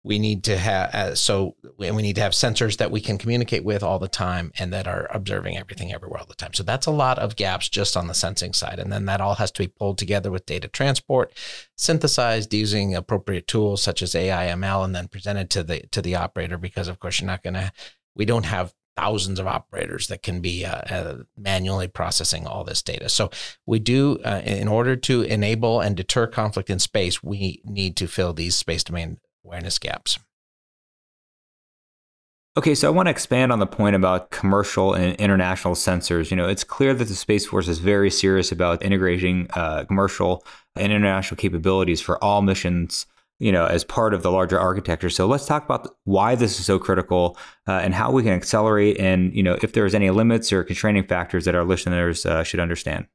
We 0.03 0.19
need 0.19 0.45
to 0.45 0.59
have 0.59 0.95
uh, 0.95 1.15
so 1.15 1.55
we 1.79 1.91
need 1.91 2.17
to 2.17 2.21
have 2.21 2.33
sensors 2.33 2.77
that 2.77 2.91
we 2.91 3.01
can 3.01 3.17
communicate 3.17 3.65
with 3.65 3.83
all 3.83 3.99
the 3.99 4.09
time 4.09 4.53
and 4.59 4.71
that 4.73 4.87
are 4.87 5.07
observing 5.11 5.57
everything 5.57 5.95
everywhere 5.95 6.21
all 6.21 6.27
the 6.27 6.35
time. 6.35 6.53
So 6.53 6.63
that's 6.63 6.87
a 6.87 6.91
lot 6.91 7.19
of 7.19 7.37
gaps 7.37 7.71
just 7.71 7.97
on 7.97 8.09
the 8.09 8.13
sensing 8.13 8.53
side, 8.53 8.79
and 8.79 8.93
then 8.93 9.07
that 9.07 9.23
all 9.23 9.37
has 9.37 9.51
to 9.53 9.63
be 9.63 9.69
pulled 9.69 9.97
together 9.97 10.31
with 10.31 10.45
data 10.45 10.69
transport, 10.69 11.33
synthesized 11.79 12.53
using 12.53 12.95
appropriate 12.95 13.47
tools 13.47 13.83
such 13.83 14.03
as 14.03 14.15
AI 14.15 14.49
ML, 14.49 14.85
and 14.85 14.95
then 14.95 15.09
presented 15.09 15.49
to 15.51 15.63
the 15.63 15.87
to 15.87 16.03
the 16.03 16.17
operator 16.17 16.59
because 16.59 16.89
of 16.89 16.99
course 16.99 17.21
you're 17.21 17.27
not 17.27 17.43
going 17.43 17.55
to 17.55 17.73
we 18.14 18.24
don't 18.24 18.46
have 18.46 18.74
thousands 18.96 19.40
of 19.40 19.46
operators 19.46 20.07
that 20.09 20.22
can 20.22 20.40
be 20.40 20.64
uh, 20.64 20.77
uh, 20.77 21.16
manually 21.37 21.88
processing 21.88 22.46
all 22.46 22.64
this 22.64 22.83
data. 22.83 23.09
So 23.09 23.31
we 23.66 23.79
do, 23.79 24.20
uh, 24.24 24.42
in 24.44 24.68
order 24.68 24.96
to 24.96 25.22
enable 25.22 25.81
and 25.81 25.96
deter 25.96 26.27
conflict 26.27 26.70
in 26.70 26.79
space, 26.79 27.22
we 27.22 27.61
need 27.64 27.96
to 27.96 28.07
fill 28.07 28.33
these 28.33 28.55
space 28.55 28.85
domain 28.85 29.18
awareness 29.44 29.79
gaps. 29.79 30.18
Okay, 32.57 32.77
so 32.77 32.87
I 32.87 32.90
want 32.92 33.09
to 33.09 33.11
expand 33.11 33.50
on 33.50 33.59
the 33.59 33.66
point 33.66 33.96
about 33.96 34.31
commercial 34.31 34.94
and 34.94 35.16
international 35.16 35.74
sensors. 35.74 36.31
You 36.31 36.37
know, 36.37 36.48
it's 36.48 36.62
clear 36.62 36.94
that 36.94 37.07
the 37.07 37.14
Space 37.16 37.46
Force 37.46 37.66
is 37.66 37.81
very 37.81 38.12
serious 38.12 38.53
about 38.53 38.85
integrating 38.85 39.48
uh, 39.55 39.85
commercial 39.87 40.44
and 40.77 40.92
international 40.92 41.37
capabilities 41.37 42.00
for 42.00 42.22
all 42.22 42.42
missions 42.42 43.07
you 43.44 43.52
know, 43.52 43.66
as 43.66 43.85
part 43.85 44.14
of 44.14 44.22
the 44.22 44.30
larger 44.30 44.59
architecture. 44.59 45.11
So 45.11 45.26
let's 45.26 45.44
talk 45.44 45.66
about 45.66 45.87
why 46.04 46.35
this 46.35 46.59
is 46.59 46.64
so 46.64 46.78
critical 46.78 47.37
uh, 47.68 47.72
and 47.72 47.92
how 47.92 48.11
we 48.11 48.22
can 48.22 48.33
accelerate, 48.33 48.98
and 48.98 49.35
you 49.35 49.42
know, 49.42 49.59
if 49.62 49.74
there's 49.74 49.94
any 49.94 50.09
limits 50.09 50.50
or 50.50 50.64
constraining 50.64 51.07
factors 51.07 51.44
that 51.44 51.54
our 51.54 51.62
listeners 51.62 52.24
uh, 52.24 52.42
should 52.42 52.59
understand. 52.59 53.07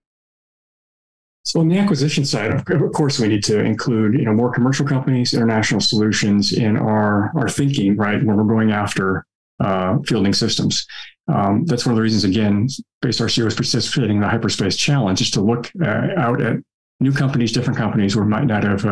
So 1.45 1.61
on 1.61 1.67
the 1.67 1.79
acquisition 1.79 2.25
side, 2.25 2.51
of 2.51 2.91
course, 2.93 3.19
we 3.19 3.27
need 3.27 3.43
to 3.45 3.59
include 3.59 4.13
you 4.13 4.25
know 4.25 4.33
more 4.33 4.53
commercial 4.53 4.85
companies, 4.85 5.33
international 5.33 5.81
solutions 5.81 6.53
in 6.53 6.77
our 6.77 7.31
our 7.35 7.49
thinking, 7.49 7.95
right? 7.95 8.23
When 8.23 8.37
we're 8.37 8.43
going 8.43 8.71
after 8.71 9.25
uh, 9.59 9.97
fielding 10.05 10.35
systems. 10.35 10.85
Um, 11.27 11.65
that's 11.65 11.87
one 11.87 11.93
of 11.93 11.97
the 11.97 12.03
reasons, 12.03 12.23
again, 12.23 12.69
Space 12.69 13.19
RCO 13.19 13.47
is 13.47 13.55
participating 13.55 14.17
in 14.17 14.21
the 14.21 14.27
Hyperspace 14.27 14.77
Challenge, 14.77 15.19
is 15.21 15.31
to 15.31 15.41
look 15.41 15.71
uh, 15.83 16.07
out 16.17 16.39
at 16.39 16.57
new 16.99 17.11
companies, 17.11 17.51
different 17.51 17.77
companies 17.77 18.15
where 18.15 18.25
might 18.25 18.45
not 18.45 18.63
have 18.63 18.85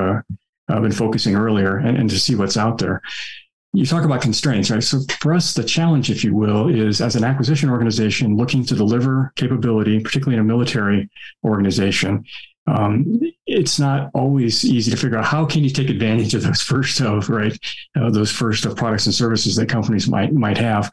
uh, 0.70 0.80
been 0.80 0.92
focusing 0.92 1.36
earlier 1.36 1.78
and, 1.78 1.98
and 1.98 2.10
to 2.10 2.20
see 2.20 2.36
what's 2.36 2.58
out 2.58 2.78
there. 2.78 3.02
You 3.74 3.86
talk 3.86 4.06
about 4.06 4.22
constraints, 4.22 4.72
right? 4.72 4.82
So 4.82 5.02
for 5.20 5.34
us, 5.34 5.54
the 5.54 5.64
challenge, 5.64 6.10
if 6.10 6.24
you 6.24 6.34
will, 6.34 6.68
is 6.70 7.02
as 7.02 7.16
an 7.16 7.24
acquisition 7.24 7.70
organization 7.70 8.36
looking 8.36 8.66
to 8.66 8.76
deliver 8.76 9.34
capability, 9.36 10.00
particularly 10.00 10.36
in 10.36 10.42
a 10.42 10.44
military 10.44 11.10
organization, 11.44 12.26
um, 12.68 13.22
it's 13.46 13.80
not 13.80 14.12
always 14.14 14.66
easy 14.66 14.92
to 14.92 14.98
figure 14.98 15.18
out 15.18 15.26
how 15.26 15.46
can 15.46 15.64
you 15.64 15.70
take 15.70 15.90
advantage 15.90 16.36
of 16.36 16.44
those 16.44 16.62
first 16.74 17.00
of 17.02 17.30
right 17.30 17.58
uh, 17.96 18.10
those 18.10 18.32
first 18.32 18.66
of 18.66 18.76
products 18.76 19.06
and 19.06 19.16
services 19.16 19.56
that 19.56 19.70
companies 19.70 20.08
might 20.08 20.34
might 20.34 20.58
have 20.58 20.92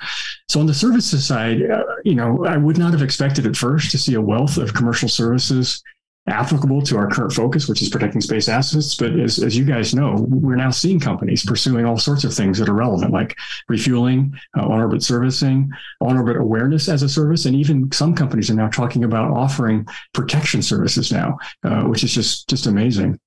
so 0.48 0.60
on 0.60 0.66
the 0.66 0.74
services 0.74 1.26
side 1.26 1.58
uh, 1.68 1.82
you 2.04 2.14
know 2.14 2.44
i 2.46 2.56
would 2.56 2.78
not 2.78 2.92
have 2.92 3.02
expected 3.02 3.46
at 3.46 3.56
first 3.56 3.90
to 3.90 3.98
see 3.98 4.14
a 4.14 4.20
wealth 4.20 4.56
of 4.56 4.72
commercial 4.72 5.08
services 5.08 5.82
applicable 6.26 6.80
to 6.82 6.96
our 6.96 7.08
current 7.08 7.32
focus, 7.32 7.68
which 7.68 7.82
is 7.82 7.88
protecting 7.88 8.20
space 8.20 8.48
assets. 8.48 8.94
But 8.94 9.18
as, 9.18 9.42
as 9.42 9.56
you 9.56 9.64
guys 9.64 9.94
know, 9.94 10.26
we're 10.28 10.56
now 10.56 10.70
seeing 10.70 10.98
companies 10.98 11.44
pursuing 11.44 11.84
all 11.84 11.98
sorts 11.98 12.24
of 12.24 12.32
things 12.32 12.58
that 12.58 12.68
are 12.68 12.74
relevant, 12.74 13.12
like 13.12 13.36
refueling, 13.68 14.34
uh, 14.56 14.62
on 14.62 14.80
orbit 14.80 15.02
servicing, 15.02 15.70
on 16.00 16.16
orbit 16.16 16.36
awareness 16.36 16.88
as 16.88 17.02
a 17.02 17.08
service. 17.08 17.44
And 17.44 17.54
even 17.54 17.92
some 17.92 18.14
companies 18.14 18.50
are 18.50 18.54
now 18.54 18.68
talking 18.68 19.04
about 19.04 19.32
offering 19.32 19.86
protection 20.12 20.62
services 20.62 21.12
now, 21.12 21.36
uh, 21.62 21.82
which 21.82 22.04
is 22.04 22.12
just, 22.12 22.48
just 22.48 22.66
amazing. 22.66 23.18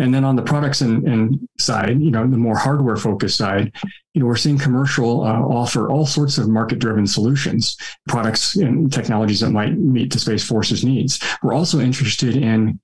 And 0.00 0.14
then 0.14 0.24
on 0.24 0.36
the 0.36 0.42
products 0.42 0.80
and, 0.80 1.06
and 1.06 1.48
side, 1.58 2.00
you 2.00 2.10
know, 2.10 2.26
the 2.26 2.36
more 2.36 2.56
hardware 2.56 2.96
focused 2.96 3.36
side, 3.36 3.72
you 4.14 4.20
know, 4.20 4.26
we're 4.26 4.36
seeing 4.36 4.58
commercial 4.58 5.22
uh, 5.22 5.40
offer 5.40 5.90
all 5.90 6.06
sorts 6.06 6.38
of 6.38 6.48
market 6.48 6.78
driven 6.78 7.06
solutions, 7.06 7.76
products 8.08 8.56
and 8.56 8.92
technologies 8.92 9.40
that 9.40 9.50
might 9.50 9.76
meet 9.78 10.12
the 10.12 10.18
Space 10.18 10.44
Force's 10.44 10.84
needs. 10.84 11.20
We're 11.42 11.54
also 11.54 11.80
interested 11.80 12.36
in 12.36 12.80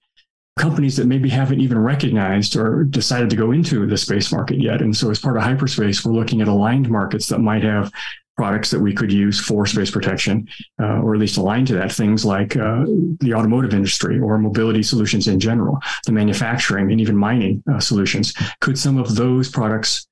companies 0.59 0.97
that 0.97 1.07
maybe 1.07 1.29
haven't 1.29 1.61
even 1.61 1.79
recognized 1.79 2.57
or 2.57 2.85
decided 2.85 3.29
to 3.31 3.37
go 3.37 3.53
into 3.53 3.87
the 3.87 3.97
space 3.97 4.33
market 4.33 4.61
yet. 4.61 4.81
And 4.81 4.97
so 4.97 5.11
as 5.11 5.19
part 5.19 5.37
of 5.37 5.43
hyperspace, 5.43 6.05
we're 6.05 6.15
looking 6.15 6.41
at 6.41 6.49
aligned 6.49 6.89
markets 6.89 7.29
that 7.29 7.41
might 7.41 7.63
have 7.63 7.93
products 8.37 8.71
that 8.71 8.81
we 8.81 8.93
could 8.93 9.13
use 9.13 9.41
for 9.41 9.67
space 9.67 9.91
protection, 9.91 10.47
uh, 10.81 11.01
or 11.01 11.15
at 11.15 11.21
least 11.21 11.39
aligned 11.39 11.67
to 11.69 11.75
that. 11.75 11.93
Things 11.93 12.25
like 12.25 12.57
uh, 12.57 12.85
the 13.21 13.33
automotive 13.35 13.73
industry 13.73 14.19
or 14.19 14.39
mobility 14.39 14.83
solutions 14.83 15.27
in 15.27 15.41
general, 15.41 15.79
the 16.05 16.13
manufacturing 16.13 16.91
and 16.93 17.01
even 17.01 17.17
mining 17.17 17.63
uh, 17.73 17.81
solutions. 17.81 18.35
Could 18.61 18.79
some 18.79 18.99
of 18.99 19.17
those 19.17 19.51
products 19.51 20.07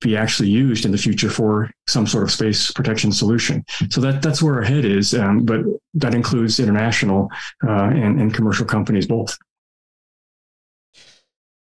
be 0.00 0.16
actually 0.16 0.48
used 0.48 0.86
in 0.86 0.92
the 0.92 0.98
future 0.98 1.28
for 1.28 1.70
some 1.86 2.06
sort 2.06 2.24
of 2.24 2.30
space 2.30 2.72
protection 2.72 3.12
solution? 3.12 3.64
So 3.90 4.00
that 4.00 4.22
that's 4.22 4.42
where 4.42 4.54
our 4.54 4.62
head 4.62 4.84
is, 4.84 5.14
um, 5.14 5.44
but 5.44 5.60
that 5.94 6.14
includes 6.14 6.58
international 6.58 7.30
uh, 7.66 7.90
and, 7.90 8.20
and 8.20 8.32
commercial 8.32 8.64
companies 8.64 9.06
both. 9.06 9.36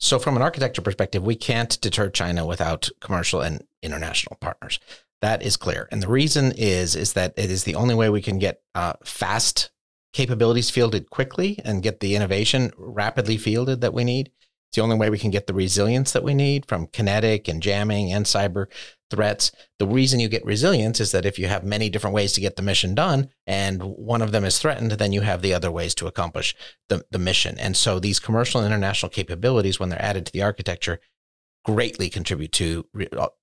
So, 0.01 0.17
from 0.17 0.37
an 0.37 0.41
architecture 0.41 0.81
perspective, 0.81 1.23
we 1.23 1.35
can't 1.35 1.79
deter 1.81 2.09
China 2.09 2.45
without 2.45 2.89
commercial 3.01 3.41
and 3.41 3.63
international 3.81 4.37
partners. 4.39 4.79
That 5.21 5.43
is 5.43 5.57
clear. 5.57 5.87
And 5.91 6.01
the 6.01 6.07
reason 6.07 6.53
is 6.53 6.95
is 6.95 7.13
that 7.13 7.33
it 7.37 7.51
is 7.51 7.63
the 7.63 7.75
only 7.75 7.95
way 7.95 8.09
we 8.09 8.21
can 8.21 8.39
get 8.39 8.61
uh, 8.75 8.93
fast 9.03 9.71
capabilities 10.13 10.69
fielded 10.69 11.09
quickly 11.09 11.59
and 11.63 11.83
get 11.83 11.99
the 11.99 12.15
innovation 12.15 12.71
rapidly 12.77 13.37
fielded 13.37 13.81
that 13.81 13.93
we 13.93 14.03
need. 14.03 14.31
It's 14.69 14.75
the 14.75 14.83
only 14.83 14.97
way 14.97 15.09
we 15.09 15.17
can 15.17 15.31
get 15.31 15.47
the 15.47 15.53
resilience 15.53 16.11
that 16.11 16.23
we 16.23 16.35
need 16.35 16.67
from 16.67 16.87
kinetic 16.87 17.47
and 17.47 17.61
jamming 17.61 18.13
and 18.13 18.25
cyber 18.25 18.67
threats. 19.09 19.51
The 19.79 19.87
reason 19.87 20.19
you 20.19 20.29
get 20.29 20.45
resilience 20.45 20.99
is 20.99 21.11
that 21.11 21.25
if 21.25 21.39
you 21.39 21.47
have 21.47 21.63
many 21.63 21.89
different 21.89 22.13
ways 22.13 22.33
to 22.33 22.41
get 22.41 22.55
the 22.55 22.61
mission 22.61 22.93
done 22.93 23.29
and 23.47 23.81
one 23.81 24.21
of 24.21 24.31
them 24.31 24.45
is 24.45 24.59
threatened, 24.59 24.91
then 24.91 25.11
you 25.11 25.21
have 25.21 25.41
the 25.41 25.55
other 25.55 25.71
ways 25.71 25.95
to 25.95 26.07
accomplish 26.07 26.55
the, 26.87 27.03
the 27.09 27.17
mission. 27.17 27.57
And 27.57 27.75
so 27.75 27.99
these 27.99 28.19
commercial 28.19 28.61
and 28.61 28.67
international 28.67 29.09
capabilities, 29.09 29.79
when 29.79 29.89
they're 29.89 30.01
added 30.01 30.27
to 30.27 30.31
the 30.31 30.43
architecture, 30.43 30.99
greatly 31.65 32.09
contribute 32.09 32.51
to 32.53 32.85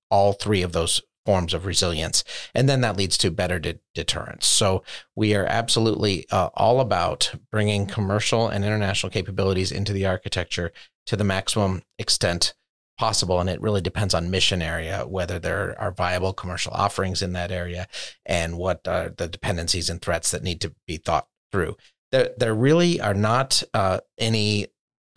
all 0.09 0.33
three 0.33 0.61
of 0.61 0.71
those 0.71 1.01
forms 1.27 1.53
of 1.53 1.65
resilience. 1.65 2.23
And 2.55 2.69
then 2.69 2.79
that 2.81 2.95
leads 2.95 3.17
to 3.17 3.29
better 3.29 3.59
de- 3.59 3.79
deterrence. 3.93 4.45
So 4.45 4.83
we 5.13 5.35
are 5.35 5.45
absolutely 5.45 6.25
uh, 6.31 6.49
all 6.53 6.79
about 6.79 7.33
bringing 7.51 7.85
commercial 7.85 8.47
and 8.47 8.63
international 8.63 9.09
capabilities 9.09 9.73
into 9.73 9.91
the 9.91 10.05
architecture 10.05 10.71
to 11.07 11.17
the 11.17 11.25
maximum 11.25 11.81
extent 11.99 12.53
possible. 12.97 13.41
And 13.41 13.49
it 13.49 13.61
really 13.61 13.81
depends 13.81 14.13
on 14.13 14.31
mission 14.31 14.61
area, 14.61 15.05
whether 15.05 15.37
there 15.37 15.75
are 15.77 15.91
viable 15.91 16.31
commercial 16.31 16.71
offerings 16.71 17.21
in 17.21 17.33
that 17.33 17.51
area 17.51 17.87
and 18.25 18.57
what 18.57 18.87
are 18.87 19.09
the 19.09 19.27
dependencies 19.27 19.89
and 19.89 20.01
threats 20.01 20.31
that 20.31 20.43
need 20.43 20.61
to 20.61 20.73
be 20.87 20.95
thought 20.95 21.27
through. 21.51 21.75
There, 22.13 22.29
there 22.37 22.55
really 22.55 23.01
are 23.01 23.13
not 23.13 23.63
uh, 23.73 23.99
any 24.17 24.67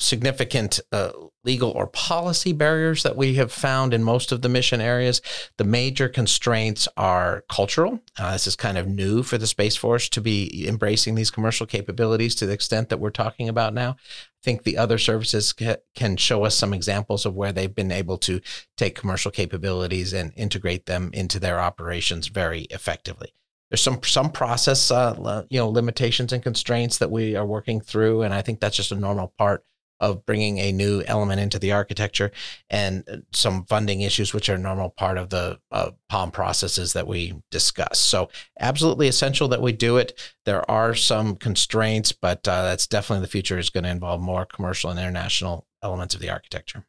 significant 0.00 0.80
uh, 0.92 1.10
legal 1.44 1.70
or 1.70 1.86
policy 1.86 2.52
barriers 2.52 3.02
that 3.02 3.16
we 3.16 3.34
have 3.34 3.52
found 3.52 3.94
in 3.94 4.02
most 4.02 4.32
of 4.32 4.42
the 4.42 4.48
mission 4.48 4.80
areas. 4.80 5.20
The 5.56 5.64
major 5.64 6.08
constraints 6.08 6.88
are 6.96 7.44
cultural. 7.50 8.00
Uh, 8.18 8.32
this 8.32 8.46
is 8.46 8.56
kind 8.56 8.78
of 8.78 8.88
new 8.88 9.22
for 9.22 9.38
the 9.38 9.46
Space 9.46 9.76
Force 9.76 10.08
to 10.10 10.20
be 10.20 10.66
embracing 10.66 11.14
these 11.14 11.30
commercial 11.30 11.66
capabilities 11.66 12.34
to 12.36 12.46
the 12.46 12.52
extent 12.52 12.88
that 12.88 12.98
we're 12.98 13.10
talking 13.10 13.48
about 13.48 13.74
now. 13.74 13.90
I 13.90 14.42
think 14.42 14.62
the 14.62 14.78
other 14.78 14.98
services 14.98 15.52
ca- 15.52 15.76
can 15.94 16.16
show 16.16 16.44
us 16.44 16.54
some 16.54 16.72
examples 16.72 17.26
of 17.26 17.34
where 17.34 17.52
they've 17.52 17.74
been 17.74 17.92
able 17.92 18.18
to 18.18 18.40
take 18.76 18.94
commercial 18.94 19.30
capabilities 19.30 20.12
and 20.12 20.32
integrate 20.36 20.86
them 20.86 21.10
into 21.12 21.38
their 21.38 21.60
operations 21.60 22.28
very 22.28 22.62
effectively 22.70 23.34
there's 23.70 23.82
some 23.82 24.02
some 24.02 24.30
process 24.30 24.90
uh, 24.90 25.44
you 25.48 25.58
know 25.58 25.68
limitations 25.68 26.32
and 26.32 26.42
constraints 26.42 26.98
that 26.98 27.10
we 27.10 27.36
are 27.36 27.46
working 27.46 27.80
through 27.80 28.22
and 28.22 28.34
i 28.34 28.42
think 28.42 28.60
that's 28.60 28.76
just 28.76 28.92
a 28.92 28.96
normal 28.96 29.32
part 29.38 29.64
of 30.00 30.24
bringing 30.26 30.58
a 30.58 30.72
new 30.72 31.02
element 31.06 31.40
into 31.40 31.58
the 31.58 31.72
architecture 31.72 32.30
and 32.68 33.24
some 33.32 33.64
funding 33.64 34.00
issues, 34.00 34.32
which 34.32 34.48
are 34.48 34.58
normal 34.58 34.90
part 34.90 35.18
of 35.18 35.30
the 35.30 35.58
uh, 35.70 35.90
POM 36.08 36.30
processes 36.30 36.92
that 36.94 37.06
we 37.06 37.34
discuss. 37.50 37.98
So, 37.98 38.30
absolutely 38.58 39.08
essential 39.08 39.48
that 39.48 39.62
we 39.62 39.72
do 39.72 39.96
it. 39.96 40.18
There 40.46 40.68
are 40.70 40.94
some 40.94 41.36
constraints, 41.36 42.12
but 42.12 42.46
uh, 42.48 42.62
that's 42.62 42.86
definitely 42.86 43.22
the 43.22 43.30
future 43.30 43.58
is 43.58 43.70
going 43.70 43.84
to 43.84 43.90
involve 43.90 44.20
more 44.20 44.46
commercial 44.46 44.90
and 44.90 44.98
international 44.98 45.66
elements 45.82 46.14
of 46.14 46.20
the 46.20 46.30
architecture. 46.30 46.84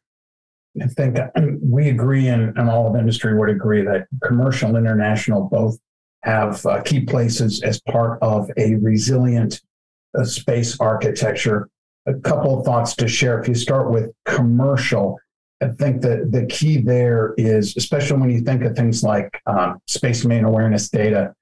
I 0.80 0.86
think 0.86 1.18
we 1.62 1.88
agree, 1.90 2.28
and, 2.28 2.56
and 2.56 2.70
all 2.70 2.88
of 2.88 2.96
industry 2.96 3.36
would 3.36 3.50
agree 3.50 3.82
that 3.82 4.06
commercial 4.22 4.76
and 4.76 4.78
international 4.78 5.48
both 5.50 5.78
have 6.22 6.64
uh, 6.66 6.80
key 6.82 7.00
places 7.00 7.62
as 7.62 7.80
part 7.80 8.18
of 8.22 8.50
a 8.56 8.76
resilient 8.76 9.60
uh, 10.18 10.24
space 10.24 10.78
architecture 10.80 11.68
a 12.06 12.14
couple 12.14 12.58
of 12.58 12.64
thoughts 12.64 12.94
to 12.96 13.08
share. 13.08 13.40
If 13.40 13.48
you 13.48 13.54
start 13.54 13.90
with 13.90 14.12
commercial, 14.24 15.18
I 15.62 15.68
think 15.68 16.02
that 16.02 16.32
the 16.32 16.46
key 16.46 16.78
there 16.78 17.34
is, 17.36 17.76
especially 17.76 18.20
when 18.20 18.30
you 18.30 18.40
think 18.40 18.62
of 18.64 18.74
things 18.74 19.02
like 19.02 19.40
um, 19.46 19.78
space 19.86 20.22
domain 20.22 20.44
awareness 20.44 20.88
data, 20.88 21.34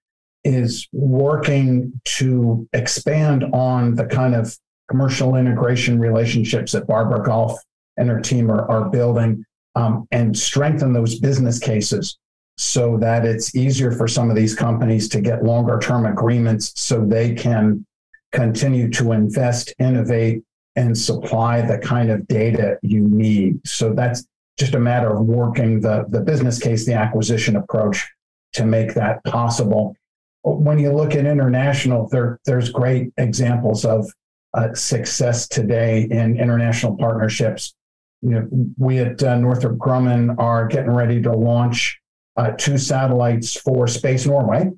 is 0.44 0.88
working 0.92 2.00
to 2.04 2.68
expand 2.72 3.44
on 3.52 3.94
the 3.94 4.06
kind 4.06 4.34
of 4.34 4.56
commercial 4.88 5.36
integration 5.36 5.98
relationships 5.98 6.72
that 6.72 6.86
Barbara 6.86 7.22
Golf 7.22 7.58
and 7.96 8.08
her 8.08 8.20
team 8.20 8.50
are, 8.50 8.68
are 8.70 8.88
building 8.88 9.44
um, 9.74 10.06
and 10.10 10.36
strengthen 10.36 10.92
those 10.92 11.18
business 11.18 11.58
cases 11.58 12.18
so 12.56 12.98
that 12.98 13.24
it's 13.24 13.54
easier 13.54 13.92
for 13.92 14.06
some 14.06 14.28
of 14.28 14.36
these 14.36 14.54
companies 14.54 15.08
to 15.08 15.20
get 15.20 15.44
longer 15.44 15.78
term 15.78 16.04
agreements 16.04 16.72
so 16.76 17.04
they 17.04 17.34
can 17.34 17.86
continue 18.32 18.90
to 18.90 19.12
invest, 19.12 19.72
innovate, 19.78 20.42
and 20.80 20.96
supply 20.96 21.60
the 21.60 21.78
kind 21.78 22.10
of 22.10 22.26
data 22.26 22.78
you 22.82 23.02
need. 23.06 23.60
So 23.66 23.92
that's 23.92 24.26
just 24.58 24.74
a 24.74 24.80
matter 24.80 25.10
of 25.14 25.20
working 25.26 25.80
the, 25.80 26.06
the 26.08 26.20
business 26.20 26.58
case, 26.58 26.86
the 26.86 26.94
acquisition 26.94 27.56
approach 27.56 28.08
to 28.54 28.64
make 28.64 28.94
that 28.94 29.22
possible. 29.24 29.94
When 30.42 30.78
you 30.78 30.90
look 30.92 31.14
at 31.14 31.26
international, 31.26 32.08
there, 32.08 32.40
there's 32.46 32.70
great 32.70 33.12
examples 33.18 33.84
of 33.84 34.10
uh, 34.54 34.72
success 34.74 35.46
today 35.46 36.08
in 36.10 36.40
international 36.40 36.96
partnerships. 36.96 37.74
You 38.22 38.30
know, 38.30 38.48
we 38.78 38.98
at 38.98 39.22
uh, 39.22 39.36
Northrop 39.36 39.76
Grumman 39.76 40.36
are 40.38 40.66
getting 40.66 40.92
ready 40.92 41.20
to 41.22 41.32
launch 41.32 42.00
uh, 42.36 42.52
two 42.52 42.78
satellites 42.78 43.54
for 43.60 43.86
Space 43.86 44.24
Norway 44.26 44.70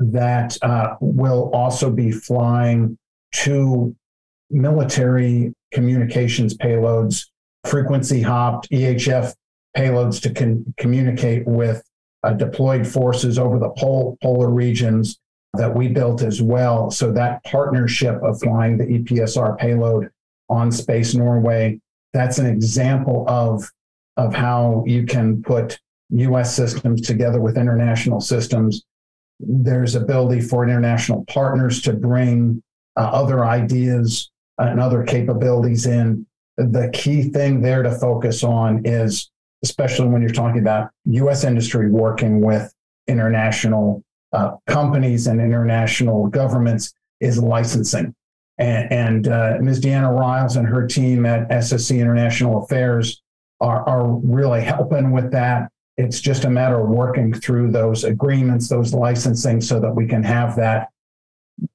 that 0.00 0.58
uh, 0.62 0.96
will 1.00 1.50
also 1.54 1.90
be 1.90 2.10
flying 2.10 2.98
two 3.32 3.94
military 4.54 5.52
communications 5.72 6.56
payloads, 6.56 7.26
frequency 7.64 8.22
hopped 8.22 8.70
EHF 8.70 9.34
payloads 9.76 10.22
to 10.22 10.32
con- 10.32 10.72
communicate 10.78 11.46
with 11.46 11.82
uh, 12.22 12.32
deployed 12.32 12.86
forces 12.86 13.38
over 13.38 13.58
the 13.58 13.70
polar 13.70 14.50
regions 14.50 15.18
that 15.54 15.74
we 15.74 15.88
built 15.88 16.22
as 16.22 16.40
well. 16.40 16.90
So 16.90 17.12
that 17.12 17.44
partnership 17.44 18.20
of 18.22 18.40
flying 18.40 18.78
the 18.78 18.84
EPSR 18.84 19.58
payload 19.58 20.10
on 20.48 20.72
Space 20.72 21.14
Norway, 21.14 21.80
that's 22.12 22.38
an 22.38 22.46
example 22.46 23.24
of, 23.28 23.68
of 24.16 24.34
how 24.34 24.84
you 24.86 25.04
can 25.04 25.42
put 25.42 25.78
US 26.10 26.54
systems 26.54 27.00
together 27.00 27.40
with 27.40 27.58
international 27.58 28.20
systems. 28.20 28.82
There's 29.40 29.94
ability 29.94 30.40
for 30.40 30.64
international 30.64 31.24
partners 31.26 31.82
to 31.82 31.92
bring 31.92 32.62
uh, 32.96 33.00
other 33.00 33.44
ideas 33.44 34.30
and 34.58 34.80
other 34.80 35.02
capabilities 35.04 35.86
in. 35.86 36.26
The 36.56 36.90
key 36.92 37.30
thing 37.30 37.60
there 37.60 37.82
to 37.82 37.90
focus 37.90 38.44
on 38.44 38.82
is, 38.84 39.30
especially 39.64 40.08
when 40.08 40.22
you're 40.22 40.30
talking 40.30 40.60
about 40.60 40.90
US 41.06 41.44
industry 41.44 41.90
working 41.90 42.40
with 42.40 42.72
international 43.08 44.04
uh, 44.32 44.56
companies 44.66 45.26
and 45.26 45.40
international 45.40 46.28
governments, 46.28 46.94
is 47.20 47.38
licensing. 47.38 48.14
And, 48.58 48.92
and 48.92 49.28
uh, 49.28 49.58
Ms. 49.60 49.80
Deanna 49.80 50.16
Riles 50.16 50.56
and 50.56 50.66
her 50.66 50.86
team 50.86 51.26
at 51.26 51.48
SSC 51.48 51.98
International 52.00 52.62
Affairs 52.62 53.20
are, 53.60 53.88
are 53.88 54.06
really 54.06 54.62
helping 54.62 55.10
with 55.10 55.32
that. 55.32 55.70
It's 55.96 56.20
just 56.20 56.44
a 56.44 56.50
matter 56.50 56.80
of 56.80 56.88
working 56.88 57.32
through 57.32 57.72
those 57.72 58.04
agreements, 58.04 58.68
those 58.68 58.92
licensing, 58.92 59.60
so 59.60 59.80
that 59.80 59.94
we 59.94 60.06
can 60.06 60.22
have 60.22 60.56
that 60.56 60.90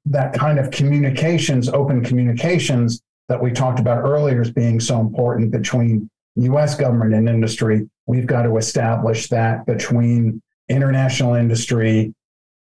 that 0.06 0.34
kind 0.34 0.60
of 0.60 0.72
communications, 0.72 1.70
open 1.70 2.04
communications 2.04 3.02
that 3.28 3.42
we 3.42 3.52
talked 3.52 3.80
about 3.80 4.00
earlier 4.00 4.42
as 4.42 4.52
being 4.52 4.80
so 4.80 5.00
important 5.00 5.52
between 5.52 6.10
US 6.36 6.76
government 6.76 7.14
and 7.14 7.30
industry, 7.30 7.88
we've 8.06 8.26
got 8.26 8.44
to 8.44 8.58
establish 8.58 9.30
that 9.30 9.66
between 9.66 10.42
international 10.68 11.36
industry, 11.36 12.14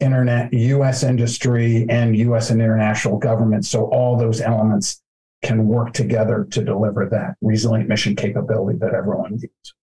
internet, 0.00 0.52
US 0.52 1.02
industry, 1.02 1.86
and 1.88 2.16
US 2.16 2.50
and 2.50 2.60
international 2.60 3.18
government. 3.18 3.64
So 3.64 3.84
all 3.86 4.16
those 4.16 4.40
elements 4.40 5.02
can 5.42 5.66
work 5.66 5.92
together 5.92 6.46
to 6.50 6.64
deliver 6.64 7.06
that 7.10 7.36
resilient 7.40 7.88
mission 7.88 8.16
capability 8.16 8.78
that 8.78 8.94
everyone 8.94 9.32
needs. 9.32 9.74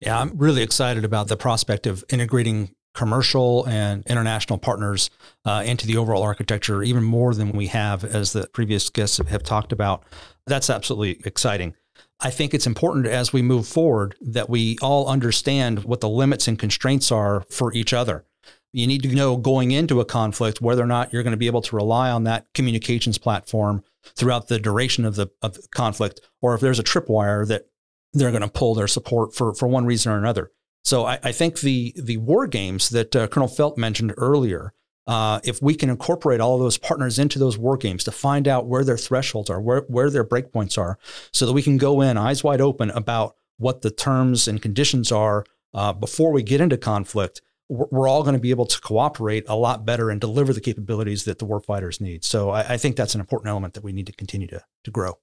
Yeah, 0.00 0.18
I'm 0.18 0.36
really 0.36 0.62
excited 0.62 1.04
about 1.04 1.28
the 1.28 1.36
prospect 1.36 1.86
of 1.86 2.04
integrating 2.10 2.74
commercial 2.94 3.64
and 3.66 4.04
international 4.06 4.58
partners 4.58 5.10
uh, 5.44 5.62
into 5.64 5.86
the 5.86 5.96
overall 5.96 6.22
architecture, 6.22 6.82
even 6.82 7.02
more 7.02 7.34
than 7.34 7.52
we 7.52 7.68
have, 7.68 8.04
as 8.04 8.32
the 8.32 8.46
previous 8.48 8.88
guests 8.90 9.18
have 9.18 9.42
talked 9.42 9.72
about. 9.72 10.04
That's 10.46 10.70
absolutely 10.70 11.20
exciting. 11.24 11.74
I 12.20 12.30
think 12.30 12.54
it's 12.54 12.66
important 12.66 13.06
as 13.06 13.32
we 13.32 13.42
move 13.42 13.66
forward 13.66 14.14
that 14.20 14.48
we 14.48 14.78
all 14.80 15.08
understand 15.08 15.84
what 15.84 16.00
the 16.00 16.08
limits 16.08 16.46
and 16.46 16.58
constraints 16.58 17.10
are 17.10 17.42
for 17.50 17.72
each 17.74 17.92
other. 17.92 18.24
You 18.72 18.86
need 18.86 19.02
to 19.02 19.14
know 19.14 19.36
going 19.36 19.72
into 19.72 20.00
a 20.00 20.04
conflict 20.04 20.60
whether 20.60 20.82
or 20.82 20.86
not 20.86 21.12
you're 21.12 21.22
going 21.22 21.32
to 21.32 21.36
be 21.38 21.46
able 21.46 21.62
to 21.62 21.76
rely 21.76 22.10
on 22.10 22.24
that 22.24 22.46
communications 22.54 23.18
platform 23.18 23.82
throughout 24.16 24.48
the 24.48 24.58
duration 24.58 25.04
of 25.04 25.16
the, 25.16 25.28
of 25.42 25.58
conflict, 25.70 26.20
or 26.40 26.54
if 26.54 26.60
there's 26.60 26.78
a 26.78 26.84
tripwire 26.84 27.46
that 27.46 27.66
they're 28.12 28.30
going 28.30 28.42
to 28.42 28.48
pull 28.48 28.74
their 28.74 28.88
support 28.88 29.34
for, 29.34 29.54
for 29.54 29.66
one 29.66 29.84
reason 29.84 30.12
or 30.12 30.18
another. 30.18 30.50
So 30.82 31.06
I, 31.06 31.18
I 31.22 31.32
think 31.32 31.60
the 31.60 31.94
the 31.96 32.16
war 32.18 32.46
games 32.46 32.90
that 32.90 33.14
uh, 33.14 33.26
Colonel 33.28 33.48
Felt 33.48 33.78
mentioned 33.78 34.14
earlier, 34.16 34.72
uh, 35.06 35.40
if 35.44 35.62
we 35.62 35.74
can 35.74 35.90
incorporate 35.90 36.40
all 36.40 36.54
of 36.56 36.60
those 36.60 36.78
partners 36.78 37.18
into 37.18 37.38
those 37.38 37.56
war 37.56 37.76
games 37.76 38.04
to 38.04 38.12
find 38.12 38.48
out 38.48 38.66
where 38.66 38.84
their 38.84 38.98
thresholds 38.98 39.50
are, 39.50 39.60
where 39.60 39.84
where 39.88 40.10
their 40.10 40.24
breakpoints 40.24 40.76
are, 40.76 40.98
so 41.32 41.46
that 41.46 41.52
we 41.52 41.62
can 41.62 41.76
go 41.76 42.00
in 42.00 42.16
eyes 42.16 42.42
wide 42.42 42.60
open 42.60 42.90
about 42.90 43.36
what 43.58 43.82
the 43.82 43.90
terms 43.90 44.48
and 44.48 44.60
conditions 44.60 45.12
are 45.12 45.44
uh, 45.74 45.92
before 45.92 46.32
we 46.32 46.42
get 46.42 46.60
into 46.60 46.76
conflict, 46.76 47.40
we're, 47.68 47.86
we're 47.90 48.08
all 48.08 48.22
going 48.22 48.34
to 48.34 48.40
be 48.40 48.50
able 48.50 48.66
to 48.66 48.80
cooperate 48.80 49.44
a 49.48 49.56
lot 49.56 49.84
better 49.84 50.10
and 50.10 50.20
deliver 50.20 50.52
the 50.52 50.60
capabilities 50.60 51.24
that 51.24 51.38
the 51.38 51.46
warfighters 51.46 52.00
need. 52.00 52.24
So 52.24 52.50
I, 52.50 52.74
I 52.74 52.76
think 52.76 52.96
that's 52.96 53.14
an 53.14 53.20
important 53.20 53.50
element 53.50 53.74
that 53.74 53.84
we 53.84 53.92
need 53.92 54.06
to 54.06 54.12
continue 54.12 54.48
to 54.48 54.64
to 54.84 54.90
grow. 54.90 55.18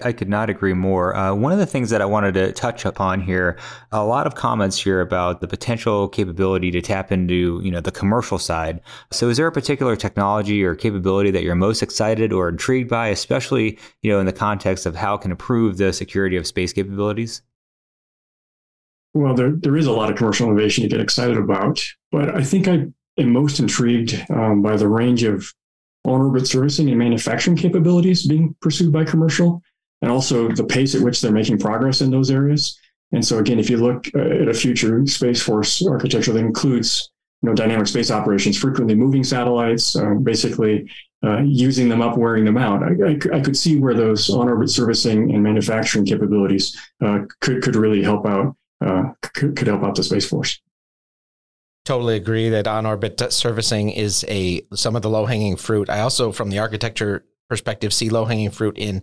I 0.00 0.12
could 0.12 0.28
not 0.28 0.50
agree 0.50 0.74
more. 0.74 1.14
Uh, 1.14 1.34
one 1.34 1.52
of 1.52 1.58
the 1.58 1.66
things 1.66 1.90
that 1.90 2.00
I 2.00 2.04
wanted 2.04 2.34
to 2.34 2.52
touch 2.52 2.84
upon 2.84 3.20
here, 3.20 3.58
a 3.92 4.04
lot 4.04 4.26
of 4.26 4.34
comments 4.34 4.82
here 4.82 5.00
about 5.00 5.40
the 5.40 5.48
potential 5.48 6.08
capability 6.08 6.70
to 6.70 6.80
tap 6.80 7.12
into, 7.12 7.60
you 7.62 7.70
know, 7.70 7.80
the 7.80 7.90
commercial 7.90 8.38
side. 8.38 8.80
So, 9.10 9.28
is 9.28 9.36
there 9.36 9.46
a 9.46 9.52
particular 9.52 9.96
technology 9.96 10.64
or 10.64 10.74
capability 10.74 11.30
that 11.32 11.42
you're 11.42 11.54
most 11.54 11.82
excited 11.82 12.32
or 12.32 12.48
intrigued 12.48 12.90
by, 12.90 13.08
especially, 13.08 13.78
you 14.02 14.10
know, 14.10 14.18
in 14.18 14.26
the 14.26 14.32
context 14.32 14.86
of 14.86 14.96
how 14.96 15.14
it 15.14 15.20
can 15.20 15.30
improve 15.30 15.76
the 15.76 15.92
security 15.92 16.36
of 16.36 16.46
space 16.46 16.72
capabilities? 16.72 17.42
Well, 19.14 19.34
there, 19.34 19.52
there 19.52 19.76
is 19.76 19.86
a 19.86 19.92
lot 19.92 20.10
of 20.10 20.16
commercial 20.16 20.48
innovation 20.48 20.82
to 20.82 20.88
get 20.88 21.00
excited 21.00 21.36
about, 21.36 21.84
but 22.10 22.34
I 22.34 22.42
think 22.42 22.66
I 22.66 22.86
am 23.18 23.32
most 23.32 23.60
intrigued 23.60 24.24
um, 24.30 24.62
by 24.62 24.76
the 24.76 24.88
range 24.88 25.22
of 25.22 25.52
on-orbit 26.04 26.46
servicing 26.46 26.88
and 26.88 26.98
manufacturing 26.98 27.56
capabilities 27.56 28.26
being 28.26 28.56
pursued 28.60 28.92
by 28.92 29.04
commercial 29.04 29.62
and 30.02 30.10
also 30.10 30.48
the 30.48 30.64
pace 30.64 30.94
at 30.94 31.00
which 31.00 31.20
they're 31.20 31.32
making 31.32 31.58
progress 31.58 32.00
in 32.00 32.10
those 32.10 32.30
areas. 32.30 32.78
And 33.12 33.24
so, 33.24 33.38
again, 33.38 33.58
if 33.58 33.70
you 33.70 33.76
look 33.76 34.08
uh, 34.14 34.20
at 34.20 34.48
a 34.48 34.54
future 34.54 35.06
Space 35.06 35.40
Force 35.40 35.84
architecture 35.86 36.32
that 36.32 36.38
includes 36.38 37.10
you 37.42 37.48
know, 37.48 37.54
dynamic 37.54 37.86
space 37.86 38.10
operations, 38.10 38.56
frequently 38.56 38.94
moving 38.94 39.24
satellites, 39.24 39.96
uh, 39.96 40.14
basically 40.14 40.90
uh, 41.24 41.40
using 41.40 41.88
them 41.88 42.00
up, 42.00 42.16
wearing 42.16 42.44
them 42.44 42.56
out. 42.56 42.82
I, 42.82 43.10
I, 43.10 43.38
I, 43.38 43.40
could 43.40 43.56
see 43.56 43.78
where 43.78 43.94
those 43.94 44.30
on-orbit 44.30 44.70
servicing 44.70 45.32
and 45.32 45.42
manufacturing 45.42 46.04
capabilities 46.04 46.76
uh, 47.04 47.20
could 47.40 47.62
could 47.62 47.76
really 47.76 48.02
help 48.02 48.26
out 48.26 48.56
uh, 48.80 49.12
could, 49.34 49.56
could 49.56 49.68
help 49.68 49.82
out 49.82 49.94
the 49.94 50.02
Space 50.02 50.28
Force. 50.28 50.60
Totally 51.84 52.16
agree 52.16 52.48
that 52.48 52.68
on-orbit 52.68 53.20
servicing 53.32 53.90
is 53.90 54.24
a 54.28 54.62
some 54.74 54.96
of 54.96 55.02
the 55.02 55.10
low-hanging 55.10 55.56
fruit. 55.56 55.90
I 55.90 56.00
also, 56.00 56.32
from 56.32 56.50
the 56.50 56.60
architecture 56.60 57.24
perspective, 57.48 57.92
see 57.92 58.08
low-hanging 58.08 58.50
fruit 58.50 58.78
in 58.78 59.02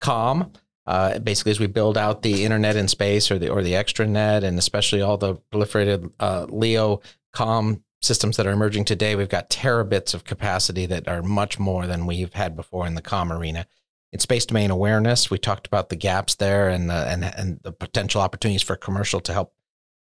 com. 0.00 0.52
Uh, 0.86 1.18
basically, 1.18 1.50
as 1.50 1.60
we 1.60 1.66
build 1.66 1.98
out 1.98 2.22
the 2.22 2.44
internet 2.44 2.74
in 2.74 2.88
space 2.88 3.30
or 3.30 3.38
the 3.38 3.48
or 3.50 3.62
the 3.62 3.72
extranet, 3.72 4.42
and 4.42 4.58
especially 4.58 5.02
all 5.02 5.18
the 5.18 5.34
proliferated 5.52 6.10
uh, 6.18 6.46
LEO 6.48 7.00
com 7.32 7.82
systems 8.00 8.36
that 8.36 8.46
are 8.46 8.52
emerging 8.52 8.84
today, 8.84 9.14
we've 9.14 9.28
got 9.28 9.50
terabits 9.50 10.14
of 10.14 10.24
capacity 10.24 10.86
that 10.86 11.06
are 11.06 11.22
much 11.22 11.58
more 11.58 11.86
than 11.86 12.06
we've 12.06 12.32
had 12.32 12.56
before 12.56 12.86
in 12.86 12.94
the 12.94 13.02
com 13.02 13.30
arena. 13.30 13.66
In 14.12 14.20
space 14.20 14.46
domain 14.46 14.70
awareness, 14.70 15.30
we 15.30 15.36
talked 15.36 15.66
about 15.66 15.90
the 15.90 15.96
gaps 15.96 16.36
there 16.36 16.70
and 16.70 16.88
the, 16.88 16.94
and 16.94 17.22
and 17.22 17.60
the 17.62 17.72
potential 17.72 18.22
opportunities 18.22 18.62
for 18.62 18.76
commercial 18.76 19.20
to 19.20 19.32
help 19.32 19.52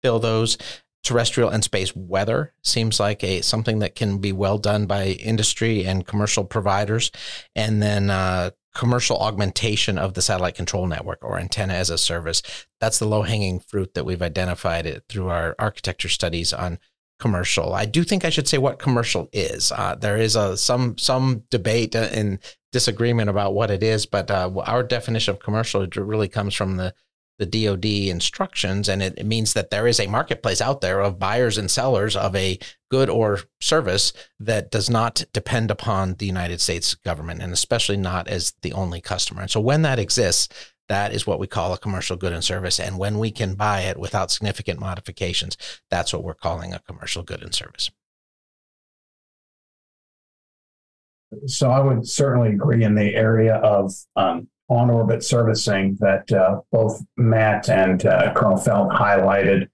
fill 0.03 0.19
those. 0.19 0.59
Terrestrial 1.03 1.51
and 1.51 1.65
space 1.65 1.95
weather 1.97 2.53
seems 2.63 3.01
like 3.01 3.25
a 3.25 3.41
something 3.43 3.79
that 3.79 3.95
can 3.95 4.19
be 4.19 4.33
well 4.33 4.59
done 4.59 4.87
by 4.87 5.07
industry 5.07 5.87
and 5.87 6.07
commercial 6.07 6.45
providers, 6.45 7.11
and 7.55 7.83
then 7.83 8.11
uh, 8.11 8.51
commercial 8.75 9.19
augmentation 9.19 9.99
of 9.99 10.15
the 10.15 10.23
satellite 10.23 10.55
control 10.55 10.87
network 10.87 11.19
or 11.23 11.39
antenna 11.39 11.75
as 11.75 11.91
a 11.91 11.99
service. 11.99 12.43
That's 12.81 12.99
the 12.99 13.07
low 13.07 13.23
hanging 13.23 13.61
fruit 13.61 13.95
that 13.95 14.05
we've 14.05 14.23
identified 14.23 14.87
it 14.87 15.05
through 15.09 15.29
our 15.29 15.55
architecture 15.59 16.09
studies 16.09 16.53
on 16.53 16.79
commercial. 17.21 17.75
I 17.75 17.85
do 17.85 18.03
think 18.05 18.25
I 18.25 18.31
should 18.31 18.49
say 18.49 18.59
what 18.59 18.79
commercial 18.79 19.29
is. 19.33 19.73
Uh, 19.73 19.95
there 19.95 20.17
is 20.17 20.37
a 20.37 20.57
some 20.57 20.99
some 20.99 21.45
debate 21.51 21.95
and 21.95 22.39
disagreement 22.73 23.31
about 23.31 23.55
what 23.55 23.71
it 23.71 23.83
is, 23.83 24.05
but 24.05 24.31
uh, 24.31 24.51
our 24.67 24.83
definition 24.83 25.33
of 25.33 25.41
commercial 25.41 25.87
really 25.97 26.29
comes 26.29 26.55
from 26.55 26.77
the 26.77 26.93
the 27.39 27.47
DoD 27.47 27.85
instructions, 27.85 28.89
and 28.89 29.03
it, 29.03 29.15
it, 29.19 29.27
means 29.27 29.55
that 29.55 29.71
there 29.71 29.87
is 29.87 29.99
a 29.99 30.07
marketplace 30.07 30.61
out 30.61 30.81
there 30.81 31.01
of 31.01 31.19
buyers 31.19 31.59
and 31.59 31.71
sellers 31.71 32.17
of 32.17 32.35
a 32.37 32.59
good 32.91 33.11
or 33.11 33.41
service 33.61 34.13
that 34.39 34.71
does 34.71 34.89
not 34.89 35.25
depend 35.33 35.71
upon 35.71 36.15
the 36.15 36.27
United 36.27 36.61
States 36.61 36.95
government, 36.95 37.43
and 37.43 37.53
especially 37.53 37.97
not 37.97 38.29
as 38.29 38.55
the 38.63 38.73
only 38.73 39.01
customer. 39.01 39.43
And 39.43 39.51
so, 39.51 39.61
when 39.61 39.83
that 39.83 39.99
exists, 39.99 40.49
that 40.89 41.13
is 41.13 41.27
what 41.27 41.39
we 41.39 41.47
call 41.47 41.73
a 41.73 41.79
commercial 41.79 42.17
good 42.17 42.33
and 42.33 42.45
service. 42.45 42.79
And 42.79 42.99
when 42.99 43.19
we 43.19 43.31
can 43.31 43.55
buy 43.55 43.81
it 43.81 43.99
without 43.99 44.31
significant 44.31 44.79
modifications, 44.79 45.57
that's 45.91 46.13
what 46.13 46.23
we're 46.23 46.35
calling 46.35 46.73
a 46.73 46.79
commercial 46.81 47.23
good 47.23 47.43
and 47.43 47.55
service. 47.55 47.91
So 51.47 51.71
I 51.71 51.81
would 51.81 52.07
certainly 52.07 52.51
agree 52.51 52.85
in 52.85 52.95
the 52.95 53.15
area 53.15 53.57
of 53.57 53.93
um, 54.15 54.49
on 54.75 54.91
orbit 54.91 55.23
servicing 55.23 55.97
that 56.01 56.31
uh, 56.33 56.61
both 56.73 57.03
Matt 57.17 57.69
and 57.69 58.05
uh, 58.07 58.33
Colonel 58.35 58.57
Felt 58.57 58.91
highlighted. 58.91 59.69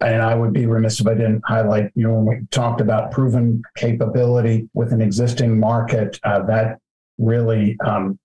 And 0.00 0.20
I 0.20 0.34
would 0.34 0.52
be 0.52 0.66
remiss 0.66 1.00
if 1.00 1.06
I 1.06 1.14
didn't 1.14 1.42
highlight, 1.46 1.90
you 1.94 2.06
know, 2.06 2.14
when 2.14 2.26
we 2.26 2.46
talked 2.50 2.80
about 2.80 3.12
proven 3.12 3.62
capability 3.76 4.68
with 4.74 4.92
an 4.92 5.00
existing 5.00 5.58
market, 5.58 6.20
uh, 6.22 6.42
that 6.46 6.78
really 7.18 7.78
um, 7.84 8.18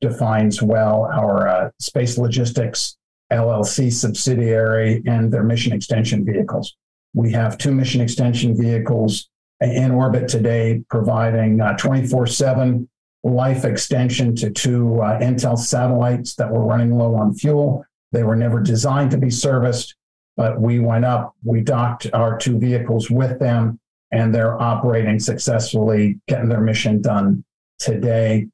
defines 0.00 0.62
well 0.62 1.04
our 1.12 1.48
uh, 1.48 1.70
space 1.80 2.16
logistics 2.16 2.96
LLC 3.32 3.92
subsidiary 3.92 5.02
and 5.06 5.32
their 5.32 5.42
mission 5.42 5.72
extension 5.72 6.24
vehicles. 6.24 6.76
We 7.12 7.32
have 7.32 7.58
two 7.58 7.72
mission 7.72 8.00
extension 8.00 8.56
vehicles 8.56 9.28
in 9.60 9.90
orbit 9.90 10.28
today, 10.28 10.82
providing 10.90 11.60
uh, 11.60 11.76
24 11.76 12.26
7 12.26 12.88
life 13.24 13.64
extension 13.64 14.36
to 14.36 14.50
two 14.50 15.00
uh, 15.00 15.18
Intelsat 15.18 15.58
satellites 15.58 16.34
that 16.34 16.50
were 16.50 16.64
running 16.64 16.92
low 16.92 17.14
on 17.16 17.34
fuel. 17.34 17.84
They 18.12 18.22
were 18.22 18.36
never 18.36 18.60
designed 18.60 19.10
to 19.12 19.18
be 19.18 19.30
serviced, 19.30 19.96
but 20.36 20.60
we 20.60 20.78
went 20.78 21.06
up, 21.06 21.34
we 21.42 21.62
docked 21.62 22.06
our 22.12 22.38
two 22.38 22.58
vehicles 22.58 23.10
with 23.10 23.40
them, 23.40 23.80
and 24.12 24.32
they're 24.32 24.60
operating 24.60 25.18
successfully, 25.18 26.20
getting 26.28 26.50
their 26.50 26.60
mission 26.60 27.00
done 27.00 27.44
today. 27.78 28.46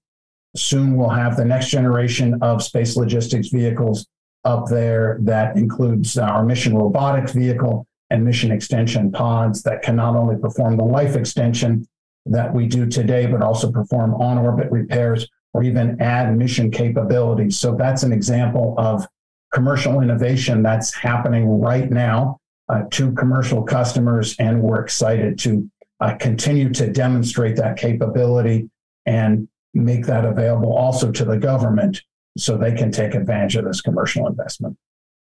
Soon 0.56 0.96
we'll 0.96 1.10
have 1.10 1.36
the 1.36 1.44
next 1.44 1.68
generation 1.68 2.38
of 2.40 2.62
space 2.62 2.96
logistics 2.96 3.48
vehicles 3.48 4.06
up 4.44 4.66
there 4.66 5.18
that 5.22 5.56
includes 5.56 6.16
our 6.16 6.44
mission 6.44 6.76
robotics 6.76 7.32
vehicle 7.32 7.86
and 8.08 8.24
mission 8.24 8.50
extension 8.50 9.10
pods 9.12 9.62
that 9.64 9.82
can 9.82 9.96
not 9.96 10.16
only 10.16 10.36
perform 10.36 10.76
the 10.76 10.84
life 10.84 11.16
extension 11.16 11.86
that 12.26 12.54
we 12.54 12.66
do 12.66 12.86
today, 12.86 13.26
but 13.26 13.42
also 13.42 13.70
perform 13.70 14.14
on 14.14 14.38
orbit 14.38 14.70
repairs 14.70 15.26
or 15.52 15.62
even 15.62 16.00
add 16.00 16.36
mission 16.36 16.70
capabilities. 16.70 17.58
So 17.58 17.74
that's 17.74 18.02
an 18.02 18.12
example 18.12 18.74
of 18.78 19.06
commercial 19.52 20.00
innovation 20.00 20.62
that's 20.62 20.94
happening 20.94 21.48
right 21.48 21.90
now 21.90 22.38
uh, 22.68 22.82
to 22.92 23.12
commercial 23.12 23.62
customers. 23.62 24.36
And 24.38 24.62
we're 24.62 24.80
excited 24.80 25.38
to 25.40 25.68
uh, 26.00 26.14
continue 26.14 26.70
to 26.70 26.90
demonstrate 26.90 27.56
that 27.56 27.76
capability 27.76 28.70
and 29.06 29.48
make 29.74 30.06
that 30.06 30.24
available 30.24 30.72
also 30.76 31.10
to 31.12 31.24
the 31.24 31.36
government 31.36 32.02
so 32.36 32.56
they 32.56 32.72
can 32.72 32.92
take 32.92 33.14
advantage 33.14 33.56
of 33.56 33.64
this 33.64 33.80
commercial 33.80 34.26
investment. 34.26 34.76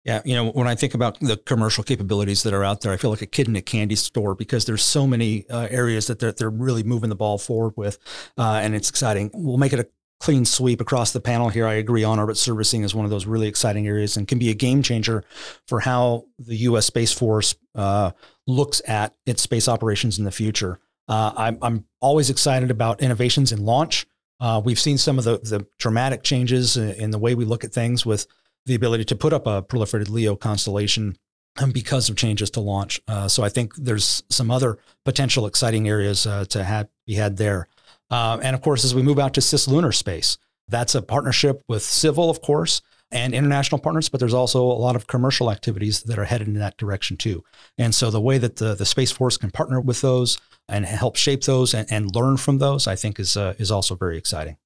Yeah, 0.05 0.21
you 0.25 0.35
know, 0.35 0.51
when 0.51 0.67
I 0.67 0.75
think 0.75 0.93
about 0.93 1.17
the 1.21 1.37
commercial 1.37 1.83
capabilities 1.83 2.43
that 2.43 2.53
are 2.53 2.63
out 2.63 2.81
there, 2.81 2.91
I 2.91 2.97
feel 2.97 3.09
like 3.09 3.21
a 3.21 3.25
kid 3.25 3.47
in 3.47 3.55
a 3.55 3.61
candy 3.61 3.95
store 3.95 4.35
because 4.35 4.65
there's 4.65 4.83
so 4.83 5.07
many 5.07 5.47
uh, 5.49 5.67
areas 5.71 6.07
that 6.07 6.19
they're, 6.19 6.33
they're 6.33 6.49
really 6.49 6.83
moving 6.83 7.09
the 7.09 7.15
ball 7.15 7.37
forward 7.37 7.73
with, 7.77 7.99
uh, 8.37 8.59
and 8.61 8.75
it's 8.75 8.89
exciting. 8.89 9.31
We'll 9.33 9.57
make 9.57 9.71
it 9.71 9.79
a 9.79 9.87
clean 10.19 10.43
sweep 10.45 10.81
across 10.81 11.11
the 11.11 11.21
panel 11.21 11.49
here. 11.49 11.65
I 11.67 11.73
agree 11.73 12.03
on 12.03 12.19
orbit 12.19 12.37
servicing 12.37 12.83
is 12.83 12.95
one 12.95 13.05
of 13.05 13.11
those 13.11 13.25
really 13.25 13.47
exciting 13.47 13.87
areas 13.87 14.17
and 14.17 14.27
can 14.27 14.39
be 14.39 14.49
a 14.49 14.53
game 14.53 14.81
changer 14.81 15.23
for 15.67 15.79
how 15.79 16.25
the 16.37 16.55
U.S. 16.57 16.85
Space 16.85 17.11
Force 17.11 17.55
uh, 17.75 18.11
looks 18.47 18.81
at 18.87 19.15
its 19.25 19.41
space 19.41 19.67
operations 19.67 20.19
in 20.19 20.25
the 20.25 20.31
future. 20.31 20.79
Uh, 21.07 21.33
I'm, 21.35 21.57
I'm 21.61 21.85
always 21.99 22.29
excited 22.29 22.71
about 22.71 23.01
innovations 23.01 23.51
in 23.51 23.65
launch. 23.65 24.05
Uh, 24.39 24.61
we've 24.63 24.79
seen 24.79 24.97
some 24.97 25.17
of 25.17 25.25
the, 25.25 25.39
the 25.39 25.65
dramatic 25.77 26.23
changes 26.23 26.75
in 26.77 27.11
the 27.11 27.19
way 27.19 27.35
we 27.35 27.45
look 27.45 27.63
at 27.63 27.73
things 27.73 28.05
with 28.05 28.25
the 28.65 28.75
ability 28.75 29.05
to 29.05 29.15
put 29.15 29.33
up 29.33 29.45
a 29.47 29.61
proliferated 29.61 30.09
LEO 30.09 30.35
constellation 30.35 31.17
um, 31.61 31.71
because 31.71 32.09
of 32.09 32.15
changes 32.15 32.49
to 32.51 32.59
launch. 32.59 33.01
Uh, 33.07 33.27
so 33.27 33.43
I 33.43 33.49
think 33.49 33.75
there's 33.75 34.23
some 34.29 34.49
other 34.49 34.79
potential 35.05 35.45
exciting 35.45 35.87
areas 35.87 36.25
uh, 36.25 36.45
to 36.45 36.63
have, 36.63 36.87
be 37.05 37.15
had 37.15 37.37
there. 37.37 37.67
Uh, 38.09 38.39
and 38.41 38.55
of 38.55 38.61
course, 38.61 38.83
as 38.83 38.95
we 38.95 39.01
move 39.01 39.19
out 39.19 39.33
to 39.35 39.41
cislunar 39.41 39.93
space, 39.93 40.37
that's 40.67 40.95
a 40.95 41.01
partnership 41.01 41.61
with 41.67 41.83
civil, 41.83 42.29
of 42.29 42.41
course, 42.41 42.81
and 43.11 43.35
international 43.35 43.79
partners, 43.79 44.09
but 44.09 44.19
there's 44.19 44.33
also 44.33 44.63
a 44.63 44.73
lot 44.73 44.95
of 44.95 45.05
commercial 45.05 45.51
activities 45.51 46.01
that 46.03 46.17
are 46.17 46.25
headed 46.25 46.47
in 46.47 46.55
that 46.55 46.77
direction 46.77 47.15
too. 47.15 47.43
And 47.77 47.93
so 47.93 48.09
the 48.09 48.21
way 48.21 48.39
that 48.39 48.55
the, 48.55 48.73
the 48.73 48.85
Space 48.85 49.11
Force 49.11 49.37
can 49.37 49.51
partner 49.51 49.79
with 49.79 50.01
those 50.01 50.39
and 50.67 50.85
help 50.85 51.15
shape 51.15 51.43
those 51.43 51.75
and, 51.75 51.91
and 51.91 52.15
learn 52.15 52.37
from 52.37 52.57
those, 52.57 52.87
I 52.87 52.95
think 52.95 53.19
is, 53.19 53.37
uh, 53.37 53.53
is 53.59 53.69
also 53.69 53.95
very 53.95 54.17
exciting. 54.17 54.57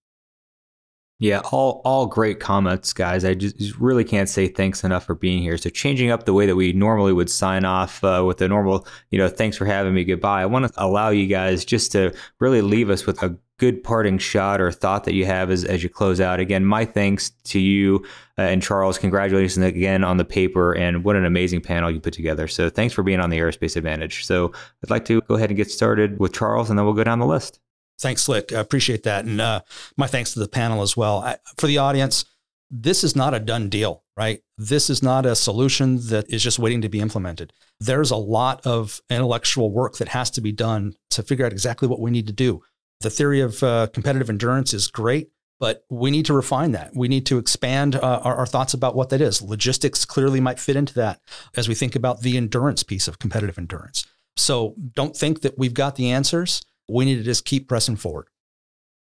Yeah, 1.20 1.42
all 1.52 1.82
all 1.84 2.06
great 2.06 2.40
comments, 2.40 2.94
guys. 2.94 3.26
I 3.26 3.34
just 3.34 3.76
really 3.80 4.04
can't 4.04 4.30
say 4.30 4.48
thanks 4.48 4.84
enough 4.84 5.04
for 5.04 5.16
being 5.16 5.42
here. 5.42 5.58
So 5.58 5.72
changing 5.72 6.12
up 6.12 6.26
the 6.26 6.34
way 6.34 6.46
that 6.46 6.56
we 6.56 6.74
normally 6.74 7.12
would 7.12 7.30
sign 7.32 7.66
off 7.66 8.04
uh, 8.04 8.24
with 8.26 8.38
the 8.38 8.48
normal, 8.48 8.86
you 9.10 9.18
know, 9.18 9.28
thanks 9.28 9.58
for 9.58 9.66
having 9.66 9.96
me, 9.96 10.04
goodbye. 10.04 10.44
I 10.44 10.46
want 10.46 10.72
to 10.72 10.74
allow 10.78 11.10
you 11.10 11.26
guys 11.26 11.66
just 11.66 11.92
to 11.94 12.14
really 12.40 12.62
leave 12.62 12.92
us 12.92 13.08
with 13.08 13.24
a 13.24 13.36
good 13.58 13.84
parting 13.84 14.20
shot 14.20 14.62
or 14.62 14.72
thought 14.72 15.06
that 15.06 15.16
you 15.16 15.26
have 15.26 15.50
as, 15.50 15.66
as 15.66 15.82
you 15.82 15.90
close 15.90 16.22
out. 16.22 16.40
Again, 16.40 16.64
my 16.64 16.86
thanks 16.86 17.32
to 17.46 17.60
you 17.60 18.06
uh, 18.38 18.44
and 18.44 18.62
Charles. 18.62 19.00
Congratulations 19.00 19.66
again 19.66 20.04
on 20.04 20.18
the 20.18 20.26
paper 20.26 20.74
and 20.74 21.04
what 21.04 21.16
an 21.16 21.26
amazing 21.26 21.62
panel 21.62 21.90
you 21.90 22.00
put 22.00 22.14
together. 22.14 22.48
So 22.48 22.70
thanks 22.70 22.94
for 22.94 23.02
being 23.02 23.20
on 23.20 23.32
the 23.32 23.40
Aerospace 23.40 23.76
Advantage. 23.76 24.24
So 24.24 24.52
I'd 24.84 24.92
like 24.92 25.06
to 25.06 25.22
go 25.22 25.34
ahead 25.34 25.50
and 25.50 25.58
get 25.58 25.72
started 25.72 26.20
with 26.20 26.34
Charles 26.34 26.70
and 26.70 26.78
then 26.78 26.86
we'll 26.86 26.94
go 26.94 27.04
down 27.04 27.18
the 27.18 27.26
list. 27.26 27.60
Thanks, 28.00 28.24
Slick. 28.24 28.54
I 28.54 28.60
appreciate 28.60 29.04
that. 29.04 29.26
And 29.26 29.42
uh, 29.42 29.62
my 29.96 30.08
thanks 30.08 30.34
to 30.34 30.40
the 30.40 30.48
panel 30.48 30.82
as 30.82 30.96
well. 30.96 31.20
I, 31.20 31.38
for 31.58 31.68
the 31.68 31.80
audience, 31.80 32.26
this 32.70 33.04
is 33.04 33.16
not 33.16 33.34
a 33.34 33.40
done 33.40 33.70
deal, 33.70 34.04
right? 34.16 34.42
This 34.58 34.90
is 34.90 35.02
not 35.02 35.26
a 35.26 35.36
solution 35.36 35.98
that 36.08 36.30
is 36.30 36.44
just 36.44 36.60
waiting 36.60 36.82
to 36.82 36.90
be 36.90 37.00
implemented. 37.00 37.54
There's 37.80 38.12
a 38.12 38.18
lot 38.18 38.66
of 38.66 39.02
intellectual 39.10 39.72
work 39.72 39.98
that 39.98 40.10
has 40.10 40.30
to 40.32 40.42
be 40.42 40.52
done 40.52 40.96
to 41.12 41.24
figure 41.24 41.46
out 41.46 41.54
exactly 41.54 41.88
what 41.88 42.00
we 42.00 42.12
need 42.12 42.28
to 42.28 42.34
do. 42.34 42.62
The 43.02 43.10
theory 43.10 43.42
of 43.42 43.62
uh, 43.64 43.88
competitive 43.94 44.30
endurance 44.30 44.74
is 44.74 44.88
great, 44.88 45.30
but 45.60 45.86
we 45.90 46.12
need 46.12 46.26
to 46.26 46.34
refine 46.34 46.72
that. 46.72 46.92
We 46.96 47.08
need 47.08 47.26
to 47.28 47.38
expand 47.38 47.96
uh, 47.96 48.22
our, 48.24 48.36
our, 48.36 48.46
thoughts 48.46 48.74
about 48.74 48.96
what 48.96 49.10
that 49.10 49.22
is. 49.22 49.42
Logistics 49.42 50.04
clearly 50.04 50.40
might 50.40 50.60
fit 50.60 50.76
into 50.76 50.94
that 50.96 51.22
as 51.56 51.68
we 51.68 51.76
think 51.76 51.96
about 51.96 52.22
the 52.22 52.38
endurance 52.38 52.84
piece 52.84 53.08
of 53.08 53.20
competitive 53.20 53.58
endurance. 53.58 54.06
So 54.36 54.76
don't 54.94 55.16
think 55.16 55.42
that 55.42 55.58
we've 55.58 55.74
got 55.74 55.96
the 55.96 56.12
answers 56.12 56.64
we 56.88 57.06
need 57.06 57.16
to 57.16 57.24
just 57.24 57.46
keep 57.46 57.68
pressing 57.68 57.96
forward. 57.96 58.28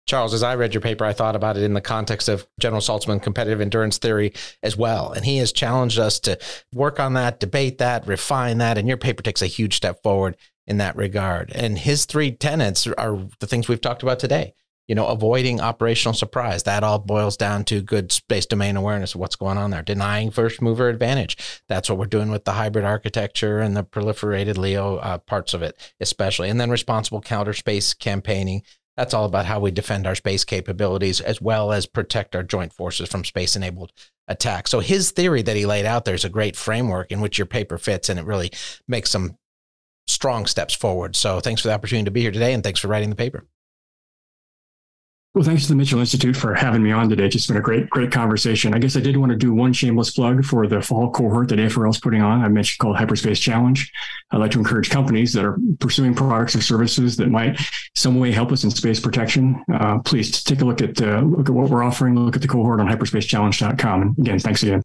Charles, 0.07 0.33
as 0.33 0.41
I 0.41 0.55
read 0.55 0.73
your 0.73 0.81
paper, 0.81 1.03
I 1.03 1.11
thought 1.11 1.35
about 1.35 1.57
it 1.57 1.63
in 1.63 1.73
the 1.73 1.81
context 1.81 2.29
of 2.29 2.47
General 2.59 2.81
Saltzman 2.81 3.21
competitive 3.21 3.59
endurance 3.59 3.97
theory 3.97 4.33
as 4.63 4.77
well. 4.77 5.11
And 5.11 5.25
he 5.25 5.37
has 5.37 5.51
challenged 5.51 5.99
us 5.99 6.17
to 6.21 6.39
work 6.73 6.97
on 6.99 7.13
that, 7.13 7.41
debate 7.41 7.79
that, 7.79 8.07
refine 8.07 8.59
that. 8.59 8.77
And 8.77 8.87
your 8.87 8.95
paper 8.95 9.21
takes 9.21 9.41
a 9.41 9.47
huge 9.47 9.75
step 9.75 10.01
forward 10.03 10.37
in 10.65 10.77
that 10.77 10.95
regard. 10.95 11.51
And 11.53 11.77
his 11.77 12.05
three 12.05 12.31
tenets 12.31 12.87
are 12.87 13.19
the 13.39 13.47
things 13.47 13.67
we've 13.67 13.81
talked 13.81 14.01
about 14.01 14.19
today 14.19 14.53
you 14.87 14.95
know, 14.95 15.07
avoiding 15.07 15.59
operational 15.59 16.13
surprise. 16.13 16.63
That 16.63 16.83
all 16.83 16.99
boils 16.99 17.37
down 17.37 17.65
to 17.65 17.81
good 17.81 18.11
space 18.11 18.45
domain 18.45 18.77
awareness 18.77 19.13
of 19.13 19.19
what's 19.19 19.35
going 19.35 19.57
on 19.57 19.71
there. 19.71 19.83
Denying 19.83 20.31
first 20.31 20.61
mover 20.61 20.89
advantage. 20.89 21.37
That's 21.67 21.89
what 21.89 21.99
we're 21.99 22.05
doing 22.05 22.31
with 22.31 22.45
the 22.45 22.53
hybrid 22.53 22.85
architecture 22.85 23.59
and 23.59 23.75
the 23.75 23.83
proliferated 23.83 24.57
LEO 24.57 24.97
uh, 24.97 25.17
parts 25.19 25.53
of 25.53 25.61
it, 25.61 25.93
especially. 25.99 26.49
And 26.49 26.59
then 26.59 26.69
responsible 26.69 27.21
counter 27.21 27.53
space 27.53 27.93
campaigning. 27.93 28.63
That's 28.95 29.13
all 29.13 29.25
about 29.25 29.45
how 29.45 29.59
we 29.59 29.71
defend 29.71 30.07
our 30.07 30.15
space 30.15 30.43
capabilities 30.43 31.21
as 31.21 31.39
well 31.39 31.71
as 31.71 31.85
protect 31.85 32.35
our 32.35 32.43
joint 32.43 32.73
forces 32.73 33.09
from 33.09 33.25
space 33.25 33.55
enabled 33.55 33.91
attack. 34.27 34.67
So 34.67 34.79
his 34.79 35.11
theory 35.11 35.41
that 35.43 35.55
he 35.55 35.65
laid 35.65 35.85
out 35.85 36.05
there 36.05 36.15
is 36.15 36.25
a 36.25 36.29
great 36.29 36.55
framework 36.55 37.11
in 37.11 37.21
which 37.21 37.37
your 37.37 37.45
paper 37.45 37.77
fits 37.77 38.09
and 38.09 38.19
it 38.19 38.25
really 38.25 38.51
makes 38.87 39.11
some 39.11 39.37
strong 40.07 40.45
steps 40.45 40.73
forward. 40.73 41.15
So 41.15 41.39
thanks 41.39 41.61
for 41.61 41.67
the 41.67 41.73
opportunity 41.73 42.05
to 42.05 42.11
be 42.11 42.21
here 42.21 42.31
today 42.31 42.53
and 42.53 42.63
thanks 42.63 42.79
for 42.79 42.87
writing 42.87 43.09
the 43.09 43.15
paper. 43.15 43.45
Well, 45.37 45.45
thanks 45.45 45.61
to 45.61 45.69
the 45.69 45.75
Mitchell 45.75 45.99
Institute 45.99 46.35
for 46.35 46.55
having 46.55 46.81
me 46.81 46.91
on 46.91 47.09
today. 47.09 47.25
It's 47.25 47.33
just 47.33 47.47
been 47.47 47.57
a 47.57 47.61
great, 47.61 47.91
great 47.91 48.11
conversation. 48.11 48.73
I 48.73 48.79
guess 48.79 48.95
I 48.95 49.01
did 49.01 49.15
want 49.17 49.31
to 49.31 49.37
do 49.37 49.53
one 49.53 49.71
shameless 49.71 50.09
plug 50.09 50.43
for 50.43 50.65
the 50.65 50.81
fall 50.81 51.11
cohort 51.11 51.49
that 51.49 51.59
AFRL 51.59 51.91
is 51.91 51.99
putting 51.99 52.23
on. 52.23 52.41
I 52.41 52.47
mentioned 52.47 52.79
called 52.79 52.97
Hyperspace 52.97 53.39
Challenge. 53.39 53.91
I'd 54.31 54.39
like 54.39 54.49
to 54.49 54.57
encourage 54.57 54.89
companies 54.89 55.33
that 55.33 55.45
are 55.45 55.59
pursuing 55.79 56.15
products 56.15 56.55
or 56.55 56.61
services 56.61 57.17
that 57.17 57.29
might 57.29 57.61
some 57.93 58.19
way 58.19 58.31
help 58.31 58.51
us 58.51 58.63
in 58.63 58.71
space 58.71 58.99
protection. 58.99 59.63
Uh, 59.71 59.99
please 59.99 60.43
take 60.43 60.61
a 60.61 60.65
look 60.65 60.81
at 60.81 60.99
uh, 61.03 61.19
look 61.19 61.49
at 61.49 61.53
what 61.53 61.69
we're 61.69 61.83
offering. 61.83 62.15
Look 62.15 62.35
at 62.35 62.41
the 62.41 62.47
cohort 62.47 62.79
on 62.79 62.87
hyperspacechallenge.com. 62.87 64.01
And 64.01 64.17
again, 64.17 64.39
thanks 64.39 64.63
again. 64.63 64.81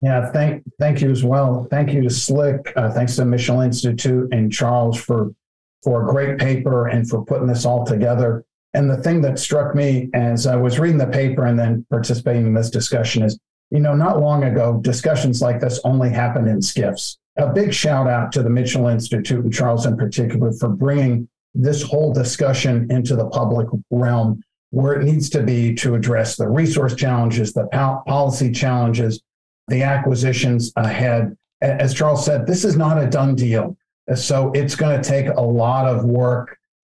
Yeah, 0.00 0.30
thank 0.30 0.62
thank 0.78 1.00
you 1.00 1.10
as 1.10 1.24
well. 1.24 1.66
Thank 1.72 1.92
you 1.92 2.02
to 2.02 2.10
Slick. 2.10 2.72
Uh, 2.76 2.92
thanks 2.92 3.16
to 3.16 3.22
the 3.22 3.26
Mitchell 3.26 3.62
Institute 3.62 4.32
and 4.32 4.52
Charles 4.52 4.96
for 4.96 5.34
for 5.82 6.04
a 6.04 6.10
great 6.10 6.38
paper 6.38 6.88
and 6.88 7.08
for 7.08 7.24
putting 7.24 7.46
this 7.46 7.64
all 7.64 7.84
together. 7.84 8.44
And 8.74 8.90
the 8.90 8.98
thing 8.98 9.20
that 9.22 9.38
struck 9.38 9.74
me 9.74 10.10
as 10.14 10.46
I 10.46 10.56
was 10.56 10.78
reading 10.78 10.98
the 10.98 11.06
paper 11.06 11.46
and 11.46 11.58
then 11.58 11.86
participating 11.90 12.46
in 12.46 12.54
this 12.54 12.70
discussion 12.70 13.22
is, 13.22 13.38
you 13.70 13.80
know, 13.80 13.94
not 13.94 14.20
long 14.20 14.44
ago, 14.44 14.78
discussions 14.82 15.40
like 15.40 15.60
this 15.60 15.80
only 15.84 16.10
happened 16.10 16.48
in 16.48 16.58
SCIFs. 16.58 17.16
A 17.36 17.52
big 17.52 17.72
shout 17.72 18.08
out 18.08 18.32
to 18.32 18.42
the 18.42 18.50
Mitchell 18.50 18.88
Institute 18.88 19.44
and 19.44 19.52
Charles 19.52 19.86
in 19.86 19.96
particular 19.96 20.52
for 20.52 20.68
bringing 20.68 21.28
this 21.54 21.82
whole 21.82 22.12
discussion 22.12 22.90
into 22.90 23.16
the 23.16 23.28
public 23.30 23.68
realm 23.90 24.42
where 24.70 24.94
it 24.94 25.04
needs 25.04 25.30
to 25.30 25.42
be 25.42 25.74
to 25.74 25.94
address 25.94 26.36
the 26.36 26.48
resource 26.48 26.94
challenges, 26.94 27.52
the 27.52 27.66
policy 28.06 28.52
challenges, 28.52 29.22
the 29.68 29.82
acquisitions 29.82 30.72
ahead. 30.76 31.36
As 31.60 31.94
Charles 31.94 32.24
said, 32.24 32.46
this 32.46 32.64
is 32.64 32.76
not 32.76 33.02
a 33.02 33.08
done 33.08 33.34
deal. 33.34 33.76
So 34.16 34.52
it's 34.52 34.74
going 34.74 35.00
to 35.00 35.08
take 35.08 35.28
a 35.28 35.40
lot 35.40 35.86
of 35.86 36.04
work 36.04 36.58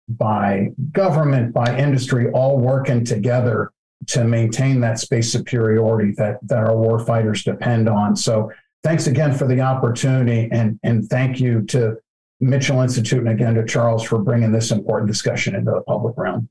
by 0.09 0.69
government, 0.91 1.53
by 1.53 1.77
industry, 1.77 2.29
all 2.31 2.57
working 2.57 3.03
together 3.03 3.71
to 4.07 4.23
maintain 4.23 4.79
that 4.81 4.99
space 4.99 5.31
superiority 5.31 6.13
that, 6.17 6.39
that 6.47 6.57
our 6.57 6.75
warfighters 6.75 7.43
depend 7.43 7.89
on. 7.89 8.15
So 8.15 8.51
thanks 8.83 9.07
again 9.07 9.35
for 9.35 9.47
the 9.47 9.61
opportunity 9.61 10.49
and, 10.51 10.79
and 10.83 11.07
thank 11.09 11.39
you 11.39 11.63
to 11.67 11.97
Mitchell 12.39 12.81
Institute 12.81 13.19
and 13.19 13.29
again 13.29 13.55
to 13.55 13.65
Charles 13.65 14.03
for 14.03 14.19
bringing 14.19 14.51
this 14.51 14.71
important 14.71 15.09
discussion 15.09 15.55
into 15.55 15.71
the 15.71 15.81
public 15.81 16.15
realm. 16.17 16.49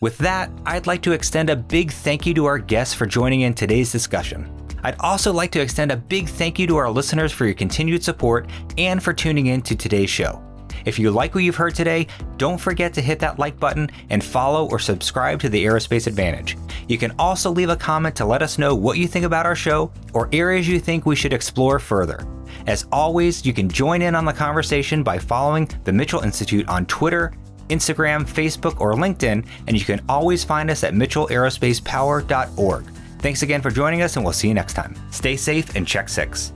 With 0.00 0.18
that, 0.18 0.50
I'd 0.66 0.88
like 0.88 1.02
to 1.02 1.12
extend 1.12 1.48
a 1.48 1.54
big 1.54 1.92
thank 1.92 2.26
you 2.26 2.34
to 2.34 2.46
our 2.46 2.58
guests 2.58 2.94
for 2.94 3.06
joining 3.06 3.42
in 3.42 3.54
today's 3.54 3.92
discussion. 3.92 4.61
I'd 4.82 4.96
also 5.00 5.32
like 5.32 5.50
to 5.52 5.60
extend 5.60 5.92
a 5.92 5.96
big 5.96 6.28
thank 6.28 6.58
you 6.58 6.66
to 6.66 6.76
our 6.76 6.90
listeners 6.90 7.32
for 7.32 7.44
your 7.44 7.54
continued 7.54 8.02
support 8.02 8.48
and 8.78 9.02
for 9.02 9.12
tuning 9.12 9.46
in 9.46 9.62
to 9.62 9.76
today's 9.76 10.10
show. 10.10 10.42
If 10.84 10.98
you 10.98 11.10
like 11.10 11.34
what 11.34 11.44
you've 11.44 11.56
heard 11.56 11.74
today, 11.74 12.06
don't 12.36 12.58
forget 12.58 12.92
to 12.94 13.00
hit 13.00 13.20
that 13.20 13.38
like 13.38 13.58
button 13.60 13.90
and 14.10 14.22
follow 14.22 14.68
or 14.68 14.78
subscribe 14.78 15.40
to 15.40 15.48
the 15.48 15.64
Aerospace 15.64 16.06
Advantage. 16.06 16.56
You 16.88 16.98
can 16.98 17.12
also 17.18 17.50
leave 17.50 17.68
a 17.68 17.76
comment 17.76 18.16
to 18.16 18.24
let 18.24 18.42
us 18.42 18.58
know 18.58 18.74
what 18.74 18.98
you 18.98 19.06
think 19.06 19.24
about 19.24 19.46
our 19.46 19.54
show 19.54 19.92
or 20.12 20.28
areas 20.32 20.68
you 20.68 20.80
think 20.80 21.06
we 21.06 21.16
should 21.16 21.32
explore 21.32 21.78
further. 21.78 22.26
As 22.66 22.86
always, 22.92 23.46
you 23.46 23.52
can 23.52 23.68
join 23.68 24.02
in 24.02 24.14
on 24.14 24.24
the 24.24 24.32
conversation 24.32 25.02
by 25.02 25.18
following 25.18 25.68
the 25.84 25.92
Mitchell 25.92 26.20
Institute 26.20 26.68
on 26.68 26.86
Twitter, 26.86 27.32
Instagram, 27.68 28.28
Facebook, 28.28 28.80
or 28.80 28.94
LinkedIn, 28.94 29.44
and 29.66 29.78
you 29.78 29.84
can 29.84 30.00
always 30.08 30.44
find 30.44 30.70
us 30.70 30.84
at 30.84 30.94
mitchellaerospacepower.org. 30.94 32.91
Thanks 33.22 33.42
again 33.42 33.62
for 33.62 33.70
joining 33.70 34.02
us, 34.02 34.16
and 34.16 34.24
we'll 34.24 34.32
see 34.32 34.48
you 34.48 34.54
next 34.54 34.74
time. 34.74 34.96
Stay 35.12 35.36
safe 35.36 35.76
and 35.76 35.86
check 35.86 36.08
six. 36.08 36.52